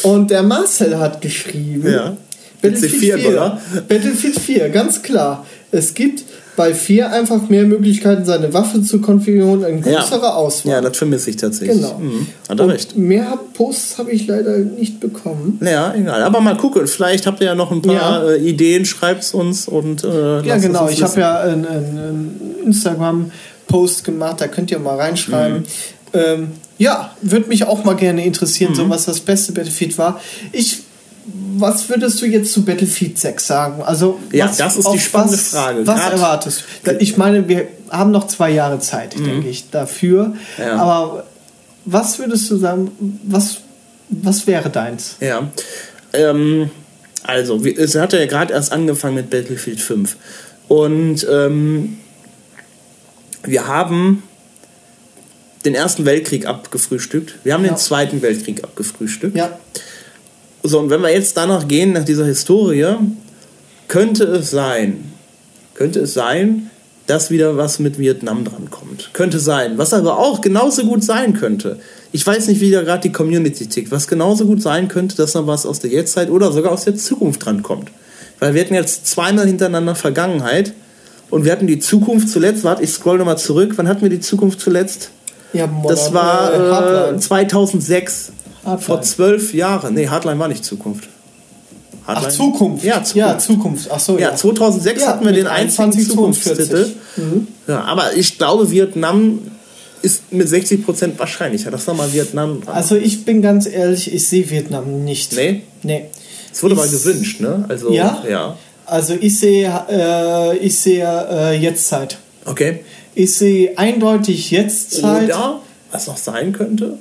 [0.03, 2.15] Und der Marcel hat geschrieben, Ja.
[2.61, 3.61] Battlefield C4 4, Goller?
[3.87, 5.45] Battlefield 4, ganz klar.
[5.71, 6.23] Es gibt
[6.55, 10.33] bei 4 einfach mehr Möglichkeiten, seine Waffe zu konfigurieren, eine größere Ja.
[10.35, 10.71] Auswahl.
[10.73, 11.77] Ja, das vermisse ich tatsächlich.
[11.81, 11.99] Genau.
[11.99, 12.27] Mhm.
[12.49, 12.95] Hat er recht.
[12.97, 15.59] mehr Posts habe ich leider nicht bekommen.
[15.61, 16.23] Ja, egal.
[16.23, 16.87] Aber mal gucken.
[16.87, 18.29] Vielleicht habt ihr ja noch ein paar Ja.
[18.31, 18.85] äh, Ideen.
[18.85, 20.87] Schreibt's uns und äh, Ja, es genau.
[20.89, 25.59] Ich habe ja einen, einen Instagram-Post gemacht, da könnt ihr mal reinschreiben.
[25.59, 25.65] Mhm.
[26.13, 28.75] Ähm, ja, würde mich auch mal gerne interessieren, Mhm.
[28.75, 30.19] so was das beste Battlefield war.
[30.51, 30.81] Ich,
[31.57, 33.81] was würdest du jetzt zu Battlefield 6 sagen?
[33.83, 35.87] Also, Ja, was, das ist die spannende was, Frage.
[35.87, 36.91] Was Grad- erwartest du?
[36.99, 40.27] Ich meine, wir haben noch zwei Jahre Zeit, denke ich, dafür.
[40.27, 40.35] Mhm.
[40.59, 40.75] Ja.
[40.77, 41.23] Aber
[41.85, 42.91] was würdest du sagen,
[43.23, 43.57] was,
[44.09, 45.15] was wäre deins?
[45.19, 45.49] Ja.
[46.13, 46.69] Ähm,
[47.23, 50.15] also, es hat ja gerade erst angefangen mit Battlefield 5.
[50.67, 51.97] Und ähm,
[53.43, 54.23] wir haben
[55.65, 57.35] den Ersten Weltkrieg abgefrühstückt.
[57.43, 57.71] Wir haben Ja.
[57.71, 59.35] den Zweiten Weltkrieg abgefrühstückt.
[59.35, 59.57] Ja,
[60.67, 62.95] So, und wenn wir jetzt danach gehen, nach dieser Historie,
[63.87, 65.11] könnte es sein,
[65.75, 66.71] könnte es sein,
[67.07, 69.11] dass wieder was mit Vietnam drankommt.
[69.13, 69.77] Könnte sein.
[69.77, 71.77] Was aber auch genauso gut sein könnte.
[72.11, 73.91] Ich weiß nicht, wie da gerade die Community tickt.
[73.91, 76.95] Was genauso gut sein könnte, dass noch was aus der Jetztzeit oder sogar aus der
[76.95, 77.91] Zukunft drankommt.
[78.39, 80.73] Weil wir hatten jetzt zweimal hintereinander Vergangenheit
[81.29, 82.63] und wir hatten die Zukunft zuletzt.
[82.63, 83.73] Warte, ich scroll nochmal zurück.
[83.75, 85.11] Wann hatten wir die Zukunft zuletzt?
[85.53, 87.19] ja Das Modern, war äh, äh, Hardline.
[87.19, 88.31] 2006.
[88.65, 88.81] Hardline.
[88.85, 89.93] Vor zwölf Jahren.
[89.93, 91.07] Nee, Hardline war nicht Zukunft.
[92.07, 92.83] Ach, Hardline- Zukunft.
[92.83, 93.15] Ja, Zukunft.
[93.15, 93.89] Ja, Zukunft.
[93.91, 96.91] Ach so, Ja, 2006 Ja, hatten wir den einzigen 21, Zukunftstitel.
[97.15, 97.47] 42.
[97.67, 99.39] Ja, aber ich glaube, Vietnam
[100.01, 101.71] ist mit 60% wahrscheinlicher.
[101.71, 102.61] Das nochmal Vietnam.
[102.67, 105.33] Also ich bin ganz ehrlich, ich sehe Vietnam nicht.
[105.35, 105.63] Nee?
[105.83, 106.05] Nee.
[106.53, 107.65] Es wurde mal ich- gewünscht, ne?
[107.67, 108.23] Also, Ja?
[108.29, 108.57] ja.
[108.85, 112.19] Also ich sehe, äh, ich sehe äh, Jetztzeit.
[112.45, 112.81] Okay.
[113.15, 115.25] Ich sehe eindeutig Jetztzeit.
[115.25, 115.59] Oder,
[115.91, 116.97] was noch sein könnte,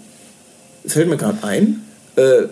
[0.86, 1.82] fällt mir gerade ein,
[2.16, 2.42] äh,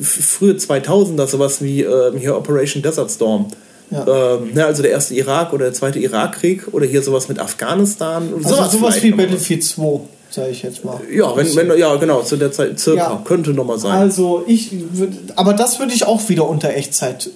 [0.00, 3.48] frühe 2000er, sowas wie äh, hier Operation Desert Storm.
[3.90, 4.36] Ja.
[4.36, 8.32] Ähm, ne, also der erste Irak oder der zweite Irakkrieg oder hier sowas mit Afghanistan.
[8.36, 9.12] Also sowas, vielleicht wie.
[9.12, 10.00] Battlefield 2,
[10.30, 11.00] sage ich jetzt mal.
[11.12, 12.98] Ja, wenn, wenn, ja, genau, zu der Zeit circa.
[12.98, 13.22] Ja.
[13.24, 13.92] Könnte nochmal sein.
[13.92, 17.30] Also ich würde, aber das würde ich auch wieder unter Echtzeit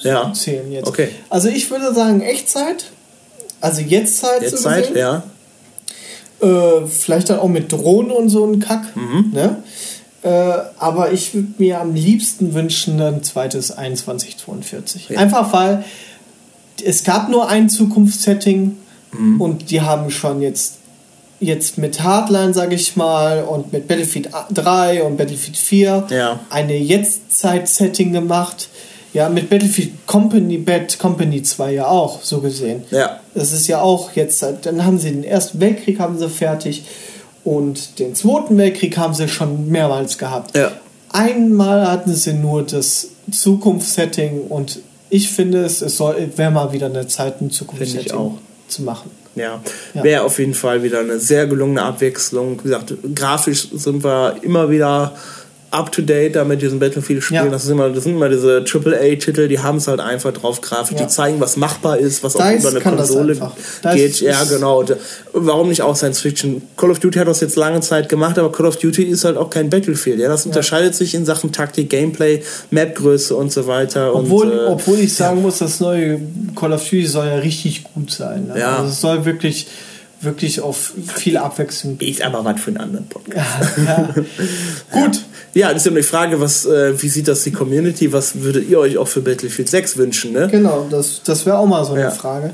[0.00, 0.32] ja.
[0.32, 0.88] zählen jetzt.
[0.88, 1.08] Okay.
[1.30, 2.86] Also ich würde sagen Echtzeit,
[3.60, 4.42] also Jetztzeit.
[4.42, 5.22] Jetztzeit, ja.
[6.40, 8.94] Äh, vielleicht dann auch mit Drohnen und so ein Kack.
[8.96, 9.30] Mhm.
[9.32, 9.62] Ne?
[10.22, 10.28] Äh,
[10.78, 15.10] aber ich würde mir am liebsten wünschen ein zweites 2142.
[15.10, 15.18] Ja.
[15.18, 15.84] Einfach weil
[16.84, 18.76] es gab nur ein Zukunftssetting
[19.12, 19.40] Mhm.
[19.40, 20.78] und die haben schon jetzt
[21.40, 26.40] jetzt mit Hardline, sage ich mal, und mit Battlefield 3 und Battlefield 4 Ja.
[26.48, 28.68] eine Jetztzeit-Setting gemacht.
[29.14, 32.82] Ja, mit Battlefield Company, Bad Company 2 ja auch, so gesehen.
[32.90, 33.20] Ja.
[33.34, 36.84] Das ist ja auch jetzt, dann haben sie den Ersten Weltkrieg haben sie fertig
[37.44, 40.56] und den Zweiten Weltkrieg haben sie schon mehrmals gehabt.
[40.56, 40.72] Ja.
[41.10, 44.80] Einmal hatten sie nur das Zukunftssetting und
[45.10, 48.32] ich finde es, es soll, wäre mal wieder eine Zeit, ein Zukunftssetting auch.
[48.68, 49.10] zu machen.
[49.36, 49.60] Ja,
[49.94, 50.02] Ja.
[50.02, 52.58] wäre auf jeden Fall wieder eine sehr gelungene Abwechslung.
[52.60, 55.12] Wie gesagt, grafisch sind wir immer wieder
[55.74, 57.46] up to date da mit diesen Battlefield-Spielen.
[57.46, 57.50] Ja.
[57.50, 60.98] Das, ist immer, das sind immer diese AAA-Titel, die haben es halt einfach drauf grafisch.
[60.98, 61.04] Ja.
[61.04, 63.36] Die zeigen, was machbar ist, was auch DICE über eine Konsole
[63.92, 64.20] geht.
[64.20, 64.82] Ja, genau.
[64.82, 64.96] Äh,
[65.32, 66.62] Warum nicht auch Science Fiction?
[66.76, 69.36] Call of Duty hat das jetzt lange Zeit gemacht, aber Call of Duty ist halt
[69.36, 70.20] auch kein Battlefield.
[70.20, 74.14] Ja, das unterscheidet sich in Sachen Taktik, Gameplay, Mapgröße und so weiter.
[74.14, 76.20] Obwohl, und, äh, obwohl ich sagen muss, das neue
[76.54, 78.46] Call of Duty soll ja richtig gut sein.
[78.48, 78.60] Ne?
[78.60, 78.76] Ja.
[78.76, 79.66] Also es soll wirklich,
[80.24, 83.46] wirklich auf viel Abwechslung ist aber was für einen anderen Podcast.
[83.86, 84.08] ja.
[84.90, 85.20] Gut.
[85.54, 88.12] Ja, das ist ja die Frage, was, äh, wie sieht das die Community?
[88.12, 90.32] Was würdet ihr euch auch für Battlefield 6 wünschen?
[90.32, 90.48] Ne?
[90.50, 92.10] Genau, das, das wäre auch mal so eine Ja.
[92.10, 92.50] Frage,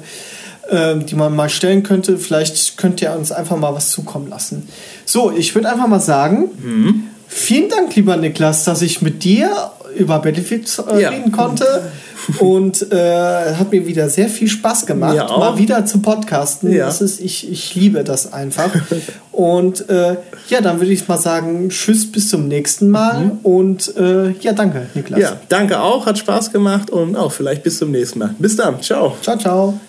[0.70, 2.18] ähm, die man mal stellen könnte.
[2.18, 4.68] Vielleicht könnt ihr uns einfach mal was zukommen lassen.
[5.06, 7.05] So, ich würde einfach mal sagen, Mhm.
[7.26, 9.51] vielen Dank, lieber Niklas, dass ich mit dir
[9.97, 11.09] über Battlefield äh, Ja.
[11.09, 11.64] reden konnte.
[12.38, 15.38] Und äh, hat mir wieder sehr viel Spaß gemacht, auch.
[15.38, 16.72] mal wieder zu podcasten.
[16.72, 16.86] Ja.
[16.86, 18.70] Das ist, ich, ich liebe das einfach.
[19.32, 20.16] Und äh,
[20.48, 23.32] ja, dann würde ich mal sagen, tschüss, bis zum nächsten Mal.
[23.42, 25.18] Und äh, ja, danke, Niklas.
[25.18, 25.24] Mhm.
[25.24, 28.34] Ja, danke auch, hat Spaß gemacht und auch vielleicht bis zum nächsten Mal.
[28.38, 29.16] Bis dann, ciao.
[29.22, 29.80] Ciao, ciao.